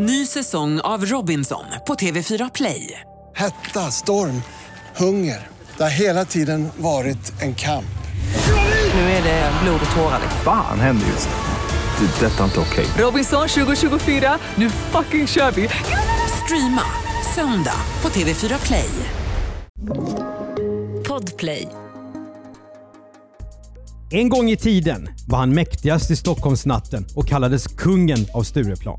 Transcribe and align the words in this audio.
Ny 0.00 0.26
säsong 0.26 0.80
av 0.80 1.04
Robinson 1.06 1.64
på 1.86 1.94
TV4 1.94 2.50
Play. 2.54 3.00
Hetta, 3.36 3.90
storm, 3.90 4.42
hunger. 4.96 5.46
Det 5.76 5.82
har 5.82 5.90
hela 5.90 6.24
tiden 6.24 6.68
varit 6.76 7.42
en 7.42 7.54
kamp. 7.54 7.98
Nu 8.94 9.00
är 9.00 9.22
det 9.22 9.52
blod 9.62 9.80
och 9.90 9.96
tårar. 9.96 10.20
Fan 10.44 10.80
händer 10.80 11.06
just 11.06 11.28
nu. 11.28 12.06
Det. 12.06 12.26
är 12.26 12.30
Detta 12.30 12.40
är 12.40 12.44
inte 12.44 12.60
okej. 12.60 12.86
Robinson 12.98 13.48
2024, 13.48 14.38
nu 14.54 14.70
fucking 14.70 15.26
kör 15.26 15.50
vi! 15.50 15.68
Streama 16.44 16.82
söndag 17.34 17.80
på 18.00 18.08
TV4 18.08 18.66
Play. 18.66 18.90
Podplay. 21.08 21.68
En 24.10 24.28
gång 24.28 24.50
i 24.50 24.56
tiden 24.56 25.08
var 25.26 25.38
han 25.38 25.54
mäktigast 25.54 26.10
i 26.10 26.16
Stockholmsnatten 26.16 27.06
och 27.16 27.26
kallades 27.26 27.66
kungen 27.66 28.26
av 28.34 28.42
Stureplan. 28.42 28.98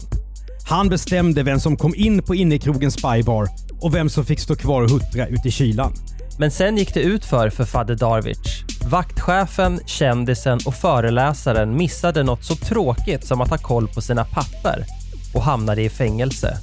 Han 0.69 0.89
bestämde 0.89 1.43
vem 1.43 1.59
som 1.59 1.77
kom 1.77 1.95
in 1.95 2.23
på 2.23 2.35
innekrogen 2.35 2.91
Spybar 2.91 3.47
och 3.81 3.95
vem 3.95 4.09
som 4.09 4.25
fick 4.25 4.39
stå 4.39 4.55
kvar 4.55 4.81
och 4.81 4.89
huttra 4.89 5.27
ute 5.27 5.47
i 5.47 5.51
kylan. 5.51 5.93
Men 6.39 6.51
sen 6.51 6.77
gick 6.77 6.93
det 6.93 6.99
ut 6.99 7.25
för 7.25 7.49
för 7.49 7.65
Fadde 7.65 7.95
Darwich. 7.95 8.63
Vaktchefen, 8.89 9.79
kändisen 9.85 10.59
och 10.65 10.75
föreläsaren 10.75 11.77
missade 11.77 12.23
något 12.23 12.43
så 12.43 12.55
tråkigt 12.55 13.27
som 13.27 13.41
att 13.41 13.49
ha 13.49 13.57
koll 13.57 13.87
på 13.87 14.01
sina 14.01 14.25
papper 14.25 14.85
och 15.33 15.41
hamnade 15.41 15.81
i 15.81 15.89
fängelse. 15.89 16.57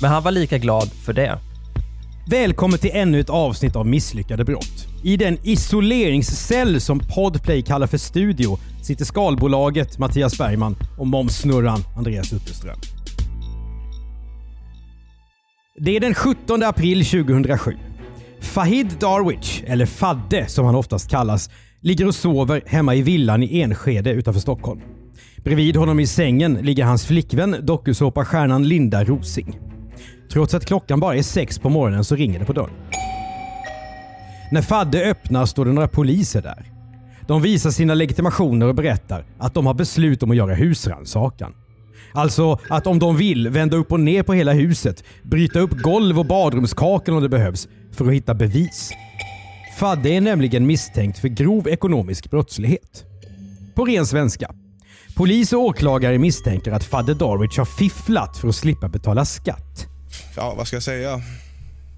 Men 0.00 0.10
han 0.10 0.22
var 0.22 0.30
lika 0.30 0.58
glad 0.58 0.90
för 1.04 1.12
det. 1.12 1.38
Välkommen 2.30 2.78
till 2.78 2.90
ännu 2.92 3.20
ett 3.20 3.30
avsnitt 3.30 3.76
av 3.76 3.86
Misslyckade 3.86 4.44
brott. 4.44 4.86
I 5.04 5.16
den 5.16 5.38
isoleringscell 5.42 6.80
som 6.80 6.98
Podplay 6.98 7.62
kallar 7.62 7.86
för 7.86 7.98
studio 7.98 8.58
sitter 8.82 9.04
skalbolaget 9.04 9.98
Mattias 9.98 10.38
Bergman 10.38 10.76
och 10.98 11.06
momssnurran 11.06 11.84
Andreas 11.96 12.32
Utterström. 12.32 12.78
Det 15.80 15.96
är 15.96 16.00
den 16.00 16.14
17 16.14 16.62
april 16.62 17.04
2007. 17.04 17.76
Fahid 18.40 18.96
Darwich, 19.00 19.62
eller 19.66 19.86
Fadde 19.86 20.46
som 20.46 20.66
han 20.66 20.74
oftast 20.74 21.10
kallas, 21.10 21.50
ligger 21.80 22.06
och 22.06 22.14
sover 22.14 22.62
hemma 22.66 22.94
i 22.94 23.02
villan 23.02 23.42
i 23.42 23.60
Enskede 23.60 24.10
utanför 24.10 24.40
Stockholm. 24.40 24.80
Bredvid 25.44 25.76
honom 25.76 26.00
i 26.00 26.06
sängen 26.06 26.54
ligger 26.54 26.84
hans 26.84 27.06
flickvän, 27.06 27.56
dokusåpastjärnan 27.62 28.68
Linda 28.68 29.04
Rosing. 29.04 29.58
Trots 30.32 30.54
att 30.54 30.66
klockan 30.66 31.00
bara 31.00 31.16
är 31.16 31.22
sex 31.22 31.58
på 31.58 31.68
morgonen 31.68 32.04
så 32.04 32.16
ringer 32.16 32.38
det 32.38 32.44
på 32.44 32.52
dörren. 32.52 32.74
När 34.52 34.62
Fadde 34.62 35.10
öppnar 35.10 35.46
står 35.46 35.64
det 35.64 35.72
några 35.72 35.88
poliser 35.88 36.42
där. 36.42 36.64
De 37.26 37.42
visar 37.42 37.70
sina 37.70 37.94
legitimationer 37.94 38.66
och 38.66 38.74
berättar 38.74 39.24
att 39.38 39.54
de 39.54 39.66
har 39.66 39.74
beslut 39.74 40.22
om 40.22 40.30
att 40.30 40.36
göra 40.36 40.54
husrannsakan. 40.54 41.54
Alltså 42.12 42.58
att 42.68 42.86
om 42.86 42.98
de 42.98 43.16
vill 43.16 43.48
vända 43.48 43.76
upp 43.76 43.92
och 43.92 44.00
ner 44.00 44.22
på 44.22 44.34
hela 44.34 44.52
huset, 44.52 45.04
bryta 45.22 45.60
upp 45.60 45.70
golv 45.70 46.18
och 46.18 46.26
badrumskakel 46.26 47.14
om 47.14 47.22
det 47.22 47.28
behövs 47.28 47.68
för 47.92 48.06
att 48.06 48.12
hitta 48.12 48.34
bevis. 48.34 48.90
Fadde 49.78 50.10
är 50.10 50.20
nämligen 50.20 50.66
misstänkt 50.66 51.18
för 51.18 51.28
grov 51.28 51.68
ekonomisk 51.68 52.30
brottslighet. 52.30 53.04
På 53.74 53.84
ren 53.84 54.06
svenska. 54.06 54.54
Polis 55.16 55.52
och 55.52 55.60
åklagare 55.60 56.18
misstänker 56.18 56.72
att 56.72 56.84
Fadde 56.84 57.14
Darwich 57.14 57.58
har 57.58 57.64
fifflat 57.64 58.36
för 58.36 58.48
att 58.48 58.54
slippa 58.54 58.88
betala 58.88 59.24
skatt. 59.24 59.86
Ja, 60.36 60.54
vad 60.56 60.66
ska 60.66 60.76
jag 60.76 60.82
säga? 60.82 61.20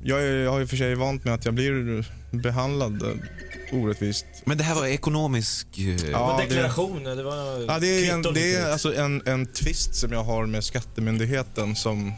Jag, 0.03 0.23
är, 0.23 0.37
jag 0.45 0.51
har 0.51 0.59
ju 0.59 0.67
för 0.67 0.77
sig 0.77 0.95
vant 0.95 1.25
med 1.25 1.35
att 1.35 1.45
jag 1.45 1.55
blir 1.55 2.07
behandlad 2.31 3.03
eh, 3.03 3.79
orättvist. 3.79 4.25
Men 4.45 4.59
det 4.59 4.65
här 4.65 4.75
var 4.75 4.87
ekonomisk... 4.87 5.67
eh, 5.79 6.11
Ja, 6.11 6.37
det- 6.41 6.47
Deklarationer, 6.55 7.17
det 7.17 7.23
var 7.23 7.65
Ja, 7.69 7.79
det 7.79 7.87
är, 8.09 8.13
en, 8.15 8.23
det 8.23 8.29
och 8.29 8.37
är 8.39 8.73
alltså 8.73 8.95
en, 8.95 9.23
en 9.27 9.47
twist 9.47 9.95
som 9.95 10.13
jag 10.13 10.23
har 10.25 10.47
med 10.47 10.65
Skattemyndigheten 10.65 11.77
som... 11.77 12.13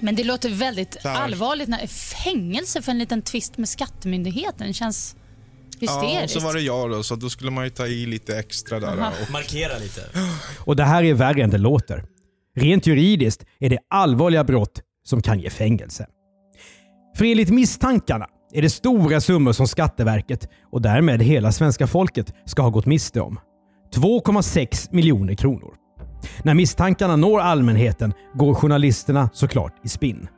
Men 0.00 0.14
det 0.16 0.24
låter 0.24 0.48
väldigt 0.50 0.96
här. 1.04 1.14
allvarligt. 1.22 1.68
När, 1.68 1.86
fängelse 1.86 2.82
för 2.82 2.92
en 2.92 2.98
liten 2.98 3.22
tvist 3.22 3.58
med 3.58 3.68
Skattemyndigheten 3.68 4.74
känns 4.74 5.16
Ja, 5.78 6.00
hysteriskt. 6.02 6.34
så 6.40 6.46
var 6.46 6.54
det 6.54 6.60
jag 6.60 6.90
då, 6.90 7.02
så 7.02 7.16
då 7.16 7.30
skulle 7.30 7.50
man 7.50 7.64
ju 7.64 7.70
ta 7.70 7.86
i 7.86 8.06
lite 8.06 8.38
extra 8.38 8.80
där. 8.80 8.92
Och, 9.22 9.30
Markera 9.30 9.78
lite. 9.78 10.00
Och 10.58 10.76
det 10.76 10.84
här 10.84 11.02
är 11.04 11.14
värre 11.14 11.42
än 11.42 11.50
det 11.50 11.58
låter. 11.58 12.04
Rent 12.56 12.86
juridiskt 12.86 13.44
är 13.60 13.70
det 13.70 13.78
allvarliga 13.90 14.44
brott 14.44 14.80
som 15.06 15.22
kan 15.22 15.40
ge 15.40 15.50
fängelse. 15.50 16.06
För 17.16 17.24
enligt 17.24 17.50
misstankarna 17.50 18.26
är 18.52 18.62
det 18.62 18.70
stora 18.70 19.20
summor 19.20 19.52
som 19.52 19.66
Skatteverket 19.66 20.48
och 20.72 20.82
därmed 20.82 21.22
hela 21.22 21.52
svenska 21.52 21.86
folket 21.86 22.34
ska 22.44 22.62
ha 22.62 22.70
gått 22.70 22.86
miste 22.86 23.20
om. 23.20 23.38
2,6 23.94 24.88
miljoner 24.90 25.34
kronor. 25.34 25.74
När 26.42 26.54
misstankarna 26.54 27.16
når 27.16 27.40
allmänheten 27.40 28.12
går 28.34 28.54
journalisterna 28.54 29.30
såklart 29.32 29.72
i 29.84 29.88
spinn. 29.88 30.28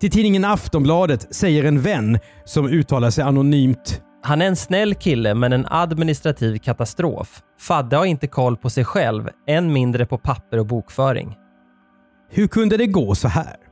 Till 0.00 0.10
tidningen 0.10 0.44
Aftonbladet 0.44 1.34
säger 1.34 1.64
en 1.64 1.80
vän 1.80 2.18
som 2.44 2.66
uttalar 2.66 3.10
sig 3.10 3.24
anonymt 3.24 4.02
Han 4.22 4.42
är 4.42 4.46
en 4.46 4.56
snäll 4.56 4.94
kille 4.94 5.34
men 5.34 5.52
en 5.52 5.66
administrativ 5.70 6.58
katastrof. 6.58 7.42
Fadde 7.60 7.96
har 7.96 8.04
inte 8.04 8.26
koll 8.26 8.56
på 8.56 8.70
sig 8.70 8.84
själv, 8.84 9.28
än 9.46 9.72
mindre 9.72 10.06
på 10.06 10.18
papper 10.18 10.58
och 10.58 10.66
bokföring. 10.66 11.34
Hur 12.30 12.48
kunde 12.48 12.76
det 12.76 12.86
gå 12.86 13.14
så 13.14 13.28
här? 13.28 13.65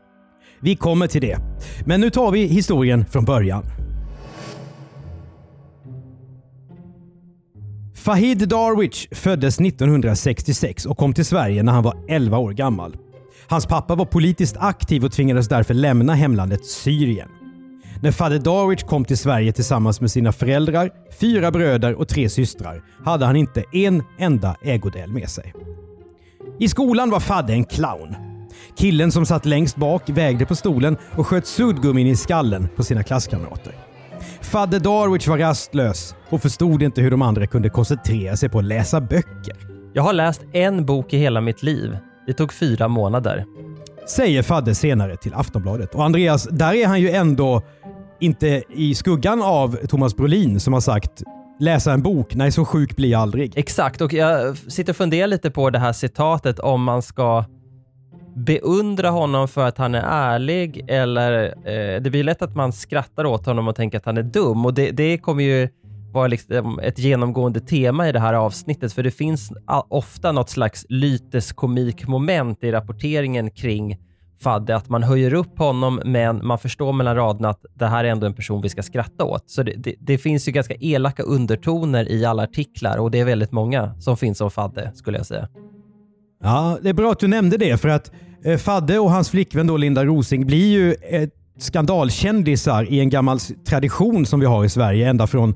Vi 0.61 0.77
kommer 0.77 1.07
till 1.07 1.21
det. 1.21 1.39
Men 1.87 2.01
nu 2.01 2.11
tar 2.11 2.31
vi 2.31 2.47
historien 2.47 3.05
från 3.07 3.25
början. 3.25 3.65
Fahid 7.95 8.49
Darwich 8.49 9.07
föddes 9.11 9.61
1966 9.61 10.87
och 10.87 10.99
kom 10.99 11.15
till 11.15 11.25
Sverige 11.25 11.63
när 11.63 11.73
han 11.73 11.83
var 11.83 11.97
11 12.09 12.39
år 12.39 12.53
gammal. 12.53 12.97
Hans 13.47 13.67
pappa 13.67 13.95
var 13.95 14.05
politiskt 14.05 14.57
aktiv 14.59 15.05
och 15.05 15.13
tvingades 15.13 15.49
därför 15.49 15.75
lämna 15.75 16.15
hemlandet 16.15 16.67
Syrien. 16.67 17.29
När 18.03 18.13
Fadde 18.13 18.39
Darwich 18.39 18.83
kom 18.83 19.05
till 19.05 19.19
Sverige 19.19 19.53
tillsammans 19.53 20.01
med 20.01 20.11
sina 20.11 20.33
föräldrar, 20.33 20.91
fyra 21.21 21.51
bröder 21.51 21.95
och 21.95 22.09
tre 22.09 22.29
systrar 22.29 22.83
hade 23.05 23.27
han 23.27 23.37
inte 23.37 23.65
en 23.73 24.03
enda 24.19 24.57
ägodel 24.63 25.13
med 25.13 25.29
sig. 25.31 25.55
I 26.59 26.69
skolan 26.69 27.11
var 27.11 27.21
Fadde 27.21 27.53
en 27.53 27.65
clown. 27.65 28.34
Killen 28.77 29.13
som 29.13 29.27
satt 29.27 29.47
längst 29.47 29.77
bak 29.77 30.03
vägde 30.09 30.47
på 30.47 30.55
stolen 30.55 30.97
och 31.17 31.27
sköt 31.27 31.47
suddgummin 31.47 32.07
i 32.07 32.17
skallen 32.17 32.69
på 32.77 32.83
sina 32.83 33.03
klasskamrater. 33.03 33.75
Fadde 34.41 34.79
Darwich 34.79 35.29
var 35.29 35.39
rastlös 35.39 36.15
och 36.31 36.43
förstod 36.43 36.83
inte 36.83 37.03
hur 37.03 37.11
de 37.11 37.23
andra 37.23 37.47
kunde 37.47 37.69
koncentrera 37.69 38.37
sig 38.37 38.49
på 38.49 38.59
att 38.59 38.65
läsa 38.65 39.01
böcker. 39.01 39.57
Jag 39.93 40.03
har 40.03 40.13
läst 40.13 40.45
en 40.53 40.87
bok 40.87 41.13
i 41.13 41.19
hela 41.19 41.41
mitt 41.41 41.63
liv. 41.63 41.99
Det 42.27 42.33
tog 42.33 42.53
fyra 42.53 42.89
månader. 42.89 43.45
Säger 44.09 44.43
Fadde 44.43 44.75
senare 44.75 45.17
till 45.17 45.35
Aftonbladet. 45.35 45.95
Och 45.95 46.05
Andreas, 46.05 46.49
där 46.51 46.75
är 46.75 46.87
han 46.87 47.01
ju 47.01 47.11
ändå 47.11 47.63
inte 48.21 48.63
i 48.69 48.95
skuggan 48.95 49.43
av 49.43 49.77
Thomas 49.87 50.17
Brolin 50.17 50.61
som 50.61 50.73
har 50.73 50.81
sagt 50.81 51.23
läsa 51.59 51.93
en 51.93 52.03
bok, 52.03 52.35
nej 52.35 52.53
så 52.53 52.65
sjuk 52.65 52.97
blir 52.97 53.09
jag 53.09 53.21
aldrig. 53.21 53.53
Exakt, 53.57 54.01
och 54.01 54.13
jag 54.13 54.57
sitter 54.57 54.93
och 54.93 54.97
funderar 54.97 55.27
lite 55.27 55.51
på 55.51 55.71
det 55.71 55.79
här 55.79 55.93
citatet 55.93 56.59
om 56.59 56.83
man 56.83 57.03
ska 57.03 57.45
beundra 58.37 59.11
honom 59.11 59.49
för 59.49 59.67
att 59.67 59.79
han 59.79 59.95
är 59.95 60.03
ärlig 60.07 60.85
eller 60.89 61.45
eh, 61.45 62.03
det 62.03 62.11
blir 62.11 62.25
lätt 62.25 62.43
att 62.43 62.55
man 62.55 62.73
skrattar 62.73 63.25
åt 63.25 63.47
honom 63.47 63.69
och 63.69 63.77
tänker 63.77 63.99
att 63.99 64.05
han 64.05 64.17
är 64.17 64.23
dum 64.23 64.67
och 64.67 64.75
det, 64.75 64.91
det 64.91 65.19
kommer 65.19 65.45
ju 65.45 65.69
vara 66.13 66.27
liksom 66.27 66.79
ett 66.79 66.99
genomgående 66.99 67.61
tema 67.61 68.09
i 68.09 68.13
det 68.13 68.21
här 68.21 68.35
avsnittet 68.35 68.93
för 68.93 69.03
det 69.03 69.11
finns 69.11 69.53
ofta 69.89 70.33
något 70.33 70.51
slags 70.51 70.87
lyteskomikmoment 70.89 72.65
i 72.65 72.73
rapporteringen 72.73 73.51
kring 73.51 73.99
Fadde, 74.43 74.77
att 74.77 74.89
man 74.89 75.03
höjer 75.03 75.35
upp 75.35 75.59
honom 75.59 76.01
men 76.05 76.47
man 76.47 76.59
förstår 76.59 76.93
mellan 76.93 77.17
raderna 77.17 77.49
att 77.49 77.65
det 77.75 77.87
här 77.87 78.05
är 78.05 78.09
ändå 78.09 78.27
en 78.27 78.35
person 78.35 78.61
vi 78.63 78.69
ska 78.69 78.83
skratta 78.83 79.25
åt. 79.25 79.51
Så 79.51 79.63
det, 79.63 79.75
det, 79.77 79.95
det 79.99 80.19
finns 80.19 80.49
ju 80.49 80.53
ganska 80.53 80.75
elaka 80.75 81.23
undertoner 81.23 82.09
i 82.09 82.25
alla 82.25 82.43
artiklar 82.43 82.99
och 82.99 83.11
det 83.11 83.21
är 83.21 83.25
väldigt 83.25 83.53
många 83.53 84.01
som 84.01 84.17
finns 84.17 84.41
om 84.41 84.51
Fadde 84.51 84.91
skulle 84.95 85.19
jag 85.19 85.27
säga. 85.27 85.49
Ja, 86.45 86.79
det 86.83 86.89
är 86.89 86.95
bra 86.95 87.13
att 87.13 87.19
du 87.19 87.29
nämnde 87.29 87.57
det 87.57 87.81
för 87.81 87.89
att 87.89 88.11
eh, 88.45 88.59
Fadde 88.59 88.99
och 88.99 89.11
hans 89.11 89.31
flickvän 89.31 89.67
då 89.67 89.77
Linda 89.77 90.05
Rosing 90.05 90.47
blir 90.47 90.67
ju 90.67 90.93
ett 90.93 91.31
skandalkändisar 91.59 92.93
i 92.93 93.01
en 93.01 93.11
gammal 93.11 93.39
tradition 93.41 94.27
som 94.27 94.41
vi 94.41 94.47
har 94.47 94.65
i 94.65 94.69
Sverige 94.69 95.09
ända 95.09 95.27
från 95.27 95.55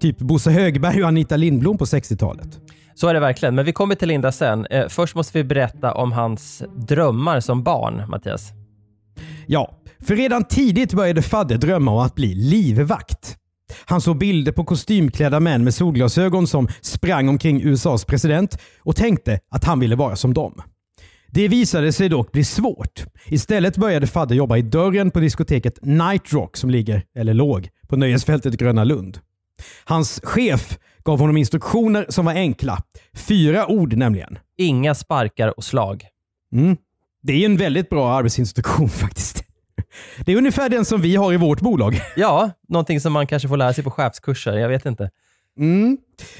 typ 0.00 0.18
Bosse 0.18 0.50
Högberg 0.50 1.02
och 1.02 1.08
Anita 1.08 1.36
Lindblom 1.36 1.78
på 1.78 1.84
60-talet. 1.84 2.48
Så 2.94 3.08
är 3.08 3.14
det 3.14 3.20
verkligen, 3.20 3.54
men 3.54 3.64
vi 3.64 3.72
kommer 3.72 3.94
till 3.94 4.08
Linda 4.08 4.32
sen. 4.32 4.66
Eh, 4.66 4.88
först 4.88 5.14
måste 5.14 5.38
vi 5.38 5.44
berätta 5.44 5.94
om 5.94 6.12
hans 6.12 6.62
drömmar 6.76 7.40
som 7.40 7.62
barn, 7.62 8.02
Mattias. 8.08 8.52
Ja, 9.46 9.78
för 10.06 10.16
redan 10.16 10.44
tidigt 10.44 10.92
började 10.94 11.22
Fadde 11.22 11.56
drömma 11.56 11.92
om 11.92 11.98
att 11.98 12.14
bli 12.14 12.34
livvakt. 12.34 13.36
Han 13.84 14.00
såg 14.00 14.18
bilder 14.18 14.52
på 14.52 14.64
kostymklädda 14.64 15.40
män 15.40 15.64
med 15.64 15.74
solglasögon 15.74 16.46
som 16.46 16.68
sprang 16.80 17.28
omkring 17.28 17.62
USAs 17.62 18.04
president 18.04 18.58
och 18.78 18.96
tänkte 18.96 19.40
att 19.50 19.64
han 19.64 19.80
ville 19.80 19.96
vara 19.96 20.16
som 20.16 20.34
dem. 20.34 20.62
Det 21.28 21.48
visade 21.48 21.92
sig 21.92 22.08
dock 22.08 22.32
bli 22.32 22.44
svårt. 22.44 23.04
Istället 23.26 23.76
började 23.76 24.06
Fadde 24.06 24.34
jobba 24.34 24.56
i 24.56 24.62
dörren 24.62 25.10
på 25.10 25.20
diskoteket 25.20 25.78
Night 25.82 26.32
Rock 26.32 26.56
som 26.56 26.70
ligger, 26.70 27.02
eller 27.16 27.34
låg, 27.34 27.68
på 27.88 27.96
nöjesfältet 27.96 28.54
Gröna 28.54 28.84
Lund. 28.84 29.18
Hans 29.84 30.20
chef 30.24 30.78
gav 31.04 31.18
honom 31.18 31.36
instruktioner 31.36 32.06
som 32.08 32.24
var 32.24 32.32
enkla. 32.32 32.82
Fyra 33.14 33.66
ord 33.66 33.96
nämligen. 33.96 34.38
Inga 34.58 34.94
sparkar 34.94 35.58
och 35.58 35.64
slag. 35.64 36.04
Mm. 36.52 36.76
Det 37.22 37.32
är 37.32 37.46
en 37.46 37.56
väldigt 37.56 37.90
bra 37.90 38.12
arbetsinstruktion 38.12 38.88
faktiskt. 39.04 39.43
Det 40.24 40.32
är 40.32 40.36
ungefär 40.36 40.68
den 40.68 40.84
som 40.84 41.00
vi 41.00 41.16
har 41.16 41.32
i 41.32 41.36
vårt 41.36 41.60
bolag. 41.60 42.00
Ja, 42.16 42.50
någonting 42.68 43.00
som 43.00 43.12
man 43.12 43.26
kanske 43.26 43.48
får 43.48 43.56
lära 43.56 43.72
sig 43.72 43.84
på 43.84 43.90
chefskurser. 43.90 44.56
Jag 44.56 44.68
vet 44.68 44.86
inte. 44.86 45.10
Mm. 45.58 45.98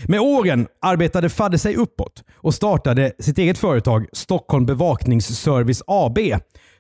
Med 0.08 0.20
åren 0.20 0.66
arbetade 0.80 1.28
Fadde 1.28 1.58
sig 1.58 1.76
uppåt 1.76 2.24
och 2.34 2.54
startade 2.54 3.12
sitt 3.18 3.38
eget 3.38 3.58
företag 3.58 4.06
Stockholm 4.12 4.66
Bevakningsservice 4.66 5.82
AB 5.86 6.18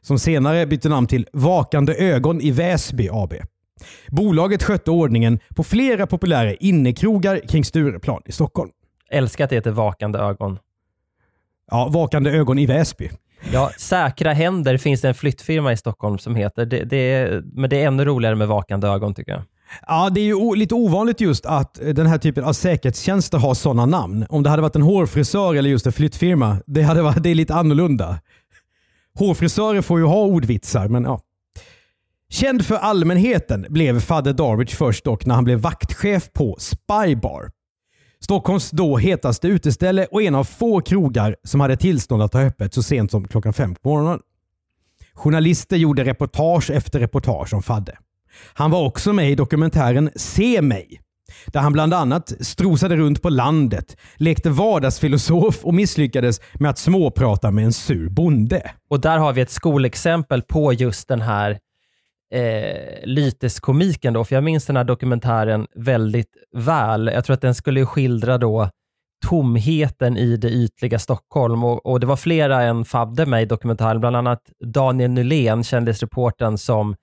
som 0.00 0.18
senare 0.18 0.66
bytte 0.66 0.88
namn 0.88 1.06
till 1.06 1.26
Vakande 1.32 1.94
ögon 1.94 2.40
i 2.40 2.50
Väsby 2.50 3.08
AB. 3.12 3.34
Bolaget 4.08 4.62
skötte 4.62 4.90
ordningen 4.90 5.38
på 5.56 5.64
flera 5.64 6.06
populära 6.06 6.54
innekrogar 6.54 7.40
kring 7.48 7.64
Stureplan 7.64 8.22
i 8.26 8.32
Stockholm. 8.32 8.70
Älskar 9.10 9.44
att 9.44 9.50
det 9.50 9.56
heter 9.56 9.70
Vakande 9.70 10.18
ögon. 10.18 10.58
Ja, 11.70 11.88
Vakande 11.92 12.30
ögon 12.30 12.58
i 12.58 12.66
Väsby. 12.66 13.10
Ja, 13.52 13.70
Säkra 13.78 14.32
händer 14.32 14.76
finns 14.76 15.00
det 15.00 15.08
en 15.08 15.14
flyttfirma 15.14 15.72
i 15.72 15.76
Stockholm 15.76 16.18
som 16.18 16.34
heter. 16.34 16.66
Det, 16.66 16.84
det 16.84 16.96
är, 16.96 17.42
men 17.52 17.70
det 17.70 17.82
är 17.82 17.86
ännu 17.86 18.04
roligare 18.04 18.34
med 18.34 18.48
Vakande 18.48 18.88
ögon 18.88 19.14
tycker 19.14 19.32
jag. 19.32 19.42
Ja, 19.86 20.10
det 20.10 20.20
är 20.20 20.24
ju 20.24 20.54
lite 20.54 20.74
ovanligt 20.74 21.20
just 21.20 21.46
att 21.46 21.78
den 21.94 22.06
här 22.06 22.18
typen 22.18 22.44
av 22.44 22.52
säkerhetstjänster 22.52 23.38
har 23.38 23.54
sådana 23.54 23.86
namn. 23.86 24.26
Om 24.28 24.42
det 24.42 24.50
hade 24.50 24.62
varit 24.62 24.76
en 24.76 24.82
hårfrisör 24.82 25.54
eller 25.54 25.70
just 25.70 25.86
en 25.86 25.92
flyttfirma, 25.92 26.56
det, 26.66 26.82
hade 26.82 27.02
varit, 27.02 27.22
det 27.22 27.30
är 27.30 27.34
lite 27.34 27.54
annorlunda. 27.54 28.18
Hårfrisörer 29.18 29.82
får 29.82 29.98
ju 29.98 30.04
ha 30.04 30.24
ordvitsar, 30.24 30.88
men 30.88 31.04
ja. 31.04 31.20
Känd 32.30 32.66
för 32.66 32.74
allmänheten 32.74 33.66
blev 33.68 34.00
Fadde 34.00 34.32
Darwich 34.32 34.74
först 34.74 35.04
dock 35.04 35.26
när 35.26 35.34
han 35.34 35.44
blev 35.44 35.58
vaktchef 35.58 36.32
på 36.32 36.56
Spybar. 36.58 37.50
Stockholms 38.24 38.70
då 38.70 38.96
hetaste 38.96 39.48
uteställe 39.48 40.06
och 40.10 40.22
en 40.22 40.34
av 40.34 40.44
få 40.44 40.80
krogar 40.80 41.36
som 41.44 41.60
hade 41.60 41.76
tillstånd 41.76 42.22
att 42.22 42.34
ha 42.34 42.40
öppet 42.40 42.74
så 42.74 42.82
sent 42.82 43.10
som 43.10 43.28
klockan 43.28 43.52
fem 43.52 43.74
på 43.74 43.88
morgonen. 43.88 44.20
Journalister 45.14 45.76
gjorde 45.76 46.04
reportage 46.04 46.70
efter 46.70 47.00
reportage 47.00 47.54
om 47.54 47.62
Fadde. 47.62 47.98
Han 48.54 48.70
var 48.70 48.82
också 48.82 49.12
med 49.12 49.30
i 49.30 49.34
dokumentären 49.34 50.10
Se 50.16 50.62
mig, 50.62 51.00
där 51.46 51.60
han 51.60 51.72
bland 51.72 51.94
annat 51.94 52.32
strosade 52.40 52.96
runt 52.96 53.22
på 53.22 53.28
landet, 53.28 53.96
lekte 54.16 54.50
vardagsfilosof 54.50 55.64
och 55.64 55.74
misslyckades 55.74 56.40
med 56.54 56.70
att 56.70 56.78
småprata 56.78 57.50
med 57.50 57.64
en 57.64 57.72
sur 57.72 58.08
bonde. 58.08 58.70
Och 58.90 59.00
där 59.00 59.18
har 59.18 59.32
vi 59.32 59.40
ett 59.40 59.50
skolexempel 59.50 60.42
på 60.42 60.72
just 60.72 61.08
den 61.08 61.20
här 61.20 61.58
eh, 62.34 63.04
lyteskomiken. 63.04 64.12
Då, 64.12 64.24
för 64.24 64.34
jag 64.34 64.44
minns 64.44 64.66
den 64.66 64.76
här 64.76 64.84
dokumentären 64.84 65.66
väldigt 65.74 66.36
väl. 66.52 67.10
Jag 67.14 67.24
tror 67.24 67.34
att 67.34 67.40
den 67.40 67.54
skulle 67.54 67.86
skildra 67.86 68.38
då 68.38 68.70
tomheten 69.26 70.16
i 70.16 70.36
det 70.36 70.50
ytliga 70.50 70.98
Stockholm 70.98 71.64
och, 71.64 71.86
och 71.86 72.00
det 72.00 72.06
var 72.06 72.16
flera 72.16 72.62
än 72.62 72.84
Fabde 72.84 73.26
med 73.26 73.42
i 73.42 73.46
dokumentären, 73.46 74.00
bland 74.00 74.16
annat 74.16 74.40
Daniel 74.64 75.10
Nylén, 75.10 75.64
kändisreportern 75.64 76.58
som, 76.58 76.96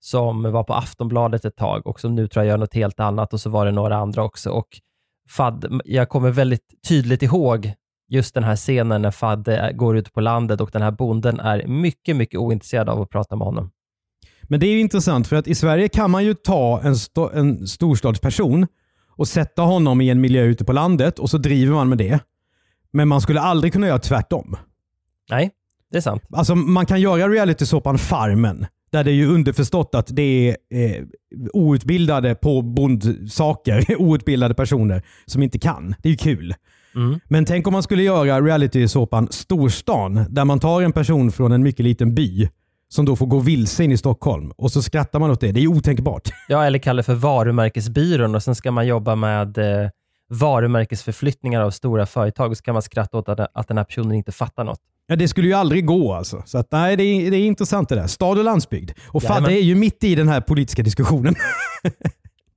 som 0.00 0.52
var 0.52 0.64
på 0.64 0.74
Aftonbladet 0.74 1.44
ett 1.44 1.56
tag 1.56 1.86
och 1.86 2.00
som 2.00 2.14
nu 2.14 2.28
tror 2.28 2.44
jag 2.44 2.50
gör 2.50 2.58
något 2.58 2.74
helt 2.74 3.00
annat 3.00 3.32
och 3.32 3.40
så 3.40 3.50
var 3.50 3.66
det 3.66 3.72
några 3.72 3.96
andra 3.96 4.22
också. 4.24 4.50
Och 4.50 4.68
Fad, 5.30 5.80
jag 5.84 6.08
kommer 6.08 6.30
väldigt 6.30 6.82
tydligt 6.88 7.22
ihåg 7.22 7.72
just 8.08 8.34
den 8.34 8.44
här 8.44 8.56
scenen 8.56 9.02
när 9.02 9.10
Fadde 9.10 9.58
eh, 9.58 9.76
går 9.76 9.96
ut 9.96 10.12
på 10.12 10.20
landet 10.20 10.60
och 10.60 10.70
den 10.72 10.82
här 10.82 10.90
bonden 10.90 11.40
är 11.40 11.66
mycket, 11.66 12.16
mycket 12.16 12.40
ointresserad 12.40 12.88
av 12.88 13.00
att 13.00 13.10
prata 13.10 13.36
med 13.36 13.46
honom. 13.46 13.70
Men 14.48 14.60
det 14.60 14.66
är 14.66 14.80
intressant 14.80 15.26
för 15.26 15.36
att 15.36 15.48
i 15.48 15.54
Sverige 15.54 15.88
kan 15.88 16.10
man 16.10 16.24
ju 16.24 16.34
ta 16.34 16.80
en, 16.82 16.94
sto- 16.94 17.38
en 17.38 17.66
storstadsperson 17.66 18.66
och 19.16 19.28
sätta 19.28 19.62
honom 19.62 20.00
i 20.00 20.10
en 20.10 20.20
miljö 20.20 20.42
ute 20.42 20.64
på 20.64 20.72
landet 20.72 21.18
och 21.18 21.30
så 21.30 21.38
driver 21.38 21.74
man 21.74 21.88
med 21.88 21.98
det. 21.98 22.18
Men 22.92 23.08
man 23.08 23.20
skulle 23.20 23.40
aldrig 23.40 23.72
kunna 23.72 23.86
göra 23.86 23.98
tvärtom. 23.98 24.56
Nej, 25.30 25.50
det 25.90 25.96
är 25.96 26.00
sant. 26.00 26.22
Alltså 26.30 26.54
man 26.54 26.86
kan 26.86 27.00
göra 27.00 27.28
realitysåpan 27.28 27.98
Farmen, 27.98 28.66
där 28.92 29.04
det 29.04 29.10
är 29.10 29.14
ju 29.14 29.26
underförstått 29.26 29.94
att 29.94 30.06
det 30.16 30.22
är 30.48 30.56
eh, 30.74 31.04
outbildade 31.52 32.34
på 32.34 32.62
bondsaker, 32.62 33.96
outbildade 33.98 34.54
personer 34.54 35.02
som 35.26 35.42
inte 35.42 35.58
kan. 35.58 35.94
Det 36.02 36.08
är 36.08 36.10
ju 36.10 36.16
kul. 36.16 36.54
Mm. 36.94 37.20
Men 37.28 37.44
tänk 37.44 37.66
om 37.66 37.72
man 37.72 37.82
skulle 37.82 38.02
göra 38.02 38.40
realitysåpan 38.40 39.28
Storstan, 39.30 40.24
där 40.28 40.44
man 40.44 40.60
tar 40.60 40.82
en 40.82 40.92
person 40.92 41.32
från 41.32 41.52
en 41.52 41.62
mycket 41.62 41.84
liten 41.84 42.14
by 42.14 42.48
som 42.94 43.04
då 43.04 43.16
får 43.16 43.26
gå 43.26 43.38
vilse 43.38 43.84
in 43.84 43.92
i 43.92 43.96
Stockholm 43.96 44.50
och 44.50 44.72
så 44.72 44.82
skrattar 44.82 45.18
man 45.18 45.30
åt 45.30 45.40
det. 45.40 45.52
Det 45.52 45.60
är 45.60 45.66
otänkbart. 45.66 46.28
Ja, 46.48 46.64
eller 46.64 46.78
kalla 46.78 46.96
det 46.96 47.02
för 47.02 47.14
varumärkesbyrån 47.14 48.34
och 48.34 48.42
sen 48.42 48.54
ska 48.54 48.70
man 48.70 48.86
jobba 48.86 49.14
med 49.14 49.58
eh, 49.58 49.90
varumärkesförflyttningar 50.28 51.60
av 51.60 51.70
stora 51.70 52.06
företag 52.06 52.50
och 52.50 52.56
så 52.56 52.62
kan 52.62 52.72
man 52.72 52.82
skratta 52.82 53.18
åt 53.18 53.28
att, 53.28 53.40
att 53.54 53.68
den 53.68 53.76
här 53.76 53.84
personen 53.84 54.12
inte 54.12 54.32
fattar 54.32 54.64
något. 54.64 54.80
Ja, 55.06 55.16
det 55.16 55.28
skulle 55.28 55.48
ju 55.48 55.54
aldrig 55.54 55.86
gå 55.86 56.12
alltså. 56.12 56.42
Så 56.46 56.58
att, 56.58 56.72
nej, 56.72 56.96
det 56.96 57.02
är, 57.04 57.30
det 57.30 57.36
är 57.36 57.46
intressant 57.46 57.88
det 57.88 57.94
där. 57.94 58.06
Stad 58.06 58.38
och 58.38 58.44
landsbygd. 58.44 58.90
Och 59.08 59.22
Fadde 59.22 59.34
Jajamän. 59.34 59.52
är 59.52 59.62
ju 59.62 59.74
mitt 59.74 60.04
i 60.04 60.14
den 60.14 60.28
här 60.28 60.40
politiska 60.40 60.82
diskussionen. 60.82 61.34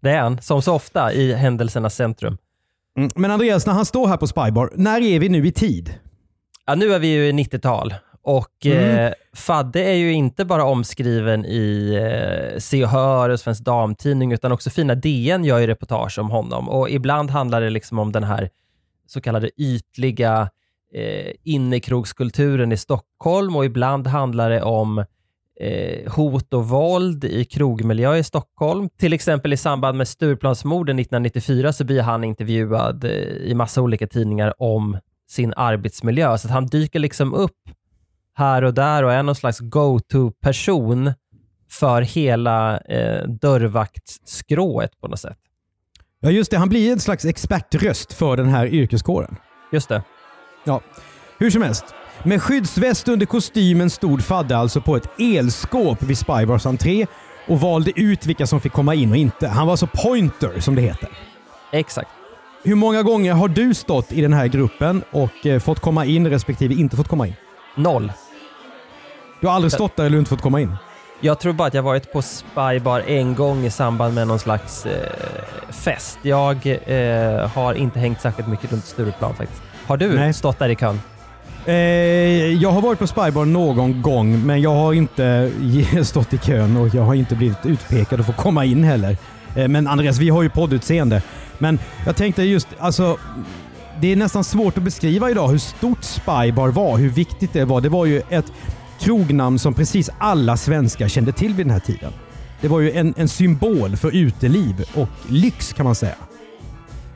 Det 0.01 0.10
är 0.10 0.19
han, 0.19 0.42
som 0.42 0.62
så 0.62 0.74
ofta 0.74 1.13
i 1.13 1.34
händelsernas 1.34 1.95
centrum. 1.95 2.38
Mm. 2.98 3.10
Men 3.16 3.31
Andreas, 3.31 3.66
när 3.66 3.74
han 3.74 3.86
står 3.86 4.07
här 4.07 4.18
på 4.18 4.28
Spybar, 4.28 4.72
när 4.75 5.01
är 5.01 5.19
vi 5.19 5.30
nu 5.30 5.48
i 5.48 5.51
tid? 5.51 5.94
Ja, 6.66 6.75
nu 6.75 6.94
är 6.94 7.00
vi 7.00 7.07
ju 7.07 7.28
i 7.28 7.31
90-tal 7.31 7.94
och 8.27 8.65
eh, 8.65 9.13
Fadde 9.33 9.83
är 9.83 9.94
ju 9.94 10.13
inte 10.13 10.45
bara 10.45 10.65
omskriven 10.65 11.45
i 11.45 11.94
eh, 11.95 12.59
Se 12.59 12.83
och 12.83 12.89
Hör 12.89 13.29
och 13.29 13.39
Svensk 13.39 13.63
Damtidning, 13.63 14.31
utan 14.31 14.51
också 14.51 14.69
fina 14.69 14.95
DN 14.95 15.45
gör 15.45 15.59
ju 15.59 15.68
reportage 15.68 16.19
om 16.19 16.29
honom. 16.29 16.69
Och 16.69 16.89
ibland 16.89 17.29
handlar 17.29 17.62
det 17.62 17.69
liksom 17.69 18.00
om 18.00 18.12
den 18.12 18.24
här 18.24 18.50
så 19.07 19.21
kallade 19.21 19.62
ytliga 19.62 20.50
eh, 20.94 21.33
innekrogskulturen 21.44 22.71
i 22.71 22.77
Stockholm 22.77 23.56
och 23.56 23.65
ibland 23.65 24.07
handlar 24.07 24.50
det 24.50 24.62
om 24.62 25.06
eh, 25.59 26.12
hot 26.12 26.53
och 26.53 26.69
våld 26.69 27.24
i 27.24 27.45
krogmiljö 27.45 28.15
i 28.15 28.24
Stockholm. 28.24 28.89
Till 28.97 29.13
exempel 29.13 29.53
i 29.53 29.57
samband 29.57 29.97
med 29.97 30.07
Stureplansmorden 30.07 31.00
1994 31.00 31.74
så 31.74 31.83
blir 31.83 32.01
han 32.01 32.24
intervjuad 32.24 33.03
eh, 33.03 33.12
i 33.21 33.53
massa 33.53 33.81
olika 33.81 34.07
tidningar 34.07 34.53
om 34.57 34.97
sin 35.29 35.53
arbetsmiljö. 35.56 36.38
Så 36.38 36.47
att 36.47 36.53
han 36.53 36.65
dyker 36.65 37.00
liksom 37.00 37.33
upp 37.33 37.57
här 38.38 38.63
och 38.63 38.74
där 38.74 39.04
och 39.04 39.13
är 39.13 39.24
någon 39.24 39.36
slags 39.36 39.60
go-to-person 39.60 41.13
för 41.72 42.01
hela 42.01 42.78
eh, 42.78 43.28
dörrvaktsskrået 43.28 45.01
på 45.01 45.07
något 45.07 45.19
sätt. 45.19 45.38
Ja 46.19 46.30
just 46.30 46.51
det, 46.51 46.57
han 46.57 46.69
blir 46.69 46.92
en 46.92 47.00
slags 47.00 47.25
expertröst 47.25 48.13
för 48.13 48.38
den 48.38 48.48
här 48.48 48.66
yrkeskåren. 48.66 49.36
Just 49.72 49.89
det. 49.89 50.04
Ja, 50.63 50.81
hur 51.39 51.51
som 51.51 51.62
helst. 51.62 51.86
Med 52.24 52.42
skyddsväst 52.42 53.07
under 53.07 53.25
kostymen 53.25 53.89
stod 53.89 54.24
Fadde 54.24 54.57
alltså 54.57 54.81
på 54.81 54.95
ett 54.95 55.10
elskåp 55.19 56.04
vid 56.04 56.18
Spybars 56.18 56.65
entré 56.65 57.08
och 57.48 57.60
valde 57.60 58.00
ut 58.00 58.25
vilka 58.25 58.48
som 58.48 58.62
fick 58.62 58.74
komma 58.74 58.96
in 58.96 59.12
och 59.12 59.17
inte. 59.17 59.48
Han 59.48 59.67
var 59.67 59.74
alltså 59.74 59.88
pointer 59.94 60.60
som 60.60 60.75
det 60.75 60.82
heter. 60.82 61.10
Exakt. 61.72 62.10
Hur 62.63 62.75
många 62.75 63.03
gånger 63.03 63.34
har 63.34 63.48
du 63.48 63.74
stått 63.74 64.12
i 64.12 64.22
den 64.22 64.34
här 64.34 64.48
gruppen 64.48 65.03
och 65.12 65.46
eh, 65.46 65.60
fått 65.60 65.79
komma 65.79 66.06
in 66.06 66.27
respektive 66.27 66.74
inte 66.74 66.96
fått 66.96 67.08
komma 67.08 67.27
in? 67.27 67.34
Noll. 67.75 68.12
Du 69.39 69.48
har 69.48 69.53
aldrig 69.53 69.72
stått 69.72 69.96
där 69.96 70.06
eller 70.06 70.17
inte 70.17 70.29
fått 70.29 70.41
komma 70.41 70.62
in? 70.62 70.75
Jag 71.20 71.39
tror 71.39 71.53
bara 71.53 71.67
att 71.67 71.74
jag 71.74 71.84
varit 71.84 72.13
på 72.13 72.22
Spybar 72.22 73.03
en 73.08 73.36
gång 73.36 73.65
i 73.65 73.70
samband 73.70 74.13
med 74.15 74.27
någon 74.27 74.39
slags 74.39 74.86
eh, 74.86 74.94
fest. 75.70 76.20
Jag 76.22 76.67
eh, 76.86 77.50
har 77.50 77.74
inte 77.74 78.00
hängt 78.00 78.22
särskilt 78.22 78.48
mycket 78.48 78.72
runt 78.72 78.86
Stureplan 78.86 79.36
faktiskt. 79.36 79.62
Har 79.88 79.98
du 79.98 80.15
Nej. 80.15 80.34
stått 80.34 80.60
där 80.60 80.70
i 80.70 80.75
kön? 80.75 81.01
Eh, 81.65 81.74
jag 82.53 82.72
har 82.72 82.82
varit 82.82 83.00
på 83.00 83.08
Spybar 83.08 83.46
någon 83.46 84.01
gång, 84.01 84.46
men 84.46 84.62
jag 84.62 84.75
har 84.75 84.94
inte 84.94 85.51
stått 86.03 86.34
i 86.34 86.38
kön 86.38 86.77
och 86.77 86.96
jag 86.96 87.03
har 87.03 87.13
inte 87.13 87.36
blivit 87.36 87.65
utpekad 87.65 88.20
att 88.20 88.25
få 88.25 88.34
komma 88.34 88.65
in 88.65 88.84
heller. 88.84 89.17
Eh, 89.56 89.67
men 89.67 89.88
Andreas, 89.88 90.17
vi 90.17 90.29
har 90.29 90.44
ju 90.44 90.50
poddutseende. 90.50 91.22
Men 91.58 91.79
jag 92.06 92.15
tänkte 92.15 92.44
just, 92.44 92.67
alltså, 92.79 93.17
det 94.01 94.12
är 94.12 94.15
nästan 94.15 94.44
svårt 94.44 94.77
att 94.77 94.84
beskriva 94.84 95.29
idag 95.29 95.48
hur 95.48 95.58
stort 95.58 96.03
Spybar 96.03 96.67
var, 96.67 96.98
hur 96.98 97.10
viktigt 97.10 97.53
det 97.53 97.65
var. 97.65 97.82
Det 97.82 97.89
var 97.89 98.06
ju 98.06 98.22
ett 98.29 98.53
krognamn 99.00 99.60
som 99.60 99.74
precis 99.74 100.10
alla 100.18 100.58
svenskar 100.58 101.08
kände 101.08 101.32
till 101.32 101.54
vid 101.54 101.66
den 101.66 101.74
här 101.74 101.80
tiden. 101.80 102.13
Det 102.62 102.68
var 102.68 102.80
ju 102.80 102.92
en, 102.92 103.13
en 103.18 103.27
symbol 103.27 103.96
för 103.98 104.16
uteliv 104.16 104.86
och 104.96 105.10
lyx 105.27 105.74
kan 105.74 105.86
man 105.86 105.96
säga. 105.96 106.16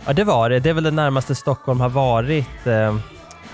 Ja, 0.06 0.14
det 0.14 0.24
var 0.24 0.50
det. 0.50 0.60
Det 0.60 0.70
är 0.70 0.74
väl 0.74 0.84
det 0.84 0.92
närmaste 0.92 1.36
Stockholm 1.36 1.80
har 1.80 1.90
varit. 1.90 2.68
Eh, 2.68 2.96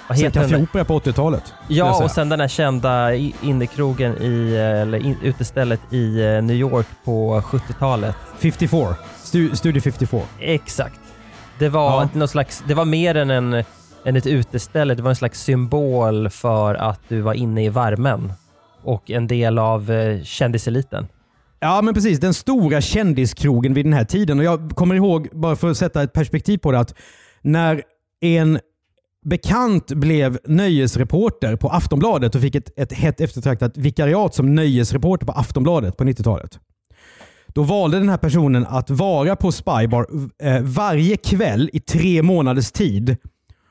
vad 0.07 0.17
Sen 0.17 0.25
heter 0.25 0.39
den? 0.39 0.49
Café 0.49 0.63
Opera 0.63 0.85
på 0.85 0.99
80-talet. 0.99 1.43
skulle 1.45 1.79
jag 1.79 1.87
Ja, 1.87 2.03
och 2.03 2.11
sen 2.11 2.29
den 2.29 2.39
här 2.39 2.47
kända 2.47 3.15
innekrogen 3.15 4.17
i, 4.21 4.55
eller 4.55 4.97
in, 5.05 5.17
utestället 5.23 5.79
i 5.93 6.21
eh, 6.21 6.41
New 6.43 6.55
York 6.55 6.87
på 7.05 7.41
70-talet. 7.41 8.15
54. 8.39 8.95
Stu, 9.23 9.55
Studio 9.55 9.81
54. 9.81 10.21
Exakt. 10.39 10.99
Det 11.59 11.69
var, 11.69 12.01
Ja. 12.01 12.09
någon 12.13 12.27
slags, 12.27 12.63
det 12.67 12.73
var 12.73 12.85
mer 12.85 13.15
än, 13.15 13.29
en, 13.29 13.63
än 14.07 14.15
ett 14.15 14.27
uteställe. 14.27 14.95
Det 14.95 15.03
var 15.03 15.09
en 15.09 15.15
slags 15.15 15.43
symbol 15.43 16.29
för 16.29 16.75
att 16.75 17.01
du 17.07 17.21
var 17.21 17.33
inne 17.33 17.65
i 17.65 17.69
värmen 17.69 18.33
och 18.83 19.11
en 19.11 19.27
del 19.27 19.59
av 19.59 19.91
eh, 19.91 20.23
kändiseliten. 20.23 21.07
Ja, 21.59 21.81
men 21.81 21.93
precis. 21.93 22.19
Den 22.19 22.33
stora 22.33 22.81
kändiskrogen 22.81 23.73
vid 23.73 23.85
den 23.85 23.93
här 23.93 24.03
tiden. 24.03 24.39
Och 24.39 24.45
Jag 24.45 24.71
kommer 24.75 24.95
ihåg, 24.95 25.29
bara 25.31 25.55
för 25.55 25.71
att 25.71 25.77
sätta 25.77 26.03
ett 26.03 26.13
perspektiv 26.13 26.57
på 26.57 26.71
det, 26.71 26.79
att 26.79 26.93
när 27.41 27.83
en 28.21 28.59
bekant 29.25 29.91
blev 29.91 30.39
nöjesreporter 30.43 31.55
på 31.55 31.69
Aftonbladet 31.69 32.35
och 32.35 32.41
fick 32.41 32.55
ett, 32.55 32.79
ett 32.79 32.93
hett 32.93 33.21
eftertraktat 33.21 33.77
vikariat 33.77 34.35
som 34.35 34.55
nöjesreporter 34.55 35.25
på 35.25 35.31
Aftonbladet 35.31 35.97
på 35.97 36.03
90-talet. 36.03 36.59
Då 37.47 37.63
valde 37.63 37.99
den 37.99 38.09
här 38.09 38.17
personen 38.17 38.65
att 38.65 38.89
vara 38.89 39.35
på 39.35 39.51
Spybar 39.51 40.07
eh, 40.43 40.61
varje 40.61 41.17
kväll 41.17 41.69
i 41.73 41.79
tre 41.79 42.23
månaders 42.23 42.71
tid 42.71 43.17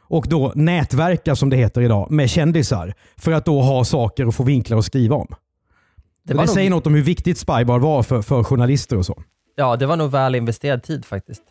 och 0.08 0.26
då 0.28 0.52
nätverka, 0.54 1.36
som 1.36 1.50
det 1.50 1.56
heter 1.56 1.80
idag, 1.80 2.10
med 2.10 2.30
kändisar 2.30 2.94
för 3.16 3.32
att 3.32 3.44
då 3.44 3.60
ha 3.60 3.84
saker 3.84 4.26
att 4.26 4.34
få 4.34 4.42
vinklar 4.42 4.78
att 4.78 4.84
skriva 4.84 5.16
om. 5.16 5.26
Det, 6.24 6.32
det 6.32 6.34
var 6.34 6.46
säger 6.46 6.70
nog, 6.70 6.76
något 6.76 6.86
om 6.86 6.94
hur 6.94 7.02
viktigt 7.02 7.38
Spybar 7.38 7.78
var 7.78 8.02
för, 8.02 8.22
för 8.22 8.42
journalister 8.44 8.96
och 8.96 9.06
så. 9.06 9.22
ja, 9.56 9.76
det 9.76 9.86
var 9.86 9.96
nog 9.96 10.10
väl 10.10 10.34
investerad 10.34 10.82
tid 10.82 11.04
faktiskt. 11.04 11.42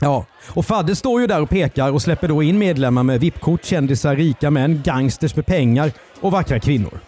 Ja, 0.00 0.26
och 0.48 0.66
Fadde 0.66 0.96
står 0.96 1.20
ju 1.20 1.26
där 1.26 1.42
och 1.42 1.50
pekar 1.50 1.92
och 1.92 2.02
släpper 2.02 2.28
då 2.28 2.42
in 2.42 2.58
medlemmar 2.58 3.02
med 3.02 3.20
VIP-kort, 3.20 3.64
kändisar, 3.64 4.16
rika 4.16 4.50
män, 4.50 4.82
gangsters 4.84 5.36
med 5.36 5.46
pengar 5.46 5.92
och 6.20 6.32
vackra 6.32 6.60
kvinnor. 6.60 6.98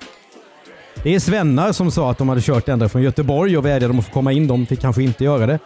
Det 1.03 1.15
är 1.15 1.21
svennar 1.21 1.73
som 1.73 1.91
sa 1.91 2.11
att 2.11 2.19
de 2.19 2.29
hade 2.29 2.41
kört 2.41 2.69
ända 2.69 2.89
från 2.89 3.03
Göteborg 3.03 3.59
och 3.59 3.65
vädjade 3.65 3.93
om 3.93 3.99
att 3.99 4.05
få 4.05 4.13
komma 4.13 4.33
in. 4.33 4.47
De 4.47 4.67
fick 4.67 4.81
kanske 4.81 5.03
inte 5.03 5.25
göra 5.25 5.47
det. 5.47 5.59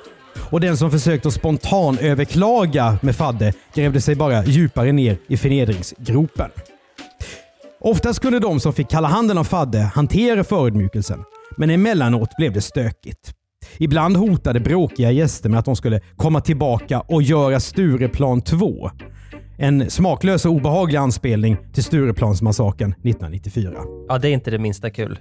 Och 0.50 0.60
den 0.60 0.76
som 0.76 0.90
försökte 0.90 1.30
spontan 1.30 1.98
överklaga 1.98 2.98
med 3.02 3.16
Fadde 3.16 3.52
grävde 3.74 4.00
sig 4.00 4.14
bara 4.14 4.44
djupare 4.44 4.92
ner 4.92 5.18
i 5.28 5.36
förnedringsgropen. 5.36 6.50
Oftast 7.80 8.20
kunde 8.20 8.38
de 8.38 8.60
som 8.60 8.72
fick 8.72 8.90
kalla 8.90 9.08
handen 9.08 9.38
av 9.38 9.44
Fadde 9.44 9.78
hantera 9.78 10.44
förödmjukelsen, 10.44 11.24
men 11.56 11.70
emellanåt 11.70 12.36
blev 12.36 12.52
det 12.52 12.60
stökigt. 12.60 13.34
Ibland 13.78 14.16
hotade 14.16 14.60
bråkiga 14.60 15.10
gäster 15.10 15.48
med 15.48 15.58
att 15.58 15.64
de 15.64 15.76
skulle 15.76 16.00
komma 16.16 16.40
tillbaka 16.40 17.00
och 17.00 17.22
göra 17.22 17.60
Stureplan 17.60 18.40
2. 18.40 18.90
En 19.58 19.90
smaklös 19.90 20.44
och 20.44 20.52
obehaglig 20.52 20.98
anspelning 20.98 21.56
till 21.74 21.84
Stureplansmassakern 21.84 22.90
1994. 22.92 23.72
Ja, 24.08 24.18
det 24.18 24.28
är 24.28 24.32
inte 24.32 24.50
det 24.50 24.58
minsta 24.58 24.90
kul. 24.90 25.18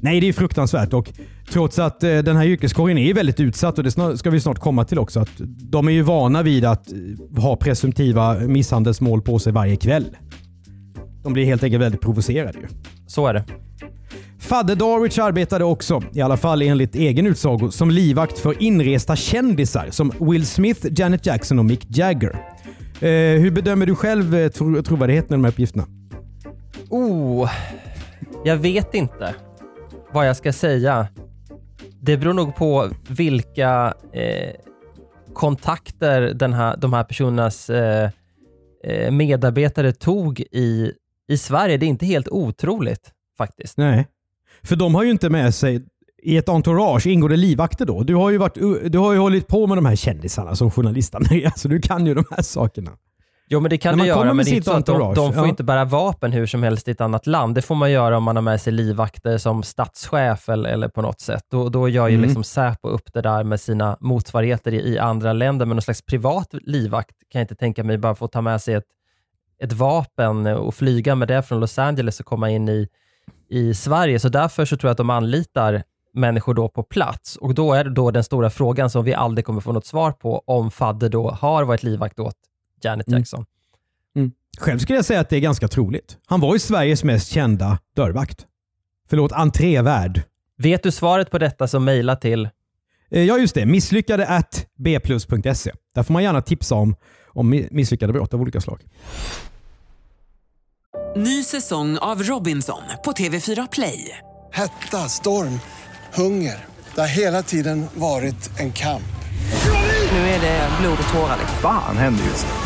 Nej, 0.00 0.20
det 0.20 0.28
är 0.28 0.32
fruktansvärt 0.32 0.92
och 0.92 1.12
trots 1.52 1.78
att 1.78 2.02
eh, 2.02 2.18
den 2.18 2.36
här 2.36 2.44
yrkeskåren 2.46 2.98
är 2.98 3.14
väldigt 3.14 3.40
utsatt 3.40 3.78
och 3.78 3.84
det 3.84 3.90
ska 4.18 4.30
vi 4.30 4.40
snart 4.40 4.58
komma 4.58 4.84
till 4.84 4.98
också, 4.98 5.20
att 5.20 5.30
de 5.70 5.88
är 5.88 5.92
ju 5.92 6.02
vana 6.02 6.42
vid 6.42 6.64
att 6.64 6.92
eh, 6.92 7.42
ha 7.42 7.56
presumtiva 7.56 8.34
misshandelsmål 8.34 9.22
på 9.22 9.38
sig 9.38 9.52
varje 9.52 9.76
kväll. 9.76 10.16
De 11.22 11.32
blir 11.32 11.44
helt 11.44 11.62
enkelt 11.62 11.82
väldigt 11.82 12.00
provocerade 12.00 12.58
ju. 12.58 12.66
Så 13.06 13.26
är 13.26 13.34
det. 13.34 13.44
Fadde 14.38 14.74
Darwich 14.74 15.18
arbetade 15.18 15.64
också, 15.64 16.02
i 16.12 16.20
alla 16.20 16.36
fall 16.36 16.62
enligt 16.62 16.94
egen 16.94 17.26
utsago, 17.26 17.70
som 17.70 17.90
livvakt 17.90 18.38
för 18.38 18.62
inresta 18.62 19.16
kändisar 19.16 19.86
som 19.90 20.12
Will 20.20 20.46
Smith, 20.46 20.86
Janet 20.90 21.26
Jackson 21.26 21.58
och 21.58 21.64
Mick 21.64 21.86
Jagger. 21.88 22.30
Eh, 23.00 23.10
hur 23.40 23.50
bedömer 23.50 23.86
du 23.86 23.94
själv 23.94 24.34
eh, 24.34 24.48
tro- 24.48 24.82
trovärdigheten 24.82 25.28
i 25.30 25.36
de 25.36 25.44
här 25.44 25.50
uppgifterna? 25.52 25.86
Oh, 26.90 27.50
jag 28.44 28.56
vet 28.56 28.94
inte 28.94 29.34
vad 30.12 30.28
jag 30.28 30.36
ska 30.36 30.52
säga. 30.52 31.08
Det 32.06 32.16
beror 32.16 32.32
nog 32.32 32.56
på 32.56 32.90
vilka 33.08 33.94
eh, 34.12 34.52
kontakter 35.34 36.20
den 36.20 36.52
här, 36.52 36.76
de 36.76 36.92
här 36.92 37.04
personernas 37.04 37.70
eh, 37.70 38.10
eh, 38.84 39.10
medarbetare 39.10 39.92
tog 39.92 40.40
i, 40.40 40.92
i 41.28 41.38
Sverige. 41.38 41.76
Det 41.76 41.86
är 41.86 41.88
inte 41.88 42.06
helt 42.06 42.28
otroligt 42.28 43.10
faktiskt. 43.38 43.78
Nej. 43.78 44.06
För 44.62 44.76
de 44.76 44.94
har 44.94 45.02
ju 45.02 45.10
inte 45.10 45.30
med 45.30 45.54
sig 45.54 45.84
i 46.22 46.36
ett 46.36 46.48
entourage 46.48 47.06
ingår 47.06 47.28
det 47.28 47.36
livvakter 47.36 47.86
då? 47.86 48.02
Du 48.02 48.14
har 48.14 48.30
ju, 48.30 48.38
varit, 48.38 48.54
du 48.92 48.98
har 48.98 49.12
ju 49.12 49.18
hållit 49.18 49.46
på 49.46 49.66
med 49.66 49.76
de 49.76 49.86
här 49.86 49.96
kändisarna 49.96 50.56
som 50.56 50.70
journalist. 50.70 51.14
Alltså 51.44 51.68
du 51.68 51.80
kan 51.80 52.06
ju 52.06 52.14
de 52.14 52.24
här 52.30 52.42
sakerna. 52.42 52.90
Jo, 53.48 53.60
men 53.60 53.70
det 53.70 53.78
kan 53.78 53.98
du 53.98 54.06
göra, 54.06 54.34
men 54.34 54.44
det 54.44 54.50
är 54.50 54.54
inte 54.54 54.70
så 54.70 54.76
att 54.76 54.86
de, 54.86 55.14
de 55.14 55.32
får 55.32 55.44
ja. 55.44 55.48
inte 55.48 55.64
bära 55.64 55.84
vapen 55.84 56.32
hur 56.32 56.46
som 56.46 56.62
helst 56.62 56.88
i 56.88 56.90
ett 56.90 57.00
annat 57.00 57.26
land. 57.26 57.54
Det 57.54 57.62
får 57.62 57.74
man 57.74 57.90
göra 57.90 58.16
om 58.16 58.22
man 58.22 58.36
har 58.36 58.42
med 58.42 58.60
sig 58.60 58.72
livvakter 58.72 59.38
som 59.38 59.62
statschef 59.62 60.48
eller, 60.48 60.70
eller 60.70 60.88
på 60.88 61.02
något 61.02 61.20
sätt. 61.20 61.42
Då, 61.50 61.68
då 61.68 61.88
gör 61.88 62.08
ju 62.08 62.14
Mm. 62.14 62.24
liksom 62.26 62.44
Säpo 62.44 62.88
upp 62.88 63.12
det 63.12 63.20
där 63.20 63.44
med 63.44 63.60
sina 63.60 63.96
motsvarigheter 64.00 64.74
i, 64.74 64.76
i 64.76 64.98
andra 64.98 65.32
länder, 65.32 65.66
men 65.66 65.76
någon 65.76 65.82
slags 65.82 66.02
privat 66.02 66.48
livvakt 66.52 67.16
kan 67.30 67.38
jag 67.38 67.44
inte 67.44 67.54
tänka 67.54 67.84
mig 67.84 67.98
bara 67.98 68.14
få 68.14 68.28
ta 68.28 68.40
med 68.40 68.60
sig 68.62 68.74
ett, 68.74 68.84
ett 69.62 69.72
vapen 69.72 70.46
och 70.46 70.74
flyga 70.74 71.14
med 71.14 71.28
det 71.28 71.42
från 71.42 71.60
Los 71.60 71.78
Angeles 71.78 72.20
och 72.20 72.26
komma 72.26 72.50
in 72.50 72.68
i, 72.68 72.88
i 73.48 73.74
Sverige. 73.74 74.18
Så 74.18 74.28
därför 74.28 74.64
så 74.64 74.76
tror 74.76 74.88
jag 74.88 74.92
att 74.92 74.98
de 74.98 75.10
anlitar 75.10 75.82
människor 76.14 76.54
då 76.54 76.68
på 76.68 76.82
plats 76.82 77.36
och 77.36 77.54
då 77.54 77.72
är 77.72 77.84
det 77.84 77.90
då 77.90 78.10
den 78.10 78.24
stora 78.24 78.50
frågan 78.50 78.90
som 78.90 79.04
vi 79.04 79.14
aldrig 79.14 79.44
kommer 79.44 79.60
få 79.60 79.72
något 79.72 79.86
svar 79.86 80.12
på 80.12 80.42
om 80.46 80.70
Fadde 80.70 81.08
då 81.08 81.30
har 81.30 81.64
varit 81.64 81.82
livvakt 81.82 82.20
åt 82.20 82.34
Janet 82.86 83.08
Mm. 83.08 83.18
Jackson. 83.20 83.44
Själv 84.58 84.78
skulle 84.78 84.98
jag 84.98 85.04
säga 85.04 85.20
att 85.20 85.28
det 85.30 85.36
är 85.36 85.40
ganska 85.40 85.68
troligt. 85.68 86.18
Han 86.26 86.40
var 86.40 86.52
ju 86.54 86.58
Sveriges 86.58 87.04
mest 87.04 87.30
kända 87.32 87.78
dörrvakt. 87.96 88.46
Förlåt, 89.10 89.32
entrévärd. 89.32 90.22
Vet 90.58 90.82
du 90.82 90.90
svaret 90.90 91.30
på 91.30 91.38
detta 91.38 91.68
så 91.68 91.80
mejla 91.80 92.16
till 92.16 92.48
Eh, 93.10 93.22
Ja, 93.22 93.38
just 93.38 93.54
det. 93.54 93.66
Misslyckade 93.66 94.26
at 94.26 94.66
bplus.se. 94.78 95.72
Där 95.94 96.02
får 96.02 96.12
man 96.12 96.22
gärna 96.22 96.42
tipsa 96.42 96.74
om, 96.74 96.96
om 97.28 97.54
mi- 97.54 97.68
misslyckade 97.70 98.12
brott 98.12 98.34
av 98.34 98.40
olika 98.40 98.60
slag. 98.60 98.82
Ny 101.16 101.42
säsong 101.44 101.98
av 101.98 102.22
Robinson 102.22 102.82
på 103.04 103.12
TV4 103.12 103.68
Play. 103.72 104.18
Hetta, 104.52 105.08
storm, 105.08 105.60
hunger. 106.14 106.64
Det 106.94 107.00
har 107.00 107.08
hela 107.08 107.42
tiden 107.42 107.86
varit 107.94 108.50
en 108.60 108.72
kamp. 108.72 109.02
Nu 110.12 110.18
är 110.18 110.40
det 110.40 110.68
blod 110.80 110.98
och 111.08 111.14
tårar. 111.14 111.38
Fan 111.62 111.96
händer 111.96 112.24
just 112.24 112.46
nu. 112.46 112.65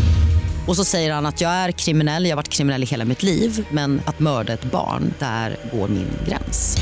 Och 0.67 0.75
så 0.75 0.85
säger 0.85 1.13
han 1.13 1.25
att 1.25 1.41
jag 1.41 1.51
är 1.51 1.71
kriminell, 1.71 2.23
jag 2.25 2.31
har 2.31 2.35
varit 2.35 2.49
kriminell 2.49 2.83
i 2.83 2.85
hela 2.85 3.05
mitt 3.05 3.23
liv 3.23 3.67
men 3.71 4.01
att 4.05 4.19
mörda 4.19 4.53
ett 4.53 4.71
barn, 4.71 5.13
där 5.19 5.57
går 5.73 5.87
min 5.87 6.07
gräns. 6.27 6.77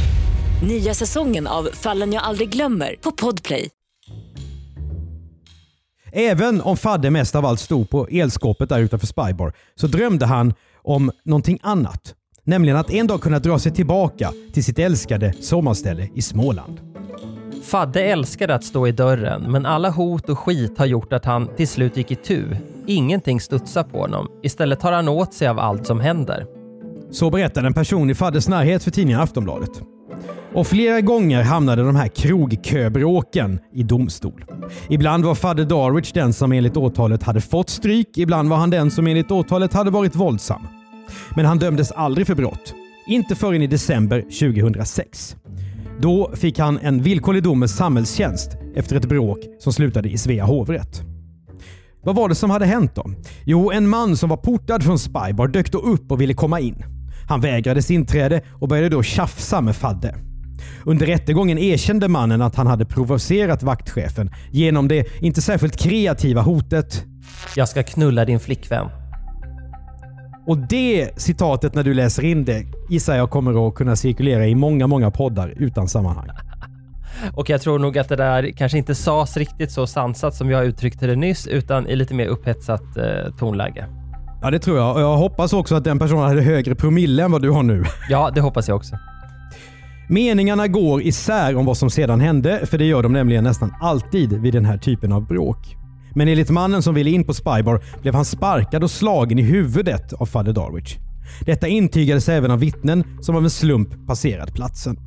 Nya 0.67 0.93
säsongen 0.93 1.47
av 1.47 1.69
Fallen 1.73 2.13
jag 2.13 2.23
aldrig 2.23 2.49
glömmer 2.49 2.95
på 3.01 3.11
Podplay. 3.11 3.69
Även 6.11 6.61
om 6.61 6.77
Fadde 6.77 7.11
mest 7.11 7.35
av 7.35 7.45
allt 7.45 7.59
stod 7.59 7.89
på 7.89 8.07
elskåpet 8.07 8.69
där 8.69 8.79
utanför 8.79 9.07
Spybar 9.07 9.53
så 9.75 9.87
drömde 9.87 10.25
han 10.25 10.53
om 10.83 11.11
någonting 11.25 11.59
annat. 11.61 12.13
Nämligen 12.43 12.77
att 12.77 12.91
en 12.91 13.07
dag 13.07 13.21
kunna 13.21 13.39
dra 13.39 13.59
sig 13.59 13.71
tillbaka 13.73 14.33
till 14.53 14.63
sitt 14.63 14.79
älskade 14.79 15.33
sommarställe 15.41 16.09
i 16.15 16.21
Småland. 16.21 16.88
Fadde 17.63 18.03
älskade 18.03 18.55
att 18.55 18.63
stå 18.63 18.87
i 18.87 18.91
dörren, 18.91 19.51
men 19.51 19.65
alla 19.65 19.89
hot 19.89 20.29
och 20.29 20.39
skit 20.39 20.77
har 20.77 20.85
gjort 20.85 21.13
att 21.13 21.25
han 21.25 21.47
till 21.55 21.67
slut 21.67 21.97
gick 21.97 22.11
i 22.11 22.15
tu. 22.15 22.43
Ingenting 22.85 23.41
studsar 23.41 23.83
på 23.83 24.01
honom. 24.01 24.27
Istället 24.43 24.79
tar 24.79 24.91
han 24.91 25.09
åt 25.09 25.33
sig 25.33 25.47
av 25.47 25.59
allt 25.59 25.87
som 25.87 25.99
händer. 25.99 26.45
Så 27.11 27.29
berättade 27.29 27.67
en 27.67 27.73
person 27.73 28.09
i 28.09 28.15
Faddes 28.15 28.47
närhet 28.47 28.83
för 28.83 28.91
tidningen 28.91 29.21
Aftonbladet. 29.21 29.81
Och 30.53 30.67
flera 30.67 31.01
gånger 31.01 31.43
hamnade 31.43 31.83
de 31.83 31.95
här 31.95 32.07
krogköbråken 32.07 33.59
i 33.73 33.83
domstol. 33.83 34.45
Ibland 34.89 35.25
var 35.25 35.35
Fadde 35.35 35.65
Darwich 35.65 36.11
den 36.11 36.33
som 36.33 36.51
enligt 36.51 36.77
åtalet 36.77 37.23
hade 37.23 37.41
fått 37.41 37.69
stryk, 37.69 38.17
ibland 38.17 38.49
var 38.49 38.57
han 38.57 38.69
den 38.69 38.91
som 38.91 39.07
enligt 39.07 39.31
åtalet 39.31 39.73
hade 39.73 39.91
varit 39.91 40.15
våldsam. 40.15 40.67
Men 41.35 41.45
han 41.45 41.59
dömdes 41.59 41.91
aldrig 41.91 42.27
för 42.27 42.35
brott. 42.35 42.73
Inte 43.07 43.35
förrän 43.35 43.61
i 43.61 43.67
december 43.67 44.21
2006. 44.21 45.35
Då 46.01 46.31
fick 46.35 46.59
han 46.59 46.77
en 46.77 47.03
villkorlig 47.03 47.43
dom 47.43 47.59
med 47.59 47.69
samhällstjänst 47.69 48.57
efter 48.75 48.95
ett 48.95 49.05
bråk 49.05 49.39
som 49.59 49.73
slutade 49.73 50.09
i 50.09 50.17
Svea 50.17 50.45
hovrätt. 50.45 51.01
Vad 52.03 52.15
var 52.15 52.29
det 52.29 52.35
som 52.35 52.49
hade 52.49 52.65
hänt 52.65 52.95
då? 52.95 53.11
Jo, 53.45 53.71
en 53.71 53.89
man 53.89 54.17
som 54.17 54.29
var 54.29 54.37
portad 54.37 54.83
från 54.83 54.99
Spybar 54.99 55.47
dök 55.47 55.71
då 55.71 55.79
upp 55.79 56.11
och 56.11 56.21
ville 56.21 56.33
komma 56.33 56.59
in. 56.59 56.83
Han 57.27 57.41
vägrades 57.41 57.91
inträde 57.91 58.41
och 58.61 58.67
började 58.67 58.89
då 58.89 59.03
tjafsa 59.03 59.61
med 59.61 59.75
Fadde. 59.75 60.15
Under 60.85 61.05
rättegången 61.05 61.57
erkände 61.57 62.07
mannen 62.07 62.41
att 62.41 62.55
han 62.55 62.67
hade 62.67 62.85
provocerat 62.85 63.63
vaktchefen 63.63 64.31
genom 64.51 64.87
det 64.87 65.07
inte 65.21 65.41
särskilt 65.41 65.77
kreativa 65.77 66.41
hotet 66.41 67.05
“Jag 67.55 67.69
ska 67.69 67.83
knulla 67.83 68.25
din 68.25 68.39
flickvän”. 68.39 68.98
Och 70.49 70.57
det 70.57 71.09
citatet 71.15 71.75
när 71.75 71.83
du 71.83 71.93
läser 71.93 72.25
in 72.25 72.45
det 72.45 72.65
gissar 72.89 73.15
jag 73.15 73.29
kommer 73.29 73.67
att 73.67 73.75
kunna 73.75 73.95
cirkulera 73.95 74.47
i 74.47 74.55
många, 74.55 74.87
många 74.87 75.11
poddar 75.11 75.53
utan 75.57 75.87
sammanhang. 75.87 76.27
Och 77.33 77.49
jag 77.49 77.61
tror 77.61 77.79
nog 77.79 77.97
att 77.97 78.09
det 78.09 78.15
där 78.15 78.51
kanske 78.57 78.77
inte 78.77 78.95
sades 78.95 79.37
riktigt 79.37 79.71
så 79.71 79.87
sansat 79.87 80.35
som 80.35 80.51
jag 80.51 80.65
uttryckte 80.65 81.07
det 81.07 81.15
nyss, 81.15 81.47
utan 81.47 81.87
i 81.87 81.95
lite 81.95 82.13
mer 82.13 82.27
upphetsat 82.27 82.97
eh, 82.97 83.35
tonläge. 83.39 83.85
Ja, 84.41 84.51
det 84.51 84.59
tror 84.59 84.77
jag. 84.77 84.95
Och 84.95 85.01
jag 85.01 85.17
hoppas 85.17 85.53
också 85.53 85.75
att 85.75 85.83
den 85.83 85.99
personen 85.99 86.23
hade 86.23 86.41
högre 86.41 86.75
promille 86.75 87.23
än 87.23 87.31
vad 87.31 87.41
du 87.41 87.49
har 87.49 87.63
nu. 87.63 87.83
Ja, 88.09 88.31
det 88.35 88.41
hoppas 88.41 88.67
jag 88.67 88.77
också. 88.77 88.95
Meningarna 90.09 90.67
går 90.67 91.01
isär 91.01 91.55
om 91.55 91.65
vad 91.65 91.77
som 91.77 91.89
sedan 91.89 92.19
hände, 92.19 92.65
för 92.65 92.77
det 92.77 92.85
gör 92.85 93.03
de 93.03 93.13
nämligen 93.13 93.43
nästan 93.43 93.73
alltid 93.81 94.41
vid 94.41 94.53
den 94.53 94.65
här 94.65 94.77
typen 94.77 95.11
av 95.11 95.27
bråk. 95.27 95.78
Men 96.13 96.27
enligt 96.27 96.49
mannen 96.49 96.81
som 96.81 96.95
ville 96.95 97.09
in 97.09 97.23
på 97.23 97.33
Spybar 97.33 97.83
blev 98.01 98.15
han 98.15 98.25
sparkad 98.25 98.83
och 98.83 98.91
slagen 98.91 99.39
i 99.39 99.41
huvudet 99.41 100.13
av 100.13 100.25
fader 100.25 100.53
Darwich. 100.53 100.97
Detta 101.45 101.67
intygades 101.67 102.29
även 102.29 102.51
av 102.51 102.59
vittnen 102.59 103.03
som 103.21 103.35
av 103.35 103.43
en 103.43 103.49
slump 103.49 104.07
passerat 104.07 104.53
platsen. 104.53 104.99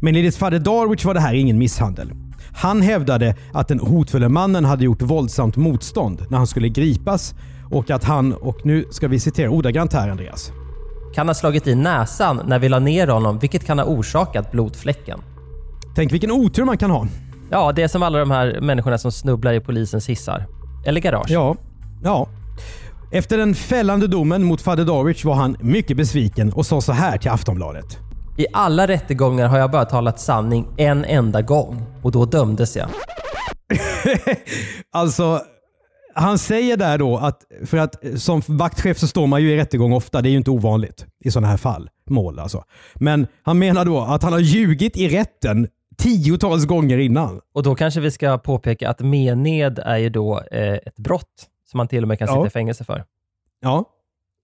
Men 0.00 0.16
enligt 0.16 0.36
fader 0.36 0.58
Darwich 0.58 1.04
var 1.04 1.14
det 1.14 1.20
här 1.20 1.34
ingen 1.34 1.58
misshandel. 1.58 2.12
Han 2.52 2.82
hävdade 2.82 3.36
att 3.52 3.68
den 3.68 3.80
hotfulla 3.80 4.28
mannen 4.28 4.64
hade 4.64 4.84
gjort 4.84 5.02
våldsamt 5.02 5.56
motstånd 5.56 6.24
när 6.30 6.38
han 6.38 6.46
skulle 6.46 6.68
gripas 6.68 7.34
och 7.70 7.90
att 7.90 8.04
han, 8.04 8.32
och 8.32 8.66
nu 8.66 8.84
ska 8.90 9.08
vi 9.08 9.20
citera 9.20 9.50
ordagrant 9.50 9.92
här 9.92 10.08
Andreas. 10.08 10.52
Kan 11.14 11.28
ha 11.28 11.34
slagit 11.34 11.66
i 11.66 11.74
näsan 11.74 12.40
när 12.46 12.58
vi 12.58 12.68
la 12.68 12.78
ner 12.78 13.08
honom, 13.08 13.38
vilket 13.38 13.66
kan 13.66 13.78
ha 13.78 13.86
orsakat 13.86 14.52
blodfläcken. 14.52 15.20
Tänk 15.94 16.12
vilken 16.12 16.30
otur 16.30 16.64
man 16.64 16.78
kan 16.78 16.90
ha. 16.90 17.06
Ja, 17.50 17.72
det 17.72 17.82
är 17.82 17.88
som 17.88 18.02
alla 18.02 18.18
de 18.18 18.30
här 18.30 18.60
människorna 18.60 18.98
som 18.98 19.12
snubblar 19.12 19.52
i 19.52 19.60
polisens 19.60 20.08
hissar. 20.08 20.46
Eller 20.86 21.00
garage. 21.00 21.30
Ja, 21.30 21.56
ja. 22.02 22.28
Efter 23.12 23.38
den 23.38 23.54
fällande 23.54 24.06
domen 24.06 24.44
mot 24.44 24.60
fader 24.60 24.84
Darwich 24.84 25.24
var 25.24 25.34
han 25.34 25.56
mycket 25.60 25.96
besviken 25.96 26.52
och 26.52 26.66
sa 26.66 26.80
så 26.80 26.92
här 26.92 27.18
till 27.18 27.30
Aftonbladet. 27.30 27.98
I 28.38 28.46
alla 28.52 28.88
rättegångar 28.88 29.48
har 29.48 29.58
jag 29.58 29.70
bara 29.70 29.84
talat 29.84 30.20
sanning 30.20 30.66
en 30.76 31.04
enda 31.04 31.42
gång 31.42 31.82
och 32.02 32.12
då 32.12 32.24
dömdes 32.24 32.76
jag. 32.76 32.88
Alltså, 34.92 35.40
han 36.14 36.38
säger 36.38 36.76
där 36.76 36.98
då 36.98 37.16
att, 37.16 37.42
för 37.66 37.76
att 37.76 37.96
som 38.16 38.42
vaktchef 38.46 38.98
så 38.98 39.06
står 39.06 39.26
man 39.26 39.42
ju 39.42 39.52
i 39.52 39.56
rättegång 39.56 39.92
ofta. 39.92 40.22
Det 40.22 40.28
är 40.28 40.30
ju 40.30 40.36
inte 40.36 40.50
ovanligt 40.50 41.06
i 41.24 41.30
sådana 41.30 41.48
här 41.48 41.56
fall. 41.56 41.90
Mål 42.10 42.38
alltså. 42.38 42.64
Men 42.94 43.26
han 43.42 43.58
menar 43.58 43.84
då 43.84 44.00
att 44.00 44.22
han 44.22 44.32
har 44.32 44.40
ljugit 44.40 44.96
i 44.96 45.08
rätten 45.08 45.68
tiotals 45.98 46.64
gånger 46.66 46.98
innan. 46.98 47.40
Och 47.54 47.62
då 47.62 47.74
kanske 47.74 48.00
vi 48.00 48.10
ska 48.10 48.38
påpeka 48.38 48.90
att 48.90 49.00
mened 49.00 49.78
är 49.78 49.96
ju 49.96 50.08
då 50.08 50.40
eh, 50.52 50.72
ett 50.74 50.96
brott 50.96 51.46
som 51.70 51.78
man 51.78 51.88
till 51.88 52.02
och 52.04 52.08
med 52.08 52.18
kan 52.18 52.28
sitta 52.28 52.38
Ja. 52.40 52.46
i 52.46 52.50
fängelse 52.50 52.84
för. 52.84 53.04
Ja. 53.60 53.84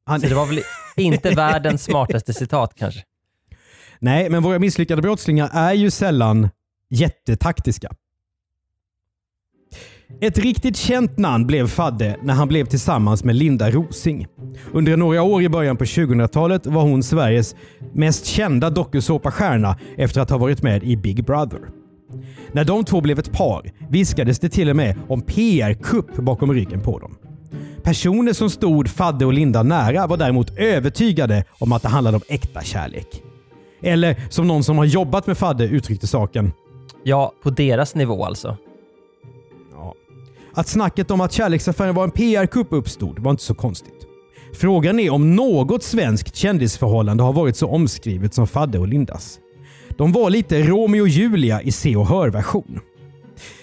Han... 0.06 0.20
Så 0.20 0.26
det 0.26 0.34
var 0.34 0.46
väl 0.46 0.60
inte 0.96 1.30
världens 1.30 1.82
smartaste 1.84 2.34
citat 2.34 2.74
kanske. 2.76 3.00
Nej, 3.98 4.30
men 4.30 4.42
våra 4.42 4.58
misslyckade 4.58 5.02
brottslingar 5.02 5.50
är 5.52 5.72
ju 5.72 5.90
sällan 5.90 6.48
jättetaktiska. 6.90 7.92
Ett 10.20 10.38
riktigt 10.38 10.76
känt 10.76 11.18
namn 11.18 11.46
blev 11.46 11.66
Fadde 11.66 12.16
när 12.22 12.34
han 12.34 12.48
blev 12.48 12.64
tillsammans 12.64 13.24
med 13.24 13.36
Linda 13.36 13.70
Rosing. 13.70 14.26
Under 14.72 14.96
några 14.96 15.22
år 15.22 15.42
i 15.42 15.48
början 15.48 15.76
på 15.76 15.84
2000-talet 15.84 16.66
var 16.66 16.82
hon 16.82 17.02
Sveriges 17.02 17.56
mest 17.92 18.26
kända 18.26 18.70
dokusåpastjärna 18.70 19.76
efter 19.96 20.20
att 20.20 20.30
ha 20.30 20.38
varit 20.38 20.62
med 20.62 20.84
i 20.84 20.96
Big 20.96 21.24
Brother. 21.24 21.60
När 22.52 22.64
de 22.64 22.84
två 22.84 23.00
blev 23.00 23.18
ett 23.18 23.32
par 23.32 23.72
viskades 23.90 24.38
det 24.38 24.48
till 24.48 24.70
och 24.70 24.76
med 24.76 24.96
om 25.08 25.22
PR-kupp 25.22 26.16
bakom 26.16 26.52
ryggen 26.52 26.80
på 26.80 26.98
dem. 26.98 27.16
Personer 27.82 28.32
som 28.32 28.50
stod 28.50 28.88
Fadde 28.88 29.26
och 29.26 29.32
Linda 29.32 29.62
nära 29.62 30.06
var 30.06 30.16
däremot 30.16 30.58
övertygade 30.58 31.44
om 31.58 31.72
att 31.72 31.82
det 31.82 31.88
handlade 31.88 32.16
om 32.16 32.22
äkta 32.28 32.62
kärlek. 32.62 33.22
Eller 33.82 34.16
som 34.30 34.48
någon 34.48 34.64
som 34.64 34.78
har 34.78 34.84
jobbat 34.84 35.26
med 35.26 35.38
Fadde 35.38 35.64
uttryckte 35.64 36.06
saken. 36.06 36.52
Ja, 37.02 37.32
på 37.42 37.50
deras 37.50 37.94
nivå 37.94 38.24
alltså. 38.24 38.56
Att 40.54 40.68
snacket 40.68 41.10
om 41.10 41.20
att 41.20 41.32
kärleksaffären 41.32 41.94
var 41.94 42.04
en 42.04 42.10
PR-kupp 42.10 42.68
uppstod 42.70 43.18
var 43.18 43.30
inte 43.30 43.42
så 43.42 43.54
konstigt. 43.54 44.06
Frågan 44.54 45.00
är 45.00 45.10
om 45.10 45.36
något 45.36 45.82
svenskt 45.82 46.36
kändisförhållande 46.36 47.22
har 47.22 47.32
varit 47.32 47.56
så 47.56 47.68
omskrivet 47.68 48.34
som 48.34 48.46
Fadde 48.46 48.78
och 48.78 48.88
Lindas. 48.88 49.38
De 49.98 50.12
var 50.12 50.30
lite 50.30 50.62
Romeo 50.62 51.02
och 51.02 51.08
Julia 51.08 51.62
i 51.62 51.72
se 51.72 51.96
och 51.96 52.06
hör-version. 52.06 52.80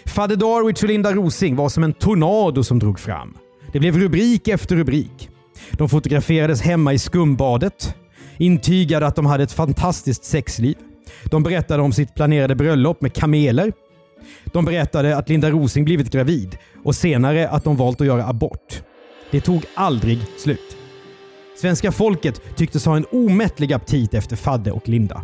Fadde 0.06 0.36
Darwich 0.36 0.84
och 0.84 0.90
Linda 0.90 1.14
Rosing 1.14 1.56
var 1.56 1.70
som 1.70 1.84
en 1.84 1.94
tornado 1.94 2.64
som 2.64 2.80
drog 2.80 3.00
fram. 3.00 3.38
Det 3.72 3.80
blev 3.80 3.98
rubrik 3.98 4.48
efter 4.48 4.76
rubrik. 4.76 5.30
De 5.72 5.90
fotograferades 5.90 6.62
hemma 6.62 6.94
i 6.94 7.00
skumbadet, 7.00 7.96
intygade 8.38 9.08
att 9.08 9.16
de 9.16 9.26
hade 9.26 9.44
ett 9.44 9.52
fantastiskt 9.52 10.24
sexliv. 10.24 10.76
De 11.26 11.44
berättade 11.44 11.84
om 11.84 11.94
sitt 11.94 12.16
planerade 12.16 12.56
bröllop 12.56 13.02
med 13.02 13.14
kameler. 13.14 13.74
De 14.46 14.66
berättade 14.66 15.18
att 15.18 15.30
Linda 15.30 15.50
Rosing 15.50 15.86
blivit 15.86 16.12
gravid 16.12 16.58
och 16.84 16.96
senare 16.96 17.50
att 17.50 17.64
de 17.64 17.76
valt 17.76 18.02
att 18.02 18.08
göra 18.08 18.26
abort. 18.26 18.84
Det 19.32 19.42
tog 19.42 19.66
aldrig 19.74 20.20
slut. 20.38 20.78
Svenska 21.62 21.92
folket 21.92 22.42
tycktes 22.56 22.86
ha 22.86 22.98
en 22.98 23.06
omättlig 23.12 23.74
aptit 23.74 24.14
efter 24.14 24.36
Fadde 24.36 24.72
och 24.72 24.90
Linda. 24.90 25.22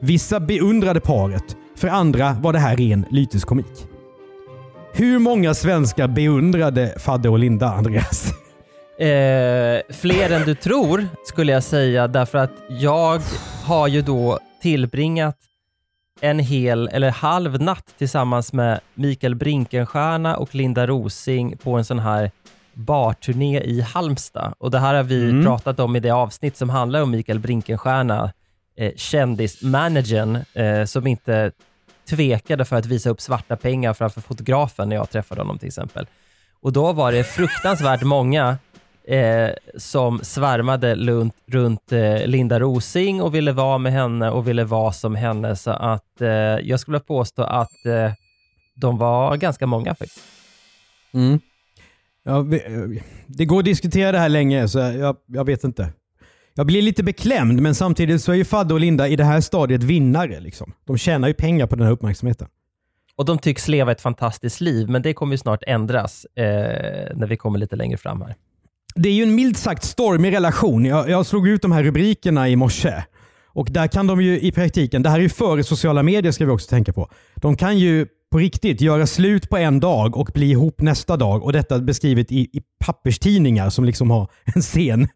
Vissa 0.00 0.40
beundrade 0.40 1.00
paret, 1.00 1.56
för 1.76 1.88
andra 1.88 2.36
var 2.42 2.52
det 2.52 2.58
här 2.58 2.76
ren 2.76 3.06
lyteskomik. 3.10 3.86
Hur 4.92 5.18
många 5.18 5.54
svenskar 5.54 6.08
beundrade 6.08 6.94
Fadde 6.98 7.28
och 7.28 7.38
Linda, 7.38 7.66
Andreas? 7.66 8.32
Eh, 9.00 9.80
fler 9.90 10.30
än 10.30 10.42
du 10.46 10.54
tror 10.54 11.08
skulle 11.24 11.52
jag 11.52 11.62
säga 11.62 12.08
därför 12.08 12.38
att 12.38 12.52
jag 12.68 13.20
har 13.64 13.88
ju 13.88 14.02
då 14.02 14.38
tillbringat 14.62 15.36
en 16.20 16.38
hel 16.38 16.88
eller 16.92 17.10
halv 17.10 17.60
natt 17.62 17.94
tillsammans 17.98 18.52
med 18.52 18.80
Mikael 18.94 19.34
Brinkenstierna 19.34 20.36
och 20.36 20.54
Linda 20.54 20.86
Rosing 20.86 21.56
på 21.56 21.72
en 21.78 21.84
sån 21.84 21.98
här 21.98 22.30
barturné 22.74 23.60
i 23.60 23.80
Halmstad. 23.80 24.54
Och 24.58 24.70
det 24.70 24.78
här 24.78 24.94
har 24.94 25.02
vi 25.02 25.30
Mm. 25.30 25.44
pratat 25.44 25.80
om 25.80 25.96
i 25.96 26.00
det 26.00 26.10
avsnitt 26.10 26.56
som 26.56 26.70
handlar 26.70 27.02
om 27.02 27.10
Mikael 27.10 27.38
Brinkenstierna, 27.38 28.32
eh, 28.76 28.92
kändismanagern 28.96 30.38
eh, 30.54 30.84
som 30.84 31.06
inte 31.06 31.52
tvekade 32.10 32.64
för 32.64 32.76
att 32.76 32.86
visa 32.86 33.10
upp 33.10 33.20
svarta 33.20 33.56
pengar 33.56 33.92
framför 33.94 34.20
fotografen 34.20 34.88
när 34.88 34.96
jag 34.96 35.10
träffade 35.10 35.40
honom 35.40 35.58
till 35.58 35.68
exempel. 35.68 36.06
Och 36.62 36.72
då 36.72 36.92
var 36.92 37.12
det 37.12 37.24
fruktansvärt 37.24 38.02
många 38.02 38.56
eh, 39.10 39.50
som 39.76 40.20
svärmade 40.22 40.94
runt, 40.94 41.34
runt 41.46 41.92
eh, 41.92 42.26
Linda 42.26 42.60
Rosing 42.60 43.22
och 43.22 43.34
ville 43.34 43.52
vara 43.52 43.78
med 43.78 43.92
henne 43.92 44.30
och 44.30 44.48
ville 44.48 44.64
vara 44.64 44.92
som 44.92 45.14
henne. 45.14 45.56
Så 45.56 45.70
att 45.70 46.20
eh, 46.20 46.28
jag 46.62 46.80
skulle 46.80 47.00
påstå 47.00 47.42
att 47.42 47.86
eh, 47.86 48.12
de 48.74 48.98
var 48.98 49.36
ganska 49.36 49.66
många 49.66 49.94
faktiskt. 49.94 50.24
Mm. 51.14 51.40
Ja, 52.22 52.40
vi- 52.40 53.02
det 53.26 53.44
går 53.44 53.58
att 53.58 53.64
diskutera 53.64 54.12
det 54.12 54.18
här 54.18 54.28
länge, 54.28 54.68
så 54.68 54.78
jag, 54.78 55.16
jag 55.26 55.44
vet 55.44 55.64
inte. 55.64 55.92
Jag 56.54 56.66
blir 56.66 56.82
lite 56.82 57.02
beklämd, 57.02 57.60
men 57.62 57.74
samtidigt 57.74 58.22
så 58.22 58.32
är 58.32 58.36
ju 58.36 58.44
Fadde 58.44 58.74
och 58.74 58.80
Linda 58.80 59.08
i 59.08 59.16
det 59.16 59.24
här 59.24 59.40
stadiet 59.40 59.82
vinnare. 59.82 60.40
Liksom. 60.40 60.72
De 60.84 60.98
tjänar 60.98 61.28
ju 61.28 61.34
pengar 61.34 61.66
på 61.66 61.76
den 61.76 61.84
här 61.86 61.92
uppmärksamheten. 61.92 62.48
Och 63.16 63.24
de 63.24 63.38
tycks 63.38 63.68
leva 63.68 63.92
ett 63.92 64.00
fantastiskt 64.00 64.60
liv, 64.60 64.88
men 64.88 65.02
det 65.02 65.12
kommer 65.14 65.32
ju 65.34 65.38
snart 65.38 65.62
ändras 65.66 66.24
eh, 66.24 66.44
när 67.16 67.26
vi 67.26 67.36
kommer 67.36 67.58
lite 67.58 67.76
längre 67.76 67.96
fram 67.98 68.22
här. 68.22 68.34
Det 68.94 69.08
är 69.08 69.12
ju 69.12 69.22
en 69.22 69.34
milt 69.34 69.58
sagt 69.58 69.84
stormig 69.84 70.32
relation. 70.32 70.84
Jag, 70.84 71.10
jag 71.10 71.26
slog 71.26 71.48
ut 71.48 71.62
de 71.62 71.72
här 71.72 71.82
rubrikerna 71.82 72.48
i 72.48 72.56
morse. 72.56 73.04
Och 73.52 73.68
där 73.70 73.86
kan 73.86 74.06
de 74.06 74.22
ju 74.22 74.40
i 74.40 74.52
praktiken, 74.52 75.02
det 75.02 75.10
här 75.10 75.18
är 75.18 75.22
ju 75.22 75.28
före 75.28 75.64
sociala 75.64 76.02
medier 76.02 76.32
ska 76.32 76.44
vi 76.44 76.50
också 76.50 76.68
tänka 76.68 76.92
på. 76.92 77.10
De 77.36 77.56
kan 77.56 77.78
ju 77.78 78.06
på 78.32 78.38
riktigt 78.38 78.80
göra 78.80 79.06
slut 79.06 79.50
på 79.50 79.56
en 79.56 79.80
dag 79.80 80.16
och 80.16 80.30
bli 80.34 80.50
ihop 80.50 80.80
nästa 80.80 81.16
dag. 81.16 81.44
Och 81.44 81.52
detta 81.52 81.78
beskrivet 81.78 82.32
i, 82.32 82.40
i 82.40 82.62
papperstidningar 82.84 83.70
som 83.70 83.84
liksom 83.84 84.10
har 84.10 84.28
en 84.54 84.62
scen. 84.62 85.08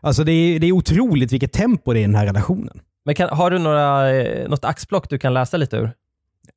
Alltså 0.00 0.24
det 0.24 0.32
är, 0.32 0.60
det 0.60 0.66
är 0.66 0.72
otroligt 0.72 1.32
vilket 1.32 1.52
tempo 1.52 1.92
det 1.92 1.98
är 1.98 2.00
i 2.00 2.06
den 2.06 2.14
här 2.14 2.26
relationen. 2.26 2.80
Men 3.04 3.14
kan, 3.14 3.28
har 3.28 3.50
du 3.50 3.58
några, 3.58 4.14
eh, 4.16 4.48
något 4.48 4.64
axplock 4.64 5.10
du 5.10 5.18
kan 5.18 5.34
läsa 5.34 5.56
lite 5.56 5.76
ur? 5.76 5.92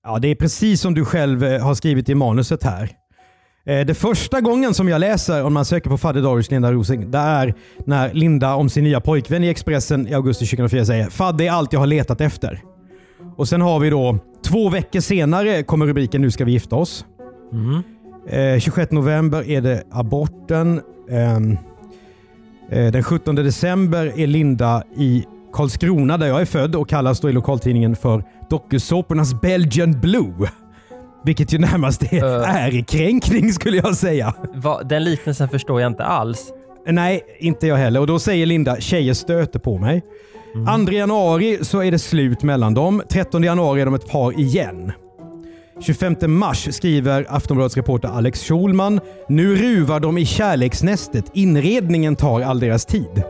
Ja, 0.04 0.20
det 0.20 0.28
är 0.28 0.36
precis 0.36 0.82
som 0.82 0.94
du 0.94 1.06
själv 1.06 1.44
eh, 1.44 1.64
har 1.64 1.76
skrivit 1.76 2.10
i 2.10 2.16
manuset 2.16 2.64
här. 2.64 2.90
Eh, 3.68 3.86
Det 3.86 3.94
första 3.94 4.42
gången 4.42 4.74
som 4.74 4.88
jag 4.90 5.00
läser 5.00 5.44
om 5.44 5.54
man 5.54 5.66
söker 5.66 5.90
på 5.90 5.98
Fadde 5.98 6.22
Darwich 6.22 6.52
Linda 6.52 6.72
Rosing, 6.72 7.12
det 7.12 7.18
är 7.18 7.54
när 7.86 8.14
Linda 8.14 8.56
om 8.56 8.70
sin 8.70 8.84
nya 8.84 9.02
pojkvän 9.02 9.44
i 9.44 9.48
Expressen 9.48 10.08
i 10.08 10.14
augusti 10.14 10.46
2004 10.46 10.86
säger 10.86 11.10
“Fadde 11.10 11.46
är 11.46 11.52
allt 11.52 11.74
jag 11.74 11.80
har 11.80 11.88
letat 11.88 12.22
efter”. 12.22 12.62
Och 13.38 13.48
sen 13.48 13.62
har 13.62 13.80
vi 13.80 13.90
då 13.90 14.18
två 14.46 14.70
veckor 14.70 15.00
senare 15.00 15.64
kommer 15.64 15.86
rubriken 15.88 16.22
“Nu 16.22 16.32
ska 16.32 16.46
vi 16.46 16.52
gifta 16.52 16.76
oss”. 16.76 17.06
Eh, 18.30 18.60
26 18.60 18.92
november 18.92 19.50
är 19.50 19.62
det 19.62 19.84
aborten. 19.92 20.82
Ehm, 21.10 21.58
eh, 22.72 22.92
den 22.92 23.04
17 23.04 23.36
december 23.36 24.14
är 24.20 24.28
Linda 24.28 24.84
i 24.98 25.26
Karlskrona 25.54 26.18
där 26.18 26.28
jag 26.28 26.42
är 26.42 26.46
född 26.46 26.76
och 26.76 26.90
kallas 26.90 27.20
då 27.20 27.30
i 27.30 27.34
lokaltidningen 27.34 27.96
för 27.96 28.24
dokusåpornas 28.50 29.42
Belgian 29.42 30.00
Blue. 30.02 30.50
Vilket 31.28 31.54
ju 31.54 31.58
närmast 31.58 32.14
är 32.14 32.24
ärekränkning 32.44 33.54
skulle 33.54 33.78
jag 33.78 33.96
säga. 33.96 34.34
Va, 34.56 34.84
den 34.84 35.04
liknelsen 35.04 35.50
förstår 35.50 35.82
jag 35.82 35.90
inte 35.92 36.04
alls. 36.04 36.54
Nej, 36.88 37.22
inte 37.40 37.68
jag 37.68 37.76
heller. 37.76 38.00
Och 38.00 38.08
då 38.08 38.20
säger 38.20 38.46
Linda, 38.46 38.80
tjejer 38.80 39.14
stöter 39.14 39.60
på 39.60 39.78
mig. 39.78 40.04
2 40.86 40.92
januari 40.92 41.60
så 41.62 41.84
är 41.84 41.92
det 41.92 42.00
slut 42.00 42.44
mellan 42.44 42.74
dem. 42.74 43.02
13 43.10 43.44
januari 43.44 43.82
är 43.82 43.86
de 43.86 43.94
ett 43.94 44.10
par 44.10 44.40
igen. 44.40 44.92
25 45.80 46.16
mars 46.28 46.76
skriver 46.76 47.26
Aftonbladets 47.30 47.78
reporter 47.78 48.08
Alex 48.08 48.44
Schulman 48.44 49.00
“Nu 49.30 49.56
ruvar 49.56 50.00
de 50.00 50.18
i 50.18 50.26
kärleksnästet. 50.26 51.26
Inredningen 51.34 52.16
tar 52.16 52.42
all 52.42 52.60
deras 52.60 52.86
tid”. 52.86 53.24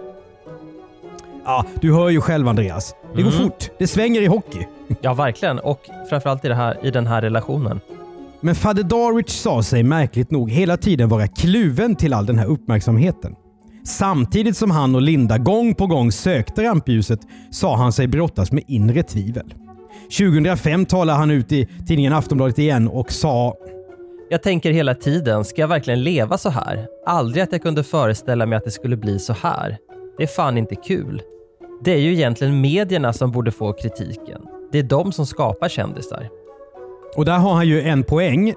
Ja, 1.46 1.66
du 1.82 1.94
hör 1.94 2.10
ju 2.10 2.22
själv 2.22 2.48
Andreas. 2.48 2.96
Det 3.18 3.24
går 3.24 3.32
Mm. 3.32 3.44
fort. 3.44 3.70
Det 3.80 3.88
svänger 3.88 4.22
i 4.22 4.26
hockey. 4.26 4.66
Ja, 5.02 5.14
verkligen. 5.14 5.60
Och 5.60 5.80
framförallt 6.10 6.46
i, 6.46 6.48
det 6.48 6.56
här, 6.56 6.78
i 6.84 6.92
den 6.92 7.08
här 7.08 7.22
relationen. 7.22 7.80
Men 8.42 8.56
Fadde 8.56 8.84
Darwich 8.84 9.30
sa 9.30 9.64
sig 9.64 9.84
märkligt 9.84 10.32
nog 10.32 10.52
hela 10.52 10.78
tiden 10.78 11.10
vara 11.10 11.28
kluven 11.28 11.96
till 11.96 12.14
all 12.14 12.26
den 12.26 12.38
här 12.40 12.46
uppmärksamheten. 12.46 13.36
Samtidigt 13.86 14.58
som 14.58 14.72
han 14.72 14.96
och 14.96 15.02
Linda 15.02 15.38
gång 15.38 15.74
på 15.76 15.88
gång 15.88 16.12
sökte 16.12 16.64
rampljuset 16.64 17.20
sa 17.52 17.76
han 17.76 17.94
sig 17.94 18.08
brottas 18.08 18.52
med 18.52 18.64
inre 18.68 19.04
tvivel. 19.04 19.54
2005 20.18 20.86
talade 20.86 21.18
han 21.20 21.32
ut 21.32 21.52
i 21.52 21.68
tidningen 21.88 22.14
Aftonbladet 22.14 22.60
igen 22.60 22.88
och 22.88 23.12
sa 23.12 23.56
Jag 24.30 24.44
tänker 24.44 24.72
hela 24.72 24.96
tiden, 24.96 25.46
ska 25.46 25.62
jag 25.62 25.68
verkligen 25.68 26.04
leva 26.04 26.38
så 26.38 26.50
här? 26.50 26.88
Aldrig 27.06 27.44
att 27.44 27.52
jag 27.52 27.62
kunde 27.62 27.84
föreställa 27.84 28.46
mig 28.46 28.58
att 28.58 28.66
det 28.66 28.72
skulle 28.72 28.98
bli 28.98 29.20
så 29.20 29.34
här. 29.34 29.78
Det 30.18 30.24
är 30.24 30.28
fan 30.28 30.58
inte 30.58 30.76
kul. 30.76 31.22
Det 31.84 31.92
är 31.92 32.00
ju 32.00 32.14
egentligen 32.14 32.62
medierna 32.62 33.14
som 33.14 33.32
borde 33.32 33.52
få 33.52 33.74
kritiken. 33.74 34.42
Det 34.72 34.80
är 34.80 34.84
de 34.84 35.12
som 35.12 35.26
skapar 35.26 35.70
kändisar. 35.70 36.30
Och 37.16 37.26
där 37.26 37.38
har 37.38 37.54
han 37.54 37.68
ju 37.68 37.82
en 37.82 38.04
poäng. 38.04 38.54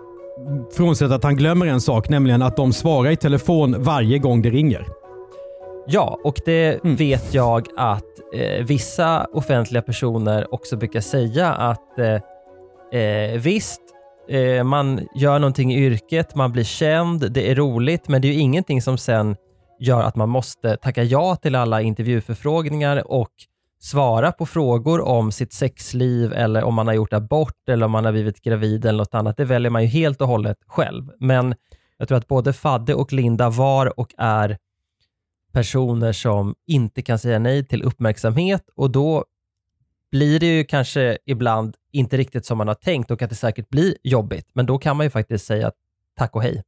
Frånsett 0.76 1.10
att 1.10 1.24
han 1.24 1.36
glömmer 1.36 1.66
en 1.66 1.80
sak, 1.80 2.08
nämligen 2.08 2.42
att 2.42 2.56
de 2.56 2.72
svarar 2.72 3.10
i 3.10 3.16
telefon 3.16 3.76
varje 3.78 4.18
gång 4.18 4.42
det 4.42 4.50
ringer. 4.50 4.86
Ja, 5.86 6.20
och 6.24 6.40
det 6.44 6.78
vet 6.82 7.34
jag 7.34 7.68
att 7.76 8.04
eh, 8.34 8.64
vissa 8.64 9.26
offentliga 9.32 9.82
personer 9.82 10.54
också 10.54 10.76
brukar 10.76 11.00
säga 11.00 11.52
att 11.52 11.98
eh, 11.98 13.00
eh, 13.00 13.40
visst, 13.40 13.80
eh, 14.28 14.64
man 14.64 15.08
gör 15.14 15.38
någonting 15.38 15.72
i 15.72 15.78
yrket, 15.86 16.34
man 16.34 16.52
blir 16.52 16.64
känd, 16.64 17.32
det 17.32 17.50
är 17.50 17.54
roligt, 17.54 18.08
men 18.08 18.22
det 18.22 18.28
är 18.28 18.32
ju 18.32 18.40
ingenting 18.40 18.82
som 18.82 18.98
sen 18.98 19.36
gör 19.80 20.02
att 20.02 20.16
man 20.16 20.28
måste 20.28 20.76
tacka 20.76 21.02
ja 21.02 21.36
till 21.36 21.54
alla 21.54 21.82
intervjuförfrågningar 21.82 23.10
och 23.10 23.30
svara 23.80 24.32
på 24.32 24.46
frågor 24.46 25.00
om 25.00 25.32
sitt 25.32 25.52
sexliv 25.52 26.32
eller 26.32 26.64
om 26.64 26.74
man 26.74 26.86
har 26.86 26.94
gjort 26.94 27.12
abort 27.12 27.68
eller 27.68 27.86
om 27.86 27.92
man 27.92 28.04
har 28.04 28.12
blivit 28.12 28.42
gravid 28.42 28.84
eller 28.84 28.98
något 28.98 29.14
annat. 29.14 29.36
Det 29.36 29.44
väljer 29.44 29.70
man 29.70 29.82
ju 29.82 29.88
helt 29.88 30.20
och 30.20 30.28
hållet 30.28 30.58
själv. 30.66 31.10
Men 31.18 31.54
jag 31.98 32.08
tror 32.08 32.18
att 32.18 32.28
både 32.28 32.52
Fadde 32.52 32.94
och 32.94 33.12
Linda 33.12 33.50
var 33.50 34.00
och 34.00 34.14
är 34.18 34.58
personer 35.52 36.12
som 36.12 36.54
inte 36.66 37.02
kan 37.02 37.18
säga 37.18 37.38
nej 37.38 37.66
till 37.66 37.82
uppmärksamhet 37.82 38.62
och 38.76 38.90
då 38.90 39.24
blir 40.10 40.40
det 40.40 40.46
ju 40.46 40.64
kanske 40.64 41.18
ibland 41.26 41.76
inte 41.92 42.16
riktigt 42.16 42.46
som 42.46 42.58
man 42.58 42.68
har 42.68 42.74
tänkt 42.74 43.10
och 43.10 43.22
att 43.22 43.30
det 43.30 43.36
säkert 43.36 43.68
blir 43.68 43.96
jobbigt. 44.02 44.50
Men 44.52 44.66
då 44.66 44.78
kan 44.78 44.96
man 44.96 45.06
ju 45.06 45.10
faktiskt 45.10 45.46
säga 45.46 45.72
tack 46.16 46.36
och 46.36 46.42
hej. 46.42 46.62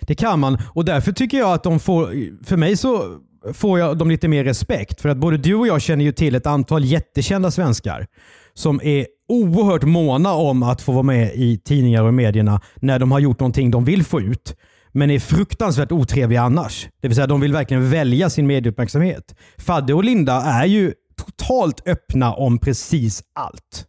Det 0.00 0.14
kan 0.14 0.40
man 0.40 0.58
och 0.74 0.84
därför 0.84 1.12
tycker 1.12 1.38
jag 1.38 1.52
att 1.52 1.62
de 1.62 1.80
får, 1.80 2.12
för 2.44 2.56
mig 2.56 2.76
så 2.76 3.18
får 3.52 3.78
jag 3.78 3.98
dem 3.98 4.10
lite 4.10 4.28
mer 4.28 4.44
respekt. 4.44 5.00
För 5.00 5.08
att 5.08 5.16
både 5.16 5.36
du 5.36 5.54
och 5.54 5.66
jag 5.66 5.82
känner 5.82 6.04
ju 6.04 6.12
till 6.12 6.34
ett 6.34 6.46
antal 6.46 6.84
jättekända 6.84 7.50
svenskar 7.50 8.06
som 8.54 8.80
är 8.82 9.06
oerhört 9.28 9.84
måna 9.84 10.32
om 10.32 10.62
att 10.62 10.82
få 10.82 10.92
vara 10.92 11.02
med 11.02 11.34
i 11.34 11.58
tidningar 11.58 12.02
och 12.02 12.14
medierna 12.14 12.60
när 12.74 12.98
de 12.98 13.12
har 13.12 13.18
gjort 13.18 13.40
någonting 13.40 13.70
de 13.70 13.84
vill 13.84 14.04
få 14.04 14.20
ut. 14.20 14.56
Men 14.92 15.10
är 15.10 15.18
fruktansvärt 15.18 15.92
otrevliga 15.92 16.42
annars. 16.42 16.88
Det 17.00 17.08
vill 17.08 17.14
säga 17.14 17.26
de 17.26 17.40
vill 17.40 17.52
verkligen 17.52 17.90
välja 17.90 18.30
sin 18.30 18.46
medieuppmärksamhet. 18.46 19.34
Fadde 19.58 19.94
och 19.94 20.04
Linda 20.04 20.32
är 20.32 20.66
ju 20.66 20.92
totalt 21.16 21.88
öppna 21.88 22.34
om 22.34 22.58
precis 22.58 23.22
allt. 23.34 23.86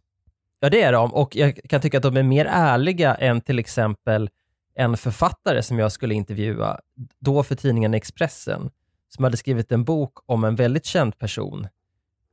Ja, 0.60 0.70
det 0.70 0.82
är 0.82 0.92
de 0.92 1.14
och 1.14 1.36
jag 1.36 1.60
kan 1.68 1.80
tycka 1.80 1.96
att 1.96 2.02
de 2.02 2.16
är 2.16 2.22
mer 2.22 2.44
ärliga 2.44 3.14
än 3.14 3.40
till 3.40 3.58
exempel 3.58 4.28
en 4.74 4.96
författare 4.96 5.62
som 5.62 5.78
jag 5.78 5.92
skulle 5.92 6.14
intervjua, 6.14 6.80
då 7.18 7.42
för 7.42 7.54
tidningen 7.54 7.94
Expressen, 7.94 8.70
som 9.08 9.24
hade 9.24 9.36
skrivit 9.36 9.72
en 9.72 9.84
bok 9.84 10.12
om 10.26 10.44
en 10.44 10.56
väldigt 10.56 10.84
känd 10.84 11.18
person, 11.18 11.68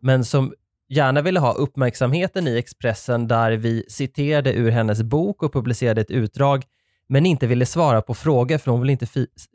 men 0.02 0.26
som 0.26 0.54
gärna 0.90 1.22
ville 1.22 1.40
ha 1.40 1.54
uppmärksamheten 1.54 2.48
i 2.48 2.58
Expressen 2.58 3.28
där 3.28 3.52
vi 3.52 3.86
citerade 3.90 4.54
ur 4.54 4.72
hennes 4.72 5.04
bok 5.04 5.44
och 5.44 5.54
publicerade 5.54 6.02
ett 6.02 6.12
utdrag, 6.12 6.64
men 7.10 7.26
inte 7.26 7.48
ville 7.48 7.66
svara 7.66 8.02
på 8.02 8.14
frågor 8.14 8.58
för 8.58 8.72
hon 8.72 8.82
ville 8.82 8.92
inte, 8.92 9.08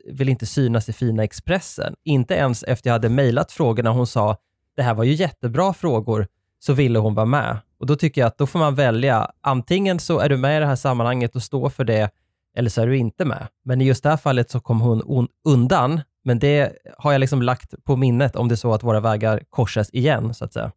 ville 0.05 0.31
inte 0.31 0.45
synas 0.45 0.89
i 0.89 0.93
fina 0.93 1.23
Expressen. 1.23 1.95
Inte 2.03 2.33
ens 2.33 2.63
efter 2.63 2.89
jag 2.89 2.93
hade 2.93 3.09
mejlat 3.09 3.51
frågorna 3.51 3.89
hon 3.89 4.07
sa, 4.07 4.37
det 4.75 4.81
här 4.81 4.93
var 4.93 5.03
ju 5.03 5.13
jättebra 5.13 5.73
frågor, 5.73 6.27
så 6.59 6.73
ville 6.73 6.99
hon 6.99 7.15
vara 7.15 7.25
med. 7.25 7.57
Och 7.79 7.85
då 7.85 7.95
tycker 7.95 8.21
jag 8.21 8.27
att 8.27 8.37
då 8.37 8.47
får 8.47 8.59
man 8.59 8.75
välja, 8.75 9.31
antingen 9.41 9.99
så 9.99 10.19
är 10.19 10.29
du 10.29 10.37
med 10.37 10.57
i 10.57 10.59
det 10.59 10.65
här 10.65 10.75
sammanhanget 10.75 11.35
och 11.35 11.43
står 11.43 11.69
för 11.69 11.83
det, 11.83 12.09
eller 12.57 12.69
så 12.69 12.81
är 12.81 12.87
du 12.87 12.97
inte 12.97 13.25
med. 13.25 13.47
Men 13.65 13.81
i 13.81 13.85
just 13.85 14.03
det 14.03 14.09
här 14.09 14.17
fallet 14.17 14.51
så 14.51 14.59
kom 14.59 14.81
hon 14.81 15.01
un- 15.03 15.27
undan, 15.45 16.01
men 16.25 16.39
det 16.39 16.71
har 16.97 17.11
jag 17.11 17.19
liksom 17.19 17.41
lagt 17.41 17.73
på 17.83 17.95
minnet 17.95 18.35
om 18.35 18.47
det 18.47 18.53
är 18.53 18.57
så 18.57 18.73
att 18.73 18.83
våra 18.83 18.99
vägar 18.99 19.41
korsas 19.49 19.89
igen, 19.89 20.33
så 20.33 20.45
att 20.45 20.53
säga. 20.53 20.71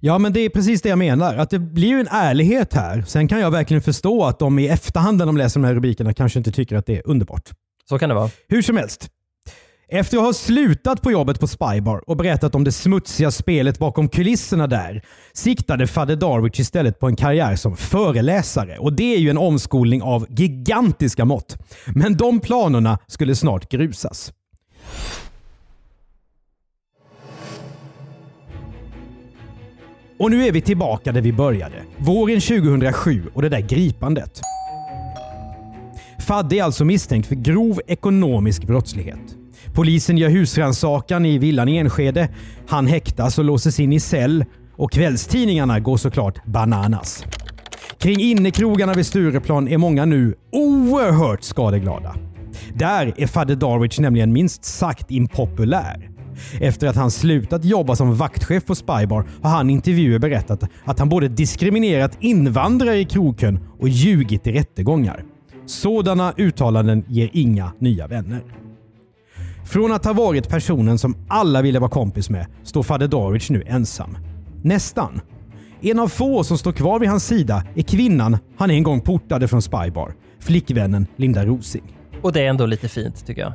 Ja, 0.00 0.18
men 0.18 0.32
det 0.32 0.40
är 0.40 0.48
precis 0.48 0.82
det 0.82 0.88
jag 0.88 0.98
menar. 0.98 1.36
Att 1.36 1.50
det 1.50 1.58
blir 1.58 1.88
ju 1.88 2.00
en 2.00 2.08
ärlighet 2.10 2.74
här. 2.74 3.02
Sen 3.06 3.28
kan 3.28 3.40
jag 3.40 3.50
verkligen 3.50 3.82
förstå 3.82 4.24
att 4.24 4.38
de 4.38 4.58
i 4.58 4.68
efterhand 4.68 5.18
när 5.18 5.26
de 5.26 5.36
läser 5.36 5.60
de 5.60 5.66
här 5.66 5.74
rubrikerna 5.74 6.12
kanske 6.14 6.38
inte 6.38 6.52
tycker 6.52 6.76
att 6.76 6.86
det 6.86 6.96
är 6.96 7.02
underbart. 7.08 7.50
Så 7.88 7.98
kan 7.98 8.08
det 8.08 8.14
vara. 8.14 8.30
Hur 8.48 8.62
som 8.62 8.76
helst. 8.76 9.08
Efter 9.88 10.16
att 10.16 10.24
ha 10.24 10.32
slutat 10.32 11.02
på 11.02 11.12
jobbet 11.12 11.40
på 11.40 11.46
Spybar 11.46 12.10
och 12.10 12.16
berättat 12.16 12.54
om 12.54 12.64
det 12.64 12.72
smutsiga 12.72 13.30
spelet 13.30 13.78
bakom 13.78 14.08
kulisserna 14.08 14.66
där 14.66 15.02
siktade 15.32 15.86
Fadde 15.86 16.16
Darwich 16.16 16.60
istället 16.60 16.98
på 16.98 17.06
en 17.06 17.16
karriär 17.16 17.56
som 17.56 17.76
föreläsare. 17.76 18.78
Och 18.78 18.92
Det 18.92 19.14
är 19.14 19.18
ju 19.18 19.30
en 19.30 19.38
omskolning 19.38 20.02
av 20.02 20.26
gigantiska 20.28 21.24
mått. 21.24 21.56
Men 21.86 22.16
de 22.16 22.40
planerna 22.40 22.98
skulle 23.06 23.34
snart 23.34 23.68
grusas. 23.70 24.32
Och 30.18 30.30
nu 30.30 30.46
är 30.46 30.52
vi 30.52 30.60
tillbaka 30.60 31.12
där 31.12 31.20
vi 31.20 31.32
började. 31.32 31.84
Våren 31.98 32.40
2007 32.40 33.22
och 33.34 33.42
det 33.42 33.48
där 33.48 33.60
gripandet. 33.60 34.40
Fadde 36.26 36.56
är 36.56 36.62
alltså 36.62 36.84
misstänkt 36.84 37.26
för 37.26 37.34
grov 37.34 37.80
ekonomisk 37.86 38.64
brottslighet. 38.64 39.43
Polisen 39.72 40.18
gör 40.18 40.28
husrannsakan 40.28 41.26
i 41.26 41.38
villan 41.38 41.68
i 41.68 41.76
Enskede. 41.76 42.28
Han 42.68 42.86
häktas 42.86 43.38
och 43.38 43.44
låses 43.44 43.80
in 43.80 43.92
i 43.92 44.00
cell. 44.00 44.44
Och 44.76 44.92
kvällstidningarna 44.92 45.80
går 45.80 45.96
såklart 45.96 46.44
bananas. 46.44 47.24
Kring 47.98 48.20
innekrogarna 48.20 48.94
vid 48.94 49.06
Stureplan 49.06 49.68
är 49.68 49.78
många 49.78 50.04
nu 50.04 50.34
oerhört 50.52 51.42
skadeglada. 51.42 52.16
Där 52.74 53.14
är 53.16 53.26
Fadde 53.26 53.54
Darwich 53.54 53.98
nämligen 53.98 54.32
minst 54.32 54.64
sagt 54.64 55.10
impopulär. 55.10 56.10
Efter 56.60 56.86
att 56.86 56.96
han 56.96 57.10
slutat 57.10 57.64
jobba 57.64 57.96
som 57.96 58.14
vaktchef 58.14 58.64
på 58.64 58.74
Spybar 58.74 59.26
har 59.42 59.50
han 59.50 59.70
i 59.70 59.72
intervjuer 59.72 60.18
berättat 60.18 60.64
att 60.84 60.98
han 60.98 61.08
både 61.08 61.28
diskriminerat 61.28 62.16
invandrare 62.20 62.96
i 62.96 63.04
krogkön 63.04 63.60
och 63.80 63.88
ljugit 63.88 64.46
i 64.46 64.52
rättegångar. 64.52 65.24
Sådana 65.66 66.34
uttalanden 66.36 67.04
ger 67.08 67.30
inga 67.32 67.72
nya 67.78 68.06
vänner. 68.06 68.42
Från 69.64 69.92
att 69.92 70.04
ha 70.04 70.12
varit 70.12 70.48
personen 70.48 70.98
som 70.98 71.16
alla 71.28 71.62
ville 71.62 71.78
vara 71.78 71.90
kompis 71.90 72.30
med 72.30 72.46
står 72.62 72.82
Fadde 72.82 73.06
Darwich 73.06 73.50
nu 73.50 73.62
ensam. 73.66 74.18
Nästan. 74.62 75.20
En 75.80 75.98
av 75.98 76.08
få 76.08 76.44
som 76.44 76.58
står 76.58 76.72
kvar 76.72 76.98
vid 76.98 77.08
hans 77.08 77.26
sida 77.26 77.64
är 77.74 77.82
kvinnan 77.82 78.38
han 78.56 78.70
en 78.70 78.82
gång 78.82 79.00
portade 79.00 79.48
från 79.48 79.62
Spybar. 79.62 80.14
Flickvännen 80.40 81.06
Linda 81.16 81.44
Rosing. 81.44 81.96
Och 82.22 82.32
det 82.32 82.40
är 82.40 82.48
ändå 82.48 82.66
lite 82.66 82.88
fint, 82.88 83.26
tycker 83.26 83.42
jag. 83.42 83.52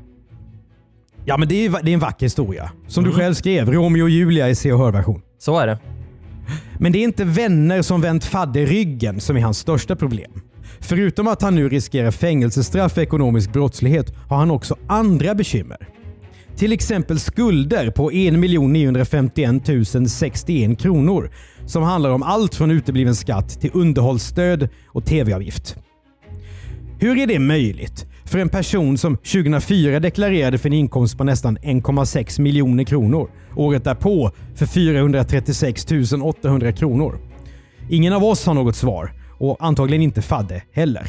Ja, 1.26 1.38
men 1.38 1.48
det 1.48 1.66
är, 1.66 1.84
det 1.84 1.92
är 1.92 1.94
en 1.94 2.00
vacker 2.00 2.26
historia. 2.26 2.72
Som 2.88 3.04
du 3.04 3.12
själv 3.12 3.34
skrev, 3.34 3.72
Romeo 3.72 4.04
och 4.04 4.10
Julia 4.10 4.50
i 4.50 4.56
Se 4.56 4.74
och 4.74 4.80
Hör-version. 4.80 5.22
Så 5.38 5.60
är 5.60 5.68
det. 5.68 5.80
Men 6.80 6.92
det 6.92 7.00
är 7.00 7.04
inte 7.04 7.24
vänner 7.24 7.82
som 7.82 8.02
vänt 8.02 8.26
Fadde 8.26 8.66
ryggen 8.66 9.20
som 9.20 9.38
är 9.38 9.42
hans 9.42 9.58
största 9.58 9.96
problem. 9.96 10.32
Förutom 10.80 11.28
att 11.28 11.42
han 11.42 11.56
nu 11.56 11.70
riskerar 11.70 12.12
fängelsestraff 12.12 12.94
för 12.94 13.02
ekonomisk 13.02 13.54
brottslighet 13.54 14.14
har 14.30 14.38
han 14.38 14.52
också 14.52 14.76
andra 14.88 15.36
bekymmer. 15.36 15.78
Till 16.60 16.72
exempel 16.72 17.20
skulder 17.20 17.92
på 17.92 18.12
1 18.12 18.34
951 18.34 19.62
061 20.08 20.80
kronor 20.80 21.32
som 21.66 21.84
handlar 21.84 22.10
om 22.10 22.24
allt 22.24 22.56
från 22.56 22.72
utebliven 22.72 23.16
skatt 23.16 23.62
till 23.62 23.72
underhållsstöd 23.74 24.70
och 24.88 25.06
tv-avgift. 25.06 25.76
Hur 27.00 27.18
är 27.18 27.28
det 27.28 27.40
möjligt 27.40 28.06
för 28.26 28.40
en 28.40 28.50
person 28.50 28.98
som 28.98 29.18
2004 29.18 30.00
deklarerade 30.00 30.58
för 30.58 30.70
en 30.70 30.74
inkomst 30.74 31.18
på 31.18 31.24
nästan 31.24 31.58
1,6 31.58 32.42
miljoner 32.42 32.84
kronor, 32.84 33.32
året 33.56 33.84
därpå 33.84 34.32
för 34.56 34.66
436 34.66 35.86
800 36.24 36.72
kronor? 36.72 37.20
Ingen 37.90 38.14
av 38.14 38.24
oss 38.24 38.46
har 38.46 38.54
något 38.54 38.76
svar 38.76 39.14
och 39.40 39.58
antagligen 39.60 40.02
inte 40.02 40.22
Fadde 40.22 40.64
heller. 40.72 41.08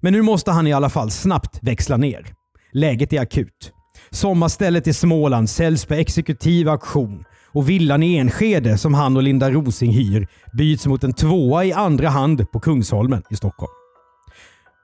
Men 0.00 0.12
nu 0.12 0.22
måste 0.22 0.50
han 0.50 0.66
i 0.66 0.72
alla 0.72 0.90
fall 0.90 1.10
snabbt 1.10 1.58
växla 1.62 1.96
ner. 1.96 2.26
Läget 2.72 3.12
är 3.12 3.20
akut. 3.20 3.72
Sommarstället 4.10 4.86
i 4.86 4.92
Småland 4.92 5.50
säljs 5.50 5.84
på 5.84 5.94
exekutiv 5.94 6.68
auktion 6.68 7.24
och 7.52 7.68
villan 7.68 8.02
i 8.02 8.16
Enskede 8.16 8.78
som 8.78 8.94
han 8.94 9.16
och 9.16 9.22
Linda 9.22 9.50
Rosing 9.50 9.92
hyr 9.92 10.26
byts 10.52 10.86
mot 10.86 11.04
en 11.04 11.12
tvåa 11.12 11.64
i 11.64 11.72
andra 11.72 12.08
hand 12.08 12.50
på 12.52 12.60
Kungsholmen 12.60 13.22
i 13.30 13.36
Stockholm. 13.36 13.72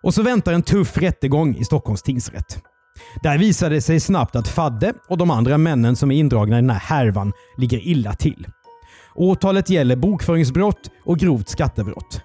Och 0.03 0.15
så 0.15 0.23
väntar 0.23 0.53
en 0.53 0.63
tuff 0.63 0.97
rättegång 0.99 1.57
i 1.57 1.65
Stockholms 1.65 2.03
tingsrätt. 2.03 2.59
Där 3.23 3.39
visar 3.39 3.71
det 3.71 3.81
sig 3.81 4.01
snabbt 4.01 4.37
att 4.37 4.49
Fadde 4.49 4.93
och 5.09 5.19
de 5.19 5.31
andra 5.31 5.59
männen 5.59 5.97
som 5.97 6.11
är 6.11 6.17
indragna 6.17 6.59
i 6.59 6.61
den 6.61 6.71
här 6.71 6.79
härvan 6.79 7.33
ligger 7.59 7.79
illa 7.79 8.15
till. 8.15 8.47
Åtalet 9.15 9.71
gäller 9.71 9.97
bokföringsbrott 9.97 10.91
och 11.05 11.19
grovt 11.19 11.49
skattebrott. 11.49 12.21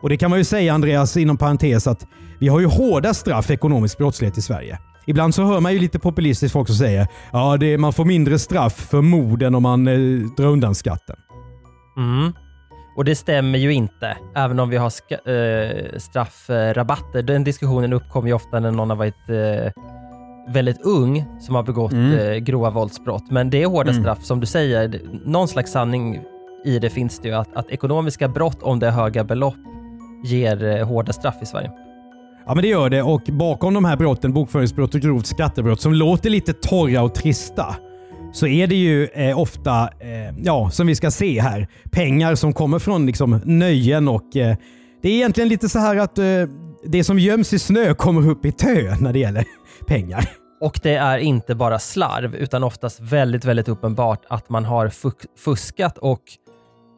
Och 0.00 0.08
Det 0.08 0.16
kan 0.16 0.30
man 0.30 0.38
ju 0.38 0.44
säga 0.44 0.74
Andreas 0.74 1.16
inom 1.16 1.36
parentes 1.36 1.86
att 1.86 2.06
vi 2.40 2.48
har 2.48 2.60
ju 2.60 2.66
hårda 2.66 3.14
straff 3.14 3.46
för 3.46 3.54
ekonomisk 3.54 3.98
brottslighet 3.98 4.38
i 4.38 4.42
Sverige. 4.42 4.78
Ibland 5.06 5.34
så 5.34 5.42
hör 5.44 5.60
man 5.60 5.72
ju 5.72 5.78
lite 5.78 5.98
populistiskt 5.98 6.52
folk 6.52 6.68
som 6.68 6.76
säger 6.76 7.06
ja 7.32 7.56
det, 7.56 7.78
man 7.78 7.92
får 7.92 8.04
mindre 8.04 8.38
straff 8.38 8.72
för 8.90 9.02
mord 9.02 9.42
än 9.42 9.54
om 9.54 9.62
man 9.62 9.88
eh, 9.88 9.98
drar 10.36 10.46
undan 10.46 10.74
skatten. 10.74 11.16
Mm. 11.96 12.32
Och 12.96 13.04
det 13.04 13.14
stämmer 13.16 13.58
ju 13.58 13.72
inte, 13.72 14.16
även 14.36 14.60
om 14.60 14.68
vi 14.68 14.76
har 14.76 14.86
eh, 14.86 15.98
straffrabatter. 15.98 17.22
Den 17.22 17.44
diskussionen 17.44 17.92
uppkommer 17.92 18.28
ju 18.28 18.34
ofta 18.34 18.60
när 18.60 18.70
någon 18.70 18.90
har 18.90 18.96
varit 18.96 19.28
eh, 19.28 19.72
väldigt 20.52 20.82
ung 20.86 21.24
som 21.40 21.54
har 21.54 21.62
begått 21.62 21.92
Mm. 21.92 22.18
eh, 22.18 22.36
grova 22.36 22.70
våldsbrott. 22.70 23.30
Men 23.30 23.50
det 23.50 23.62
är 23.62 23.66
hårda 23.66 23.90
Mm. 23.90 24.02
straff 24.02 24.24
som 24.24 24.40
du 24.40 24.46
säger. 24.46 25.00
Någon 25.24 25.48
slags 25.48 25.72
sanning 25.72 26.20
i 26.64 26.78
det 26.78 26.90
finns 26.90 27.18
det 27.20 27.28
ju. 27.28 27.34
Att, 27.34 27.56
att 27.56 27.70
ekonomiska 27.70 28.28
brott, 28.28 28.62
om 28.62 28.78
det 28.78 28.86
är 28.86 28.90
höga 28.90 29.24
belopp, 29.24 29.56
ger 30.24 30.82
hårda 30.84 31.12
straff 31.12 31.36
i 31.42 31.46
Sverige. 31.46 31.70
Ja 32.48 32.54
men 32.54 32.62
det 32.62 32.68
gör 32.68 32.90
det 32.90 33.02
och 33.02 33.22
bakom 33.22 33.74
de 33.74 33.84
här 33.84 33.96
brotten, 33.96 34.32
bokföringsbrott 34.32 34.94
och 34.94 35.00
grovt 35.00 35.26
skattebrott 35.26 35.80
som 35.80 35.92
låter 35.92 36.30
lite 36.30 36.52
torra 36.52 37.02
och 37.02 37.14
trista 37.14 37.76
så 38.32 38.46
är 38.46 38.66
det 38.66 38.74
ju 38.74 39.06
eh, 39.06 39.38
ofta, 39.38 39.88
eh, 40.00 40.34
ja 40.42 40.70
som 40.70 40.86
vi 40.86 40.94
ska 40.94 41.10
se 41.10 41.40
här, 41.40 41.68
pengar 41.90 42.34
som 42.34 42.52
kommer 42.52 42.78
från 42.78 43.06
liksom, 43.06 43.40
nöjen 43.44 44.08
och 44.08 44.36
eh, 44.36 44.56
det 45.02 45.08
är 45.08 45.12
egentligen 45.12 45.48
lite 45.48 45.68
så 45.68 45.78
här 45.78 45.96
att 45.96 46.18
eh, 46.18 46.24
det 46.84 47.04
som 47.04 47.18
göms 47.18 47.52
i 47.52 47.58
snö 47.58 47.94
kommer 47.94 48.30
upp 48.30 48.44
i 48.44 48.52
tö 48.52 48.96
när 49.00 49.12
det 49.12 49.18
gäller 49.18 49.44
pengar. 49.86 50.28
Och 50.60 50.80
det 50.82 50.94
är 50.94 51.18
inte 51.18 51.54
bara 51.54 51.78
slarv, 51.78 52.34
utan 52.34 52.64
oftast 52.64 53.00
väldigt, 53.00 53.44
väldigt 53.44 53.68
uppenbart 53.68 54.22
att 54.28 54.48
man 54.48 54.64
har 54.64 54.92
fuskat 55.38 55.98
och 55.98 56.22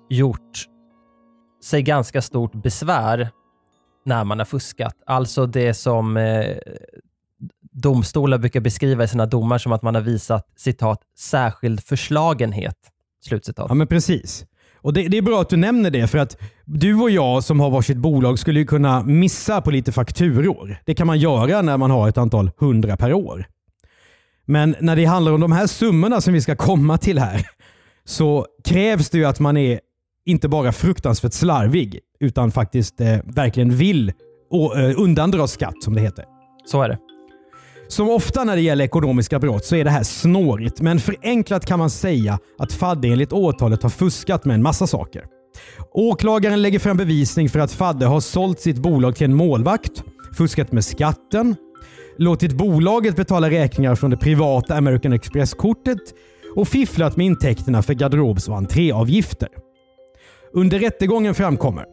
gjort 0.09 0.65
sig 1.65 1.83
ganska 1.83 2.23
stort 2.23 2.53
besvär 2.53 3.31
när 4.09 4.25
man 4.25 4.39
har 4.39 4.47
fuskat. 4.47 4.95
Alltså 5.07 5.47
det 5.47 5.75
som 5.75 6.17
eh, 6.17 6.57
domstolar 7.73 8.39
brukar 8.39 8.61
beskriva 8.61 9.05
i 9.05 9.09
sina 9.09 9.27
domar 9.27 9.59
som 9.59 9.73
att 9.73 9.83
man 9.83 9.95
har 9.95 10.03
visat 10.03 10.47
citat 10.57 11.01
särskild 11.19 11.81
förslagenhet. 11.81 12.77
Slutcitat. 13.25 13.67
Ja 13.69 13.75
men 13.75 13.87
precis. 13.87 14.45
Och 14.77 14.93
det, 14.93 15.09
det 15.09 15.19
är 15.19 15.23
bra 15.23 15.41
att 15.41 15.49
du 15.49 15.57
nämner 15.57 15.91
det 15.91 16.07
för 16.07 16.19
att 16.19 16.37
du 16.65 16.95
och 16.95 17.11
jag 17.11 17.45
som 17.45 17.61
har 17.61 17.71
varsitt 17.71 17.97
bolag 17.97 18.39
skulle 18.39 18.61
ju 18.61 18.67
kunna 18.67 19.03
missa 19.03 19.61
på 19.61 19.71
lite 19.71 19.93
fakturor. 19.93 20.77
Det 20.85 20.95
kan 20.95 21.07
man 21.07 21.19
göra 21.19 21.63
när 21.63 21.77
man 21.77 21.91
har 21.91 22.09
ett 22.09 22.19
antal 22.19 22.51
hundra 22.59 22.97
per 22.97 23.13
år. 23.13 23.47
Men 24.45 24.77
när 24.81 24.97
det 24.97 25.05
handlar 25.05 25.33
om 25.33 25.41
de 25.41 25.53
här 25.53 25.67
summorna 25.67 26.21
som 26.21 26.35
vi 26.35 26.41
ska 26.41 26.57
komma 26.57 26.99
till 26.99 27.19
här 27.19 27.47
så 28.05 28.47
krävs 28.65 29.11
det 29.11 29.19
ju 29.19 29.25
att 29.25 29.41
man 29.41 29.57
är 29.57 29.81
inte 30.25 30.49
bara 30.49 30.73
fruktansvärt 30.73 31.33
slarvig 31.33 32.01
utan 32.21 32.51
faktiskt 32.51 33.01
eh, 33.01 33.17
verkligen 33.25 33.77
vill 33.77 34.13
och, 34.51 34.79
eh, 34.79 35.01
undandra 35.01 35.47
skatt 35.47 35.83
som 35.83 35.95
det 35.95 36.01
heter. 36.01 36.25
Så 36.67 36.83
är 36.83 36.89
det. 36.89 36.99
Som 37.89 38.11
ofta 38.11 38.45
när 38.45 38.57
det 38.57 38.63
gäller 38.63 38.85
ekonomiska 38.85 39.39
brott 39.39 39.65
så 39.65 39.77
är 39.77 39.85
det 39.85 39.91
här 39.91 40.03
snårigt, 40.03 40.81
men 40.81 41.01
förenklat 41.01 41.67
kan 41.67 41.79
man 41.79 41.91
säga 41.91 42.39
att 42.59 42.73
Fadde 42.73 43.09
enligt 43.09 43.33
åtalet 43.33 43.83
har 43.83 43.91
fuskat 43.91 44.45
med 44.45 44.55
en 44.55 44.63
massa 44.63 44.87
saker. 44.87 45.25
Åklagaren 45.93 46.63
lägger 46.63 46.79
fram 46.79 46.97
bevisning 46.97 47.49
för 47.49 47.59
att 47.59 47.73
Fadde 47.73 48.07
har 48.07 48.21
sålt 48.21 48.61
sitt 48.61 48.79
bolag 48.79 49.17
till 49.17 49.25
en 49.25 49.35
målvakt, 49.35 50.05
fuskat 50.37 50.73
med 50.73 50.85
skatten, 50.85 51.57
låtit 52.19 52.53
bolaget 52.53 53.17
betala 53.17 53.51
räkningar 53.51 53.95
från 53.95 54.11
det 54.11 54.17
privata 54.17 54.77
American 54.77 55.13
Express-kortet 55.13 55.99
och 56.57 56.69
fifflat 56.69 57.17
med 57.17 57.27
intäkterna 57.27 57.83
för 57.83 57.95
garderobs 57.95 58.49
och 58.49 58.57
entréavgifter. 58.57 59.49
Under 60.53 60.79
rättegången 60.79 61.35
framkommer 61.35 61.85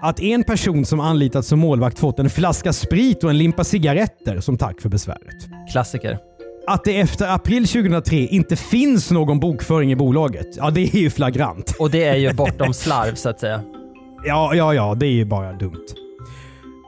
att 0.00 0.20
en 0.20 0.44
person 0.44 0.84
som 0.84 1.00
anlitats 1.00 1.48
som 1.48 1.58
målvakt 1.58 1.98
fått 1.98 2.18
en 2.18 2.30
flaska 2.30 2.72
sprit 2.72 3.24
och 3.24 3.30
en 3.30 3.38
limpa 3.38 3.64
cigaretter 3.64 4.40
som 4.40 4.58
tack 4.58 4.80
för 4.80 4.88
besväret. 4.88 5.48
Klassiker. 5.72 6.18
Att 6.66 6.84
det 6.84 7.00
efter 7.00 7.34
april 7.34 7.66
2003 7.66 8.16
inte 8.16 8.56
finns 8.56 9.10
någon 9.10 9.40
bokföring 9.40 9.92
i 9.92 9.96
bolaget, 9.96 10.46
ja 10.56 10.70
det 10.70 10.80
är 10.80 10.98
ju 10.98 11.10
flagrant. 11.10 11.76
Och 11.78 11.90
det 11.90 12.04
är 12.04 12.16
ju 12.16 12.32
bortom 12.32 12.74
slarv 12.74 13.14
så 13.14 13.28
att 13.28 13.40
säga. 13.40 13.62
Ja, 14.24 14.54
ja, 14.54 14.74
ja, 14.74 14.94
det 14.94 15.06
är 15.06 15.12
ju 15.12 15.24
bara 15.24 15.52
dumt. 15.52 15.86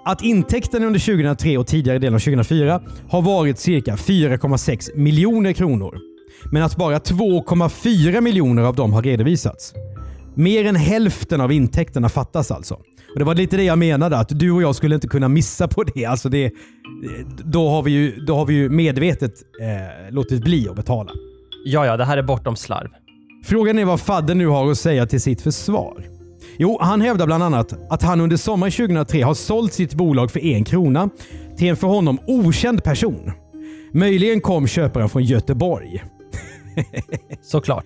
Att 0.05 0.23
intäkten 0.23 0.85
under 0.85 1.01
2003 1.01 1.59
och 1.59 1.67
tidigare 1.67 1.99
delen 1.99 2.15
av 2.15 2.19
2004 2.19 2.83
har 3.09 3.23
varit 3.23 3.59
cirka 3.59 3.97
4,6 3.97 4.97
miljoner 4.97 5.53
kronor. 5.53 5.99
Men 6.53 6.63
att 6.63 6.77
bara 6.77 6.99
2,4 6.99 8.21
miljoner 8.21 8.63
av 8.63 8.75
dem 8.75 8.93
har 8.93 9.03
redovisats. 9.03 9.75
Mer 10.35 10.67
än 10.67 10.77
hälften 10.77 11.41
av 11.41 11.53
intäkterna 11.53 12.09
fattas 12.09 12.51
alltså. 12.51 12.79
Och 13.13 13.19
Det 13.19 13.25
var 13.25 13.35
lite 13.35 13.57
det 13.57 13.65
jag 13.65 13.79
menade, 13.79 14.17
att 14.17 14.39
du 14.39 14.51
och 14.51 14.63
jag 14.63 14.75
skulle 14.75 14.95
inte 14.95 15.09
kunna 15.09 15.29
missa 15.29 15.69
på 15.69 15.83
det. 15.83 16.05
Alltså 16.05 16.29
det 16.29 16.51
då, 17.45 17.69
har 17.69 17.83
vi 17.83 17.91
ju, 17.91 18.17
då 18.17 18.37
har 18.37 18.47
vi 18.47 18.55
ju 18.55 18.69
medvetet 18.69 19.33
eh, 19.61 20.15
låtit 20.15 20.45
bli 20.45 20.69
att 20.69 20.77
betala. 20.77 21.13
Ja, 21.65 21.87
ja, 21.87 21.97
det 21.97 22.05
här 22.05 22.17
är 22.17 22.23
bortom 22.23 22.57
slarv. 22.57 22.89
Frågan 23.45 23.79
är 23.79 23.85
vad 23.85 24.01
Fadde 24.01 24.35
nu 24.35 24.47
har 24.47 24.71
att 24.71 24.79
säga 24.79 25.07
till 25.07 25.21
sitt 25.21 25.41
försvar. 25.41 26.07
Jo, 26.59 26.79
han 26.81 27.01
hävdar 27.01 27.27
bland 27.27 27.43
annat 27.43 27.75
att 27.91 28.03
han 28.03 28.21
under 28.21 28.37
sommaren 28.37 28.73
2003 28.73 29.23
har 29.23 29.35
sålt 29.35 29.73
sitt 29.73 29.95
bolag 29.95 30.31
för 30.31 30.45
en 30.45 30.65
krona 30.65 31.09
till 31.57 31.69
en 31.69 31.77
för 31.77 31.87
honom 31.87 32.19
okänd 32.27 32.85
person. 32.85 33.33
Möjligen 33.93 34.41
kom 34.41 34.67
köparen 34.67 35.09
från 35.09 35.25
Göteborg. 35.25 36.05
Såklart. 37.43 37.85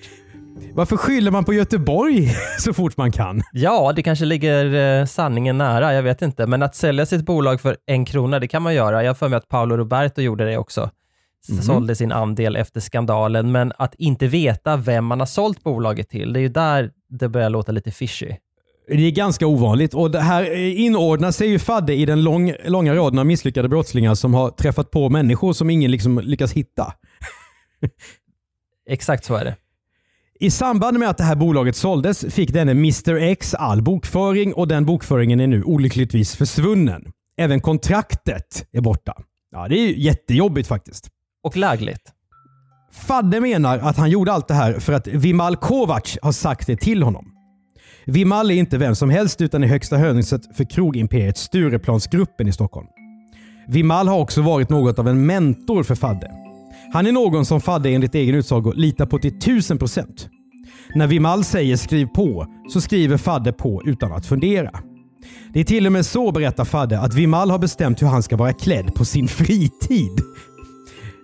Varför 0.76 0.96
skyller 0.96 1.30
man 1.30 1.44
på 1.44 1.54
Göteborg 1.54 2.28
så 2.58 2.72
fort 2.72 2.96
man 2.96 3.12
kan? 3.12 3.42
Ja, 3.52 3.92
det 3.96 4.02
kanske 4.02 4.24
ligger 4.24 4.74
eh, 5.00 5.06
sanningen 5.06 5.58
nära, 5.58 5.94
jag 5.94 6.02
vet 6.02 6.22
inte. 6.22 6.46
Men 6.46 6.62
att 6.62 6.74
sälja 6.74 7.06
sitt 7.06 7.26
bolag 7.26 7.60
för 7.60 7.76
en 7.86 8.04
krona, 8.04 8.38
det 8.38 8.48
kan 8.48 8.62
man 8.62 8.74
göra. 8.74 9.02
Jag 9.02 9.10
har 9.10 9.14
för 9.14 9.28
mig 9.28 9.36
att 9.36 9.48
Paolo 9.48 9.76
Roberto 9.76 10.20
gjorde 10.20 10.44
det 10.44 10.58
också. 10.58 10.90
Mhm. 11.48 11.62
Sålde 11.62 11.96
sin 11.96 12.12
andel 12.12 12.56
efter 12.56 12.80
skandalen, 12.80 13.52
men 13.52 13.72
att 13.78 13.94
inte 13.94 14.26
veta 14.26 14.76
vem 14.76 15.04
man 15.04 15.20
har 15.20 15.26
sålt 15.26 15.62
bolaget 15.62 16.08
till, 16.08 16.32
det 16.32 16.38
är 16.38 16.42
ju 16.42 16.48
där 16.48 16.90
det 17.08 17.28
börjar 17.28 17.50
låta 17.50 17.72
lite 17.72 17.90
fishy. 17.90 18.30
Det 18.88 19.06
är 19.06 19.10
ganska 19.10 19.46
ovanligt 19.46 19.94
och 19.94 20.10
det 20.10 20.20
här 20.20 20.54
inordnar 20.56 21.30
sig 21.30 21.48
ju 21.48 21.58
Fadde 21.58 21.94
i 21.94 22.06
den 22.06 22.22
lång, 22.22 22.52
långa 22.64 22.94
raden 22.94 23.18
av 23.18 23.26
misslyckade 23.26 23.68
brottslingar 23.68 24.14
som 24.14 24.34
har 24.34 24.50
träffat 24.50 24.90
på 24.90 25.08
människor 25.08 25.52
som 25.52 25.70
ingen 25.70 25.90
liksom 25.90 26.18
lyckas 26.18 26.52
hitta. 26.52 26.92
Exakt 28.88 29.24
så 29.24 29.34
är 29.34 29.44
det. 29.44 29.56
I 30.40 30.50
samband 30.50 30.98
med 30.98 31.08
att 31.08 31.18
det 31.18 31.24
här 31.24 31.36
bolaget 31.36 31.76
såldes 31.76 32.24
fick 32.34 32.52
denne 32.52 32.70
Mr 32.70 33.16
X 33.16 33.54
all 33.54 33.82
bokföring 33.82 34.54
och 34.54 34.68
den 34.68 34.86
bokföringen 34.86 35.40
är 35.40 35.46
nu 35.46 35.62
olyckligtvis 35.62 36.36
försvunnen. 36.36 37.02
Även 37.36 37.60
kontraktet 37.60 38.66
är 38.72 38.80
borta. 38.80 39.14
Ja, 39.50 39.68
det 39.68 39.74
är 39.74 39.92
jättejobbigt 39.92 40.68
faktiskt. 40.68 41.08
Och 41.44 41.56
lägligt. 41.56 42.12
Fadde 42.92 43.40
menar 43.40 43.78
att 43.78 43.96
han 43.96 44.10
gjorde 44.10 44.32
allt 44.32 44.48
det 44.48 44.54
här 44.54 44.72
för 44.80 44.92
att 44.92 45.06
Vimal 45.06 45.56
Kovac 45.56 46.18
har 46.22 46.32
sagt 46.32 46.66
det 46.66 46.76
till 46.76 47.02
honom. 47.02 47.32
Vimal 48.06 48.50
är 48.50 48.54
inte 48.54 48.78
vem 48.78 48.94
som 48.94 49.10
helst 49.10 49.40
utan 49.40 49.64
är 49.64 49.68
högsta 49.68 49.96
hönset 49.96 50.56
för 50.56 50.64
krogimperiet 50.64 51.38
Stureplansgruppen 51.38 52.48
i 52.48 52.52
Stockholm. 52.52 52.86
Vimal 53.68 54.08
har 54.08 54.18
också 54.18 54.42
varit 54.42 54.68
något 54.68 54.98
av 54.98 55.08
en 55.08 55.26
mentor 55.26 55.82
för 55.82 55.94
Fadde. 55.94 56.45
Han 56.92 57.06
är 57.06 57.12
någon 57.12 57.46
som 57.46 57.60
Fadde 57.60 57.90
enligt 57.90 58.14
egen 58.14 58.34
utsago 58.34 58.72
litar 58.74 59.06
på 59.06 59.18
till 59.18 59.38
tusen 59.38 59.78
procent. 59.78 60.28
När 60.94 61.06
Vimal 61.06 61.44
säger 61.44 61.76
skriv 61.76 62.06
på 62.06 62.46
så 62.68 62.80
skriver 62.80 63.16
Fadde 63.16 63.52
på 63.52 63.82
utan 63.84 64.12
att 64.12 64.26
fundera. 64.26 64.70
Det 65.52 65.60
är 65.60 65.64
till 65.64 65.86
och 65.86 65.92
med 65.92 66.06
så, 66.06 66.32
berättar 66.32 66.64
Fadde, 66.64 67.00
att 67.00 67.14
Vimal 67.14 67.50
har 67.50 67.58
bestämt 67.58 68.02
hur 68.02 68.06
han 68.06 68.22
ska 68.22 68.36
vara 68.36 68.52
klädd 68.52 68.94
på 68.94 69.04
sin 69.04 69.28
fritid. 69.28 70.20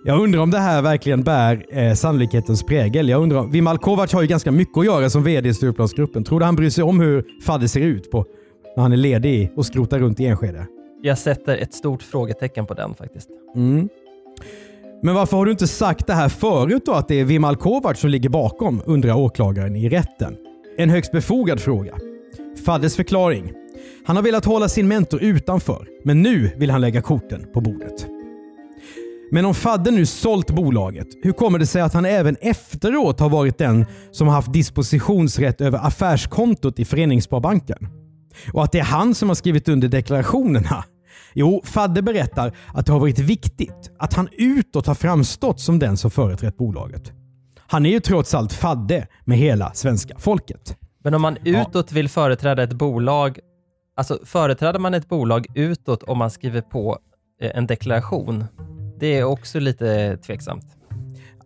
Jag 0.05 0.21
undrar 0.21 0.41
om 0.41 0.51
det 0.51 0.59
här 0.59 0.81
verkligen 0.81 1.23
bär 1.23 1.65
eh, 1.77 1.93
sannolikhetens 1.93 2.63
prägel. 2.63 3.09
Jag 3.09 3.21
undrar, 3.21 3.43
Vimal 3.43 3.77
Kovac 3.77 4.13
har 4.13 4.21
ju 4.21 4.27
ganska 4.27 4.51
mycket 4.51 4.77
att 4.77 4.85
göra 4.85 5.09
som 5.09 5.23
VD 5.23 5.49
i 5.49 5.53
Stureplansgruppen. 5.53 6.23
Tror 6.23 6.39
du 6.39 6.45
han 6.45 6.55
bryr 6.55 6.69
sig 6.69 6.83
om 6.83 6.99
hur 6.99 7.25
Fadde 7.45 7.67
ser 7.67 7.81
ut 7.81 8.11
på 8.11 8.25
när 8.75 8.83
han 8.83 8.91
är 8.91 8.97
ledig 8.97 9.51
och 9.55 9.65
skrotar 9.65 9.99
runt 9.99 10.19
i 10.19 10.25
Enskede? 10.25 10.67
Jag 11.01 11.17
sätter 11.17 11.57
ett 11.57 11.73
stort 11.73 12.03
frågetecken 12.03 12.65
på 12.65 12.73
den 12.73 12.95
faktiskt. 12.95 13.29
Mm. 13.55 13.89
Men 15.05 15.15
varför 15.15 15.37
har 15.37 15.45
du 15.45 15.51
inte 15.51 15.67
sagt 15.67 16.07
det 16.07 16.13
här 16.13 16.29
förut 16.29 16.83
då 16.85 16.91
att 16.91 17.07
det 17.07 17.19
är 17.19 17.25
Vimal 17.25 17.55
Kovac 17.55 17.99
som 17.99 18.09
ligger 18.09 18.29
bakom, 18.29 18.81
undrar 18.85 19.13
åklagaren 19.13 19.75
i 19.75 19.89
rätten. 19.89 20.35
En 20.77 20.89
högst 20.89 21.11
befogad 21.11 21.59
fråga. 21.59 21.97
Faddes 22.65 22.95
förklaring. 22.95 23.51
Han 24.05 24.15
har 24.15 24.23
velat 24.23 24.45
hålla 24.45 24.69
sin 24.69 24.87
mentor 24.87 25.23
utanför, 25.23 25.87
men 26.03 26.21
nu 26.21 26.51
vill 26.57 26.71
han 26.71 26.81
lägga 26.81 27.01
korten 27.01 27.45
på 27.53 27.61
bordet. 27.61 28.07
Men 29.31 29.45
om 29.45 29.53
Fadde 29.53 29.91
nu 29.91 30.05
sålt 30.05 30.51
bolaget, 30.51 31.07
hur 31.23 31.31
kommer 31.31 31.59
det 31.59 31.65
sig 31.65 31.81
att 31.81 31.93
han 31.93 32.05
även 32.05 32.35
efteråt 32.41 33.19
har 33.19 33.29
varit 33.29 33.57
den 33.57 33.85
som 34.11 34.27
har 34.27 34.35
haft 34.35 34.53
dispositionsrätt 34.53 35.61
över 35.61 35.87
affärskontot 35.87 36.79
i 36.79 36.85
Föreningssparbanken? 36.85 37.87
Och 38.53 38.63
att 38.63 38.71
det 38.71 38.79
är 38.79 38.83
han 38.83 39.15
som 39.15 39.29
har 39.29 39.35
skrivit 39.35 39.67
under 39.67 39.87
deklarationerna? 39.87 40.83
Jo, 41.33 41.61
Fadde 41.65 42.01
berättar 42.01 42.57
att 42.73 42.85
det 42.85 42.91
har 42.91 42.99
varit 42.99 43.19
viktigt 43.19 43.91
att 43.99 44.13
han 44.13 44.29
utåt 44.31 44.87
har 44.87 44.95
framstått 44.95 45.59
som 45.59 45.79
den 45.79 45.97
som 45.97 46.11
företrätt 46.11 46.57
bolaget. 46.57 47.11
Han 47.67 47.85
är 47.85 47.89
ju 47.89 47.99
trots 47.99 48.33
allt 48.33 48.53
Fadde 48.53 49.07
med 49.25 49.37
hela 49.37 49.73
svenska 49.73 50.15
folket. 50.19 50.77
Men 51.03 51.13
om 51.13 51.21
man 51.21 51.37
utåt 51.43 51.91
vill 51.91 52.09
företräda 52.09 52.63
ett 52.63 52.73
bolag, 52.73 53.39
alltså 53.97 54.19
företräder 54.25 54.79
man 54.79 54.93
ett 54.93 55.09
bolag 55.09 55.47
utåt 55.55 56.03
om 56.03 56.17
man 56.17 56.31
skriver 56.31 56.61
på 56.61 56.97
eh, 57.41 57.51
en 57.57 57.67
deklaration? 57.67 58.45
Det 58.99 59.17
är 59.17 59.23
också 59.23 59.59
lite 59.59 60.17
tveksamt. 60.17 60.65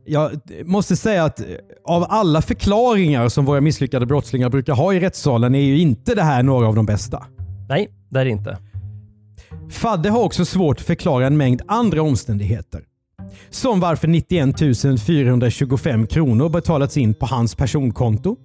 Jag 0.05 0.41
måste 0.65 0.95
säga 0.95 1.23
att 1.23 1.41
av 1.85 2.05
alla 2.09 2.41
förklaringar 2.41 3.29
som 3.29 3.45
våra 3.45 3.61
misslyckade 3.61 4.05
brottslingar 4.05 4.49
brukar 4.49 4.73
ha 4.73 4.93
i 4.93 4.99
rättssalen 4.99 5.55
är 5.55 5.61
ju 5.61 5.79
inte 5.79 6.15
det 6.15 6.23
här 6.23 6.43
några 6.43 6.67
av 6.67 6.75
de 6.75 6.85
bästa. 6.85 7.25
Nej, 7.69 7.89
det 8.09 8.19
är 8.19 8.25
det 8.25 8.31
inte. 8.31 8.57
Fadde 9.71 10.09
har 10.09 10.23
också 10.23 10.45
svårt 10.45 10.79
att 10.79 10.85
förklara 10.85 11.27
en 11.27 11.37
mängd 11.37 11.61
andra 11.67 12.01
omständigheter. 12.01 12.83
Som 13.49 13.79
varför 13.79 14.07
91 14.07 15.01
425 15.05 16.07
kronor 16.07 16.49
betalats 16.49 16.97
in 16.97 17.13
på 17.13 17.25
hans 17.25 17.55
personkonto. 17.55 18.35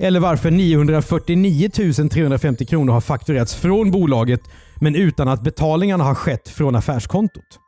Eller 0.00 0.20
varför 0.20 0.50
949 0.50 1.70
350 2.10 2.66
kronor 2.66 2.92
har 2.92 3.00
fakturerats 3.00 3.54
från 3.54 3.90
bolaget 3.90 4.40
men 4.80 4.94
utan 4.94 5.28
att 5.28 5.42
betalningarna 5.42 6.04
har 6.04 6.14
skett 6.14 6.48
från 6.48 6.76
affärskontot. 6.76 7.60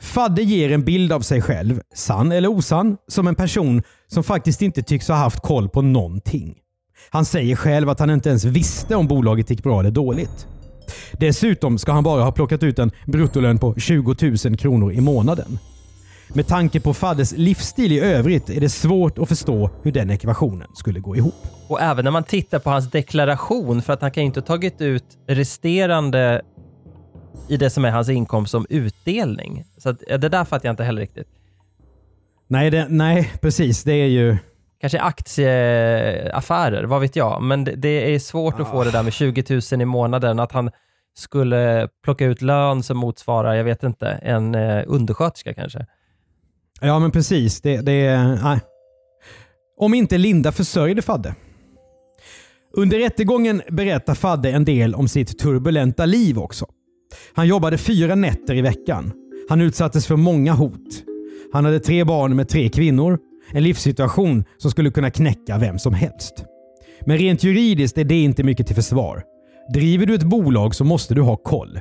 Fadde 0.00 0.42
ger 0.42 0.72
en 0.72 0.84
bild 0.84 1.12
av 1.12 1.20
sig 1.20 1.42
själv, 1.42 1.80
sann 1.94 2.32
eller 2.32 2.48
osann, 2.48 2.96
som 3.08 3.26
en 3.26 3.34
person 3.34 3.82
som 4.06 4.24
faktiskt 4.24 4.62
inte 4.62 4.82
tycks 4.82 5.08
ha 5.08 5.14
haft 5.14 5.42
koll 5.42 5.68
på 5.68 5.82
någonting. 5.82 6.61
Han 7.10 7.24
säger 7.24 7.56
själv 7.56 7.88
att 7.88 8.00
han 8.00 8.10
inte 8.10 8.28
ens 8.28 8.44
visste 8.44 8.96
om 8.96 9.06
bolaget 9.08 9.50
gick 9.50 9.62
bra 9.62 9.80
eller 9.80 9.90
dåligt. 9.90 10.46
Dessutom 11.12 11.78
ska 11.78 11.92
han 11.92 12.04
bara 12.04 12.22
ha 12.22 12.32
plockat 12.32 12.62
ut 12.62 12.78
en 12.78 12.90
bruttolön 13.06 13.58
på 13.58 13.74
20 13.74 14.16
000 14.44 14.56
kronor 14.56 14.92
i 14.92 15.00
månaden. 15.00 15.58
Med 16.34 16.46
tanke 16.46 16.80
på 16.80 16.94
Faddes 16.94 17.32
livsstil 17.36 17.92
i 17.92 18.00
övrigt 18.00 18.50
är 18.50 18.60
det 18.60 18.68
svårt 18.68 19.18
att 19.18 19.28
förstå 19.28 19.70
hur 19.82 19.92
den 19.92 20.10
ekvationen 20.10 20.68
skulle 20.74 21.00
gå 21.00 21.16
ihop. 21.16 21.34
Och 21.68 21.80
även 21.80 22.04
när 22.04 22.12
man 22.12 22.24
tittar 22.24 22.58
på 22.58 22.70
hans 22.70 22.90
deklaration, 22.90 23.82
för 23.82 23.92
att 23.92 24.02
han 24.02 24.10
kan 24.10 24.22
ju 24.22 24.26
inte 24.26 24.40
ha 24.40 24.46
tagit 24.46 24.80
ut 24.80 25.04
resterande 25.26 26.42
i 27.48 27.56
det 27.56 27.70
som 27.70 27.84
är 27.84 27.90
hans 27.90 28.08
inkomst 28.08 28.50
som 28.50 28.66
utdelning. 28.70 29.64
Så 29.78 29.88
att, 29.88 29.98
det 30.08 30.28
där 30.28 30.44
fattar 30.44 30.68
jag 30.68 30.72
inte 30.72 30.84
heller 30.84 31.00
riktigt. 31.00 31.28
Nej, 32.48 32.70
det, 32.70 32.86
nej, 32.88 33.32
precis. 33.40 33.84
Det 33.84 33.92
är 33.92 34.06
ju... 34.06 34.36
Kanske 34.82 35.00
aktieaffärer, 35.00 36.84
vad 36.84 37.00
vet 37.00 37.16
jag. 37.16 37.42
Men 37.42 37.64
det, 37.64 37.74
det 37.74 38.14
är 38.14 38.18
svårt 38.18 38.60
att 38.60 38.70
få 38.70 38.84
det 38.84 38.90
där 38.90 39.02
med 39.02 39.12
20 39.12 39.60
000 39.72 39.82
i 39.82 39.84
månaden. 39.84 40.40
Att 40.40 40.52
han 40.52 40.70
skulle 41.14 41.88
plocka 42.04 42.26
ut 42.26 42.42
lön 42.42 42.82
som 42.82 42.96
motsvarar, 42.96 43.54
jag 43.54 43.64
vet 43.64 43.82
inte, 43.82 44.06
en 44.06 44.54
eh, 44.54 44.84
undersköterska 44.86 45.54
kanske. 45.54 45.86
Ja, 46.80 46.98
men 46.98 47.10
precis. 47.10 47.60
Det, 47.60 47.80
det, 47.80 48.18
nej. 48.42 48.60
Om 49.76 49.94
inte 49.94 50.18
Linda 50.18 50.52
försörjde 50.52 51.02
Fadde. 51.02 51.34
Under 52.76 52.98
rättegången 52.98 53.62
berättar 53.68 54.14
Fadde 54.14 54.50
en 54.50 54.64
del 54.64 54.94
om 54.94 55.08
sitt 55.08 55.38
turbulenta 55.38 56.06
liv 56.06 56.38
också. 56.38 56.66
Han 57.34 57.46
jobbade 57.46 57.78
fyra 57.78 58.14
nätter 58.14 58.54
i 58.54 58.62
veckan. 58.62 59.12
Han 59.48 59.60
utsattes 59.60 60.06
för 60.06 60.16
många 60.16 60.52
hot. 60.52 61.04
Han 61.52 61.64
hade 61.64 61.80
tre 61.80 62.04
barn 62.04 62.36
med 62.36 62.48
tre 62.48 62.68
kvinnor. 62.68 63.18
En 63.52 63.62
livssituation 63.62 64.44
som 64.58 64.70
skulle 64.70 64.90
kunna 64.90 65.10
knäcka 65.10 65.58
vem 65.58 65.78
som 65.78 65.94
helst. 65.94 66.44
Men 67.06 67.18
rent 67.18 67.44
juridiskt 67.44 67.98
är 67.98 68.04
det 68.04 68.22
inte 68.22 68.42
mycket 68.42 68.66
till 68.66 68.76
försvar. 68.76 69.22
Driver 69.72 70.06
du 70.06 70.14
ett 70.14 70.22
bolag 70.22 70.74
så 70.74 70.84
måste 70.84 71.14
du 71.14 71.22
ha 71.22 71.36
koll. 71.36 71.80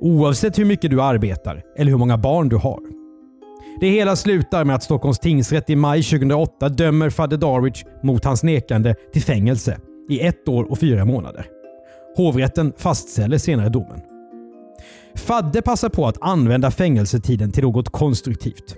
Oavsett 0.00 0.58
hur 0.58 0.64
mycket 0.64 0.90
du 0.90 1.02
arbetar 1.02 1.62
eller 1.78 1.90
hur 1.90 1.98
många 1.98 2.18
barn 2.18 2.48
du 2.48 2.56
har. 2.56 2.80
Det 3.80 3.88
hela 3.88 4.16
slutar 4.16 4.64
med 4.64 4.76
att 4.76 4.82
Stockholms 4.82 5.18
tingsrätt 5.18 5.70
i 5.70 5.76
maj 5.76 6.02
2008 6.02 6.68
dömer 6.68 7.10
Fadde 7.10 7.36
Darwich 7.36 7.84
mot 8.02 8.24
hans 8.24 8.42
nekande 8.42 8.94
till 9.12 9.22
fängelse 9.22 9.78
i 10.10 10.20
ett 10.20 10.48
år 10.48 10.70
och 10.70 10.78
fyra 10.78 11.04
månader. 11.04 11.46
Hovrätten 12.16 12.72
fastställer 12.76 13.38
senare 13.38 13.68
domen. 13.68 14.00
Fadde 15.14 15.62
passar 15.62 15.88
på 15.88 16.06
att 16.06 16.18
använda 16.20 16.70
fängelsetiden 16.70 17.52
till 17.52 17.62
något 17.62 17.88
konstruktivt. 17.88 18.76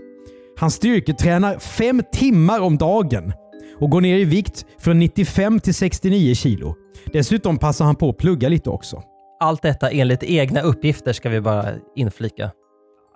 Han 0.61 0.71
styrketränar 0.71 1.59
fem 1.59 2.03
timmar 2.13 2.61
om 2.61 2.79
dagen 2.79 3.33
och 3.79 3.91
går 3.91 4.01
ner 4.01 4.19
i 4.19 4.25
vikt 4.25 4.67
från 4.79 4.99
95 4.99 5.61
till 5.61 5.75
69 5.75 6.35
kilo. 6.35 6.75
Dessutom 7.13 7.59
passar 7.59 7.85
han 7.85 7.97
på 7.97 8.09
att 8.09 8.19
plugga 8.19 8.49
lite 8.49 8.71
också. 8.71 9.03
Allt 9.41 9.63
detta 9.63 9.91
enligt 9.91 10.23
egna 10.23 10.61
uppgifter 10.61 11.13
ska 11.13 11.29
vi 11.29 11.41
bara 11.41 11.67
inflika. 11.97 12.51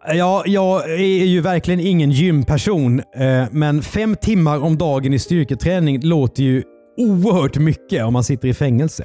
Ja, 0.06 0.42
jag 0.46 0.90
är 0.90 1.24
ju 1.24 1.40
verkligen 1.40 1.80
ingen 1.80 2.10
gymperson, 2.10 2.98
eh, 2.98 3.44
men 3.50 3.82
fem 3.82 4.16
timmar 4.16 4.62
om 4.62 4.78
dagen 4.78 5.14
i 5.14 5.18
styrketräning 5.18 6.00
låter 6.00 6.42
ju 6.42 6.62
oerhört 6.96 7.56
mycket 7.58 8.04
om 8.04 8.12
man 8.12 8.24
sitter 8.24 8.48
i 8.48 8.54
fängelse. 8.54 9.04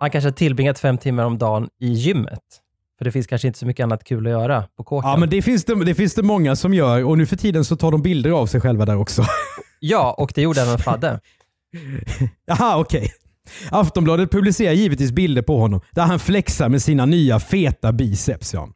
Han 0.00 0.10
kanske 0.10 0.28
har 0.28 0.32
tillbringat 0.32 0.78
fem 0.78 0.98
timmar 0.98 1.24
om 1.24 1.38
dagen 1.38 1.68
i 1.80 1.88
gymmet. 1.88 2.42
För 2.98 3.04
det 3.04 3.12
finns 3.12 3.26
kanske 3.26 3.48
inte 3.48 3.58
så 3.58 3.66
mycket 3.66 3.84
annat 3.84 4.04
kul 4.04 4.26
att 4.26 4.30
göra 4.30 4.64
på 4.76 4.84
kåken. 4.84 5.10
Ja, 5.10 5.16
men 5.16 5.30
det 5.30 5.42
finns 5.42 5.64
det, 5.64 5.84
det 5.84 5.94
finns 5.94 6.14
det 6.14 6.22
många 6.22 6.56
som 6.56 6.74
gör 6.74 7.04
och 7.04 7.18
nu 7.18 7.26
för 7.26 7.36
tiden 7.36 7.64
så 7.64 7.76
tar 7.76 7.92
de 7.92 8.02
bilder 8.02 8.30
av 8.30 8.46
sig 8.46 8.60
själva 8.60 8.84
där 8.84 8.96
också. 8.96 9.24
Ja, 9.80 10.14
och 10.18 10.32
det 10.34 10.42
gjorde 10.42 10.60
även 10.62 10.78
Fadde. 10.78 11.20
Jaha, 12.46 12.78
okej. 12.80 12.98
Okay. 12.98 13.08
Aftonbladet 13.70 14.30
publicerar 14.30 14.72
givetvis 14.72 15.12
bilder 15.12 15.42
på 15.42 15.58
honom 15.58 15.80
där 15.90 16.02
han 16.02 16.18
flexar 16.18 16.68
med 16.68 16.82
sina 16.82 17.06
nya 17.06 17.40
feta 17.40 17.92
biceps. 17.92 18.54
Ja. 18.54 18.68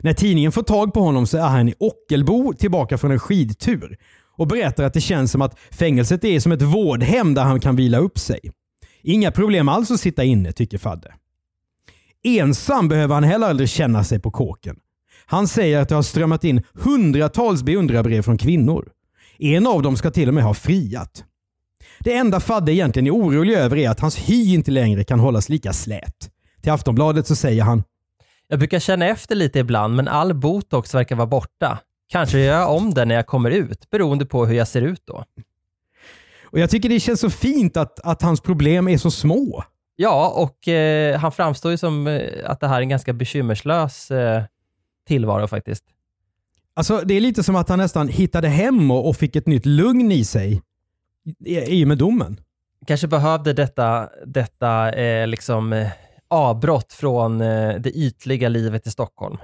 När 0.00 0.12
tidningen 0.12 0.52
får 0.52 0.62
tag 0.62 0.94
på 0.94 1.00
honom 1.00 1.26
så 1.26 1.38
är 1.38 1.48
han 1.48 1.68
i 1.68 1.74
Ockelbo 1.78 2.52
tillbaka 2.52 2.98
från 2.98 3.10
en 3.10 3.18
skidtur 3.18 3.96
och 4.36 4.46
berättar 4.46 4.84
att 4.84 4.94
det 4.94 5.00
känns 5.00 5.32
som 5.32 5.42
att 5.42 5.58
fängelset 5.70 6.24
är 6.24 6.40
som 6.40 6.52
ett 6.52 6.62
vårdhem 6.62 7.34
där 7.34 7.42
han 7.42 7.60
kan 7.60 7.76
vila 7.76 7.98
upp 7.98 8.18
sig. 8.18 8.40
Inga 9.02 9.30
problem 9.30 9.68
alls 9.68 9.90
att 9.90 10.00
sitta 10.00 10.24
inne, 10.24 10.52
tycker 10.52 10.78
Fadde. 10.78 11.14
Ensam 12.24 12.88
behöver 12.88 13.14
han 13.14 13.24
heller 13.24 13.46
aldrig 13.48 13.68
känna 13.68 14.04
sig 14.04 14.18
på 14.18 14.30
kåken. 14.30 14.76
Han 15.26 15.48
säger 15.48 15.80
att 15.80 15.88
det 15.88 15.94
har 15.94 16.02
strömmat 16.02 16.44
in 16.44 16.62
hundratals 16.74 17.62
beundrarbrev 17.62 18.22
från 18.22 18.38
kvinnor. 18.38 18.88
En 19.38 19.66
av 19.66 19.82
dem 19.82 19.96
ska 19.96 20.10
till 20.10 20.28
och 20.28 20.34
med 20.34 20.44
ha 20.44 20.54
friat. 20.54 21.24
Det 22.00 22.14
enda 22.14 22.40
Fadde 22.40 22.72
egentligen 22.72 23.06
är 23.06 23.10
orolig 23.10 23.54
över 23.54 23.76
är 23.76 23.90
att 23.90 24.00
hans 24.00 24.16
hy 24.16 24.54
inte 24.54 24.70
längre 24.70 25.04
kan 25.04 25.20
hållas 25.20 25.48
lika 25.48 25.72
slät. 25.72 26.30
Till 26.62 26.72
Aftonbladet 26.72 27.26
så 27.26 27.36
säger 27.36 27.62
han 27.62 27.82
Jag 28.48 28.58
brukar 28.58 28.78
känna 28.78 29.06
efter 29.06 29.34
lite 29.34 29.58
ibland, 29.58 29.96
men 29.96 30.08
all 30.08 30.34
botox 30.34 30.94
verkar 30.94 31.16
vara 31.16 31.26
borta. 31.26 31.78
Kanske 32.08 32.38
gör 32.38 32.58
jag 32.58 32.76
om 32.76 32.94
den 32.94 33.08
när 33.08 33.14
jag 33.14 33.26
kommer 33.26 33.50
ut, 33.50 33.90
beroende 33.90 34.26
på 34.26 34.46
hur 34.46 34.54
jag 34.54 34.68
ser 34.68 34.82
ut 34.82 35.02
då. 35.04 35.24
Och 36.44 36.58
Jag 36.58 36.70
tycker 36.70 36.88
det 36.88 37.00
känns 37.00 37.20
så 37.20 37.30
fint 37.30 37.76
att, 37.76 38.00
att 38.00 38.22
hans 38.22 38.40
problem 38.40 38.88
är 38.88 38.98
så 38.98 39.10
små. 39.10 39.64
Ja, 40.02 40.32
och 40.36 40.68
eh, 40.68 41.18
han 41.18 41.32
framstår 41.32 41.70
ju 41.70 41.78
som 41.78 42.06
eh, 42.06 42.20
att 42.44 42.60
det 42.60 42.68
här 42.68 42.76
är 42.76 42.80
en 42.80 42.88
ganska 42.88 43.12
bekymmerslös 43.12 44.10
eh, 44.10 44.42
tillvaro 45.06 45.46
faktiskt. 45.46 45.84
Alltså 46.74 47.00
Det 47.04 47.14
är 47.14 47.20
lite 47.20 47.42
som 47.42 47.56
att 47.56 47.68
han 47.68 47.78
nästan 47.78 48.08
hittade 48.08 48.48
hem 48.48 48.90
och, 48.90 49.08
och 49.08 49.16
fick 49.16 49.36
ett 49.36 49.46
nytt 49.46 49.66
lugn 49.66 50.12
i 50.12 50.24
sig 50.24 50.62
i, 51.44 51.84
och 51.84 51.88
med 51.88 51.98
domen. 51.98 52.40
Kanske 52.86 53.06
behövde 53.08 53.52
detta, 53.52 54.08
detta 54.26 54.92
eh, 54.92 55.26
liksom, 55.26 55.72
eh, 55.72 55.88
avbrott 56.28 56.92
från 56.92 57.40
eh, 57.40 57.74
det 57.74 57.90
ytliga 57.90 58.48
livet 58.48 58.86
i 58.86 58.90
Stockholm. 58.90 59.36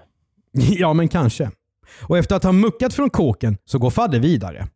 Ja, 0.52 0.92
men 0.92 1.08
kanske. 1.08 1.50
Och 2.02 2.18
efter 2.18 2.36
att 2.36 2.44
ha 2.44 2.52
muckat 2.52 2.94
från 2.94 3.10
kåken 3.10 3.56
så 3.64 3.78
går 3.78 3.90
Fadde 3.90 4.18
vidare. 4.18 4.66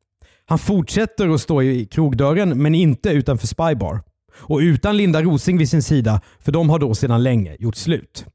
Han 0.46 0.58
fortsätter 0.58 1.28
att 1.28 1.40
stå 1.40 1.62
i 1.62 1.86
krogdörren, 1.86 2.62
men 2.62 2.74
inte 2.74 3.10
utanför 3.10 3.46
Spybar. 3.46 4.11
Och 4.34 4.58
utan 4.58 4.96
Linda 4.96 5.22
Rosing 5.22 5.58
vid 5.58 5.68
sin 5.68 5.82
sida, 5.82 6.20
för 6.40 6.52
de 6.52 6.70
har 6.70 6.78
då 6.78 6.94
sedan 6.94 7.22
länge 7.22 7.56
gjort 7.58 7.76
slut. 7.76 8.26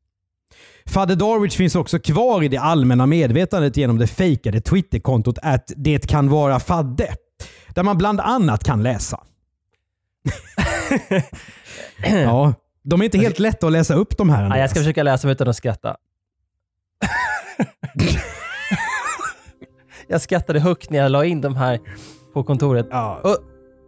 Fadde 0.88 1.16
Darwich 1.16 1.56
finns 1.56 1.76
också 1.76 2.00
kvar 2.00 2.44
i 2.44 2.48
det 2.48 2.58
allmänna 2.58 3.06
medvetandet 3.06 3.78
genom 3.78 3.98
det 3.98 4.08
fejkade 4.08 4.62
Twitterkontot 4.62 5.38
att 5.42 5.72
det 5.76 6.08
kan 6.08 6.30
vara 6.30 6.60
Fadde. 6.60 7.16
Där 7.70 7.84
man 7.84 7.98
bland 7.98 8.20
annat 8.20 8.64
kan 8.64 8.84
läsa. 8.84 9.24
ja, 12.04 12.54
de 12.84 13.02
är 13.02 13.06
inte 13.06 13.18
helt 13.18 13.40
lätta 13.40 13.68
att 13.68 13.72
läsa 13.72 13.96
upp 13.96 14.18
de 14.18 14.30
här. 14.30 14.50
Nej, 14.50 14.62
jag 14.62 14.70
ska 14.70 14.80
försöka 14.80 15.04
läsa 15.04 15.28
dem 15.28 15.32
utan 15.32 15.48
att 15.48 15.56
skratta. 15.56 15.96
jag 20.08 20.22
skrattade 20.22 20.60
högt 20.60 20.90
när 20.90 21.00
jag 21.00 21.12
la 21.12 21.26
in 21.26 21.42
de 21.42 21.56
här 21.56 21.80
på 22.34 22.44
kontoret. 22.44 22.88
Ja. 22.92 23.38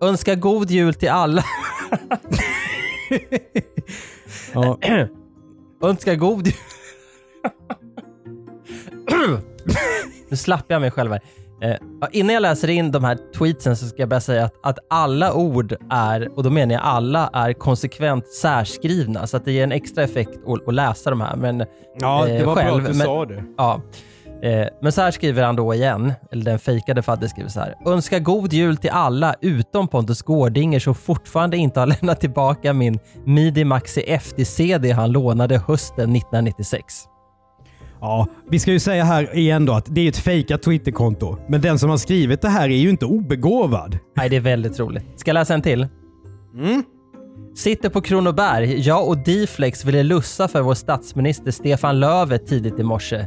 Önska 0.02 0.36
god 0.36 0.72
jul 0.72 0.94
till 0.94 1.10
alla. 1.10 1.44
Ja. 4.54 4.78
önska 5.90 6.16
god 6.16 6.48
jul. 9.12 9.40
nu 10.30 10.38
slapp 10.38 10.66
jag 10.68 10.82
mig 10.82 10.92
själv 10.92 11.12
här. 11.12 11.22
Eh, 11.62 11.76
innan 12.12 12.34
jag 12.34 12.42
läser 12.42 12.68
in 12.68 12.92
de 12.92 13.04
här 13.04 13.18
tweetsen 13.38 13.76
så 13.76 13.88
ska 13.88 14.02
jag 14.02 14.10
bara 14.10 14.22
säga 14.22 14.46
att, 14.46 14.54
att 14.64 14.80
alla 14.90 15.34
ord 15.34 15.76
är, 15.90 16.38
och 16.38 16.44
då 16.44 16.50
menar 16.50 16.74
jag 16.74 16.84
alla, 16.84 17.30
är 17.34 17.54
konsekvent 17.54 18.28
särskrivna. 18.28 19.28
Så 19.28 19.38
att 19.38 19.46
det 19.46 19.52
ger 19.52 19.64
en 19.64 19.72
extra 19.72 20.04
effekt 20.04 20.40
att, 20.48 20.68
att 20.68 20.74
läsa 20.74 21.10
de 21.10 21.22
här. 21.22 21.36
Men, 21.36 21.66
Ja, 22.00 22.26
det 22.28 22.46
var 22.46 22.56
bra 22.56 22.64
själv, 22.64 22.86
att 22.86 22.92
du 22.92 22.98
men, 22.98 23.08
sa 23.08 23.26
det. 23.26 23.44
Ja. 23.58 23.82
Eh, 24.44 24.68
men 24.82 24.92
så 24.92 25.02
här 25.02 25.12
skriver 25.12 25.44
han 25.44 25.56
då 25.56 25.74
igen, 25.74 26.14
eller 26.32 26.46
den 26.46 26.60
fejkade 26.60 27.02
Fadde 27.02 27.30
skriver 27.30 27.50
så 27.50 27.60
här. 27.60 27.76
Önskar 27.86 28.20
god 28.20 28.54
jul 28.54 28.78
till 28.78 28.90
alla 28.90 29.36
utom 29.42 29.88
Pontus 29.88 30.22
Gårdinger 30.22 30.80
som 30.80 30.96
fortfarande 30.96 31.58
inte 31.58 31.80
har 31.80 31.88
lämnat 32.02 32.22
tillbaka 32.22 32.74
min 32.74 33.00
Midi 33.26 33.64
Maxi 33.64 34.02
FD-CD 34.02 34.92
han 34.92 35.12
lånade 35.12 35.58
hösten 35.68 36.16
1996. 36.16 36.84
Ja, 38.02 38.28
vi 38.50 38.60
ska 38.60 38.72
ju 38.72 38.80
säga 38.80 39.04
här 39.04 39.36
igen 39.36 39.66
då 39.66 39.74
att 39.74 39.86
det 39.90 40.02
är 40.02 40.10
ett 40.10 40.18
fejkat 40.18 40.64
Twitterkonto. 40.64 41.38
Men 41.48 41.62
den 41.62 41.80
som 41.80 41.90
har 41.90 41.98
skrivit 41.98 42.42
det 42.42 42.50
här 42.50 42.70
är 42.70 42.78
ju 42.78 42.90
inte 42.90 43.06
obegåvad. 43.06 43.98
Nej, 44.16 44.30
det 44.30 44.36
är 44.36 44.42
väldigt 44.42 44.80
roligt. 44.80 45.04
Ska 45.16 45.30
jag 45.30 45.34
läsa 45.34 45.54
en 45.54 45.62
till? 45.62 45.88
Sitter 47.56 47.90
på 47.90 48.02
Kronoberg. 48.02 48.80
Jag 48.80 49.08
och 49.08 49.18
Diflex 49.18 49.86
ville 49.86 50.04
lussa 50.04 50.48
för 50.48 50.62
vår 50.62 50.74
statsminister 50.74 51.52
Stefan 51.52 52.00
Löfven 52.00 52.46
tidigt 52.46 52.80
i 52.80 52.84
morse. 52.84 53.26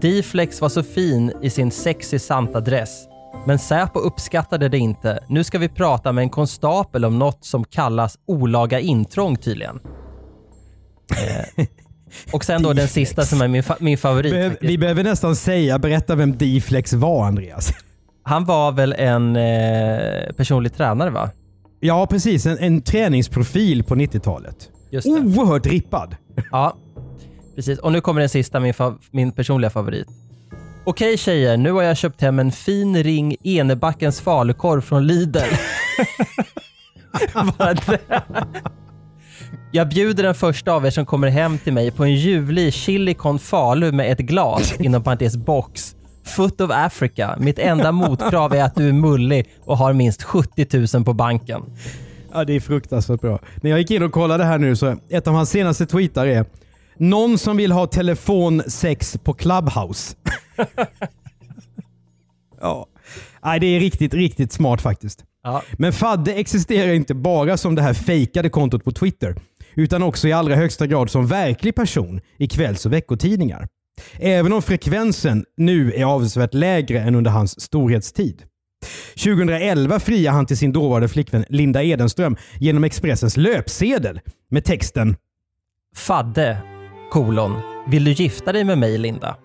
Diflex 0.00 0.60
var 0.60 0.68
så 0.68 0.82
fin 0.82 1.32
i 1.42 1.50
sin 1.50 1.70
sexy 1.70 2.16
Santa-dress. 2.18 3.04
Men 3.46 3.58
Säpo 3.58 3.98
uppskattade 3.98 4.68
det 4.68 4.78
inte. 4.78 5.18
Nu 5.28 5.44
ska 5.44 5.58
vi 5.58 5.68
prata 5.68 6.12
med 6.12 6.22
en 6.22 6.30
konstapel 6.30 7.04
om 7.04 7.18
något 7.18 7.44
som 7.44 7.64
kallas 7.64 8.18
olaga 8.26 8.80
intrång 8.80 9.36
tydligen. 9.36 9.80
Eh, 11.56 11.64
och 12.32 12.44
sen 12.44 12.62
då 12.62 12.72
den 12.72 12.88
sista 12.98 13.22
som 13.22 13.40
är 13.40 13.48
min, 13.48 13.62
fa- 13.62 13.76
min 13.80 13.98
favorit. 13.98 14.32
Behöv, 14.32 14.56
vi 14.60 14.78
behöver 14.78 15.04
nästan 15.04 15.36
säga, 15.36 15.78
berätta 15.78 16.14
vem 16.14 16.36
D-Flex 16.38 16.92
var 16.92 17.26
Andreas. 17.26 17.72
Han 18.22 18.44
var 18.44 18.72
väl 18.72 18.92
en 18.98 19.36
eh, 19.36 20.32
personlig 20.36 20.74
tränare 20.76 21.10
va? 21.10 21.30
Ja, 21.80 22.06
precis. 22.10 22.46
En, 22.46 22.58
en 22.58 22.80
träningsprofil 22.80 23.84
på 23.84 23.94
90-talet. 23.94 24.70
Just 24.90 25.04
det. 25.06 25.10
Oerhört 25.10 25.66
rippad. 25.66 26.16
Ja, 26.50 26.76
precis. 27.58 27.78
Och 27.78 27.92
nu 27.92 28.00
kommer 28.00 28.20
den 28.20 28.28
sista, 28.28 28.60
min, 28.60 28.74
min 29.10 29.32
personliga 29.32 29.70
favorit. 29.70 30.08
Okej 30.84 31.16
tjejer, 31.18 31.56
nu 31.56 31.72
har 31.72 31.82
jag 31.82 31.96
köpt 31.96 32.20
hem 32.20 32.38
en 32.38 32.52
fin 32.52 33.02
ring 33.02 33.36
Enebackens 33.44 34.20
falukorv 34.20 34.80
från 34.80 35.06
Lidl. 35.06 35.38
Jag 39.72 39.88
bjuder 39.88 40.22
den 40.22 40.34
första 40.34 40.72
av 40.72 40.86
er 40.86 40.90
som 40.90 41.06
kommer 41.06 41.28
hem 41.28 41.58
till 41.58 41.72
mig 41.72 41.90
på 41.90 42.04
en 42.04 42.14
ljuvlig 42.14 42.72
chili 42.72 43.14
con 43.14 43.38
falu 43.38 43.92
med 43.92 44.12
ett 44.12 44.18
glas, 44.18 44.80
inom 44.80 45.02
parentes 45.02 45.36
box. 45.36 45.96
Foot 46.24 46.60
of 46.60 46.70
Africa. 46.70 47.36
Mitt 47.38 47.58
enda 47.58 47.92
motkrav 47.92 48.54
är 48.54 48.64
att 48.64 48.74
du 48.74 48.88
är 48.88 48.92
mullig 48.92 49.46
och 49.64 49.78
har 49.78 49.92
minst 49.92 50.22
70 50.22 50.96
000 50.96 51.04
på 51.04 51.12
banken. 51.12 51.62
Ja, 52.32 52.44
det 52.44 52.52
är 52.52 52.60
fruktansvärt 52.60 53.20
bra. 53.20 53.38
När 53.62 53.70
jag 53.70 53.78
gick 53.78 53.90
in 53.90 54.02
och 54.02 54.12
kollade 54.12 54.44
här 54.44 54.58
nu 54.58 54.76
så 54.76 54.96
ett 55.08 55.28
av 55.28 55.34
hans 55.34 55.50
senaste 55.50 55.86
tweetar 55.86 56.26
är 56.26 56.44
Någon 56.98 57.38
som 57.38 57.56
vill 57.56 57.72
ha 57.72 57.86
telefonsex 57.86 59.16
på 59.24 59.34
Clubhouse. 59.34 60.16
ja. 62.60 62.86
Nej, 63.44 63.60
det 63.60 63.66
är 63.66 63.80
riktigt, 63.80 64.14
riktigt 64.14 64.52
smart 64.52 64.80
faktiskt. 64.80 65.24
Ja. 65.42 65.62
Men 65.72 65.92
Fadde 65.92 66.34
existerar 66.34 66.92
inte 66.92 67.14
bara 67.14 67.56
som 67.56 67.74
det 67.74 67.82
här 67.82 67.94
fejkade 67.94 68.50
kontot 68.50 68.84
på 68.84 68.92
Twitter, 68.92 69.34
utan 69.74 70.02
också 70.02 70.28
i 70.28 70.32
allra 70.32 70.54
högsta 70.54 70.86
grad 70.86 71.10
som 71.10 71.26
verklig 71.26 71.74
person 71.74 72.20
i 72.38 72.48
kvälls 72.48 72.86
och 72.86 72.92
veckotidningar. 72.92 73.68
Även 74.18 74.52
om 74.52 74.62
frekvensen 74.62 75.44
nu 75.56 75.92
är 75.92 76.04
avsevärt 76.04 76.54
lägre 76.54 77.00
än 77.00 77.14
under 77.14 77.30
hans 77.30 77.60
storhetstid. 77.60 78.42
2011 79.24 80.00
friade 80.00 80.36
han 80.36 80.46
till 80.46 80.56
sin 80.56 80.72
dåvarande 80.72 81.08
flickvän 81.08 81.44
Linda 81.48 81.82
Edenström 81.82 82.36
genom 82.60 82.84
Expressens 82.84 83.36
löpsedel 83.36 84.20
med 84.50 84.64
texten 84.64 85.16
Fadde, 85.96 86.58
kolon. 87.10 87.56
Vill 87.86 88.04
du 88.04 88.12
gifta 88.12 88.52
dig 88.52 88.64
med 88.64 88.78
mig 88.78 88.98
Linda? 88.98 89.36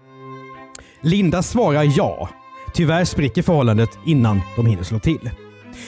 Linda 1.02 1.44
svarar 1.44 1.98
ja. 1.98 2.30
Tyvärr 2.74 3.06
spricker 3.06 3.42
förhållandet 3.42 3.90
innan 4.06 4.42
de 4.56 4.66
hinner 4.66 4.84
slå 4.84 5.00
till. 5.00 5.30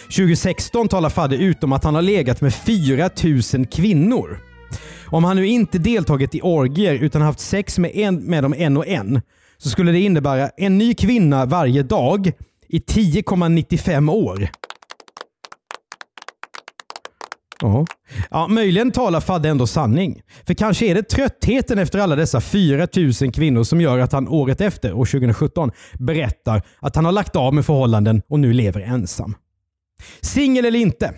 2016 0.02 0.88
talar 0.88 1.10
Fadde 1.10 1.36
ut 1.36 1.64
om 1.64 1.74
att 1.74 1.84
han 1.84 1.96
har 1.96 2.02
legat 2.02 2.42
med 2.42 2.54
4000 2.54 3.66
kvinnor. 3.66 4.40
Om 5.06 5.24
han 5.24 5.36
nu 5.36 5.48
inte 5.48 5.78
deltagit 5.78 6.36
i 6.36 6.42
orgier 6.42 6.94
utan 6.94 7.22
haft 7.22 7.40
sex 7.40 7.78
med, 7.78 7.92
en, 7.96 8.16
med 8.16 8.44
dem 8.44 8.54
en 8.58 8.78
och 8.78 8.88
en 8.88 9.22
så 9.58 9.70
skulle 9.70 9.92
det 9.92 10.00
innebära 10.00 10.50
en 10.58 10.78
ny 10.78 10.94
kvinna 10.94 11.46
varje 11.46 11.84
dag 11.84 12.32
i 12.68 12.80
10,95 12.80 14.12
år. 14.12 14.50
Ja. 17.62 17.86
ja, 18.30 18.48
möjligen 18.48 18.92
talar 18.92 19.20
Fadde 19.20 19.50
ändå 19.50 19.68
sanning. 19.68 20.22
För 20.48 20.54
kanske 20.54 20.86
är 20.86 20.96
det 20.96 21.04
tröttheten 21.04 21.80
efter 21.80 22.00
alla 22.00 22.16
dessa 22.16 22.42
4000 22.42 23.32
kvinnor 23.32 23.64
som 23.64 23.82
gör 23.82 24.00
att 24.00 24.12
han 24.12 24.28
året 24.28 24.62
efter, 24.62 24.94
år 24.94 25.06
2017, 25.06 25.72
berättar 26.00 26.62
att 26.80 26.96
han 26.96 27.06
har 27.06 27.12
lagt 27.12 27.36
av 27.36 27.54
med 27.54 27.66
förhållanden 27.66 28.22
och 28.30 28.40
nu 28.40 28.54
lever 28.54 28.82
ensam. 28.82 29.36
Singel 30.22 30.66
eller 30.66 30.80
inte, 30.80 31.14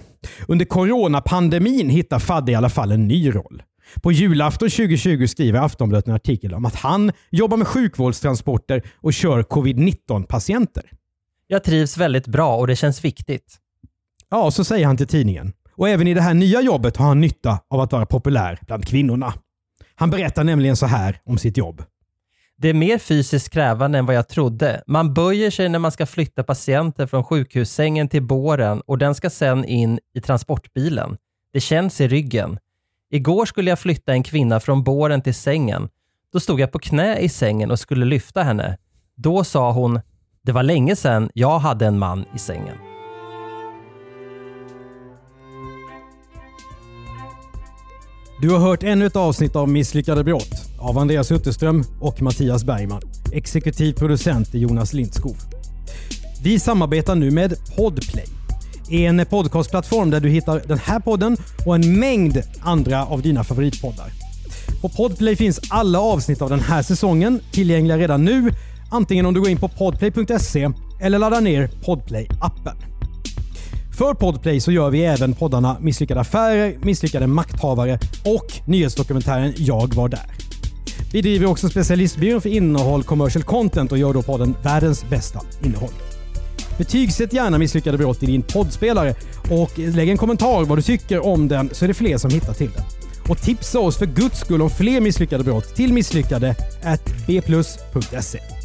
under 0.47 0.65
coronapandemin 0.65 1.89
hittar 1.89 2.19
Fadde 2.19 2.51
i 2.51 2.55
alla 2.55 2.69
fall 2.69 2.91
en 2.91 3.07
ny 3.07 3.35
roll. 3.35 3.63
På 4.01 4.11
julafton 4.11 4.69
2020 4.69 5.27
skriver 5.27 5.59
Aftonbladet 5.59 6.07
en 6.07 6.13
artikel 6.13 6.53
om 6.53 6.65
att 6.65 6.75
han 6.75 7.11
jobbar 7.31 7.57
med 7.57 7.67
sjukvårdstransporter 7.67 8.81
och 8.95 9.13
kör 9.13 9.43
covid-19 9.43 10.25
patienter. 10.25 10.83
Jag 11.47 11.63
trivs 11.63 11.97
väldigt 11.97 12.27
bra 12.27 12.57
och 12.57 12.67
det 12.67 12.75
känns 12.75 13.05
viktigt. 13.05 13.57
Ja, 14.29 14.51
så 14.51 14.63
säger 14.63 14.85
han 14.85 14.97
till 14.97 15.07
tidningen. 15.07 15.53
Och 15.77 15.89
även 15.89 16.07
i 16.07 16.13
det 16.13 16.21
här 16.21 16.33
nya 16.33 16.61
jobbet 16.61 16.97
har 16.97 17.05
han 17.07 17.21
nytta 17.21 17.59
av 17.69 17.79
att 17.79 17.91
vara 17.91 18.05
populär 18.05 18.59
bland 18.61 18.85
kvinnorna. 18.85 19.33
Han 19.95 20.09
berättar 20.09 20.43
nämligen 20.43 20.75
så 20.75 20.85
här 20.85 21.21
om 21.25 21.37
sitt 21.37 21.57
jobb. 21.57 21.83
Det 22.57 22.69
är 22.69 22.73
mer 22.73 22.97
fysiskt 22.97 23.49
krävande 23.49 23.97
än 23.97 24.05
vad 24.05 24.15
jag 24.15 24.27
trodde. 24.27 24.83
Man 24.87 25.13
böjer 25.13 25.51
sig 25.51 25.69
när 25.69 25.79
man 25.79 25.91
ska 25.91 26.05
flytta 26.05 26.43
patienter 26.43 27.07
från 27.07 27.23
sjukhussängen 27.23 28.09
till 28.09 28.23
båren 28.23 28.81
och 28.81 28.97
den 28.97 29.15
ska 29.15 29.29
sen 29.29 29.65
in 29.65 29.99
i 30.13 30.21
transportbilen. 30.21 31.17
Det 31.53 31.59
känns 31.59 32.01
i 32.01 32.07
ryggen. 32.07 32.59
Igår 33.11 33.45
skulle 33.45 33.69
jag 33.69 33.79
flytta 33.79 34.11
en 34.11 34.23
kvinna 34.23 34.59
från 34.59 34.83
båren 34.83 35.21
till 35.21 35.35
sängen. 35.35 35.89
Då 36.33 36.39
stod 36.39 36.59
jag 36.59 36.71
på 36.71 36.79
knä 36.79 37.17
i 37.17 37.29
sängen 37.29 37.71
och 37.71 37.79
skulle 37.79 38.05
lyfta 38.05 38.43
henne. 38.43 38.77
Då 39.15 39.43
sa 39.43 39.71
hon, 39.71 39.99
det 40.43 40.51
var 40.51 40.63
länge 40.63 40.95
sedan 40.95 41.29
jag 41.33 41.59
hade 41.59 41.85
en 41.85 41.99
man 41.99 42.25
i 42.35 42.39
sängen. 42.39 42.86
Du 48.41 48.49
har 48.49 48.59
hört 48.59 48.83
ännu 48.83 49.05
ett 49.05 49.15
avsnitt 49.15 49.55
av 49.55 49.69
Misslyckade 49.69 50.23
brott 50.23 50.69
av 50.77 50.97
Andreas 50.97 51.31
Utterström 51.31 51.83
och 51.99 52.21
Mattias 52.21 52.63
Bergman. 52.63 53.01
Exekutiv 53.33 53.93
producent 53.93 54.53
är 54.53 54.57
Jonas 54.57 54.93
Lindskov. 54.93 55.35
Vi 56.43 56.59
samarbetar 56.59 57.15
nu 57.15 57.31
med 57.31 57.53
Podplay. 57.75 58.25
En 58.89 59.25
podcastplattform 59.25 60.09
där 60.09 60.19
du 60.19 60.29
hittar 60.29 60.61
den 60.67 60.77
här 60.77 60.99
podden 60.99 61.37
och 61.65 61.75
en 61.75 61.99
mängd 61.99 62.41
andra 62.61 63.05
av 63.05 63.21
dina 63.21 63.43
favoritpoddar. 63.43 64.11
På 64.81 64.89
Podplay 64.89 65.35
finns 65.35 65.59
alla 65.69 65.99
avsnitt 65.99 66.41
av 66.41 66.49
den 66.49 66.59
här 66.59 66.81
säsongen 66.81 67.39
tillgängliga 67.51 67.97
redan 67.97 68.25
nu, 68.25 68.51
antingen 68.91 69.25
om 69.25 69.33
du 69.33 69.39
går 69.39 69.49
in 69.49 69.57
på 69.57 69.67
podplay.se 69.67 70.69
eller 71.01 71.19
laddar 71.19 71.41
ner 71.41 71.67
Podplay-appen. 71.67 72.96
För 73.97 74.13
Podplay 74.13 74.59
så 74.59 74.71
gör 74.71 74.89
vi 74.89 75.05
även 75.05 75.33
poddarna 75.33 75.77
Misslyckade 75.79 76.21
affärer, 76.21 76.77
Misslyckade 76.81 77.27
makthavare 77.27 77.99
och 78.25 78.45
nyhetsdokumentären 78.65 79.53
Jag 79.57 79.93
var 79.93 80.09
där. 80.09 80.31
Vi 81.13 81.21
driver 81.21 81.45
också 81.45 81.69
specialistbyrån 81.69 82.41
för 82.41 82.49
innehåll, 82.49 83.03
commercial 83.03 83.43
content 83.43 83.91
och 83.91 83.97
gör 83.97 84.13
då 84.13 84.21
podden 84.21 84.55
Världens 84.63 85.09
bästa 85.09 85.41
innehåll. 85.63 85.93
Betygsätt 86.77 87.33
gärna 87.33 87.57
Misslyckade 87.57 87.97
brott 87.97 88.23
i 88.23 88.25
din 88.25 88.41
poddspelare 88.41 89.15
och 89.51 89.79
lägg 89.79 90.09
en 90.09 90.17
kommentar 90.17 90.65
vad 90.65 90.77
du 90.77 90.81
tycker 90.81 91.25
om 91.25 91.47
den 91.47 91.69
så 91.71 91.85
är 91.85 91.87
det 91.87 91.93
fler 91.93 92.17
som 92.17 92.31
hittar 92.31 92.53
till 92.53 92.71
den. 92.71 92.83
Och 93.29 93.41
tipsa 93.41 93.79
oss 93.79 93.97
för 93.97 94.05
guds 94.05 94.39
skull 94.39 94.61
om 94.61 94.69
fler 94.69 95.01
misslyckade 95.01 95.43
brott 95.43 95.75
till 95.75 95.93
misslyckade 95.93 96.55
bplus.se. 97.27 98.56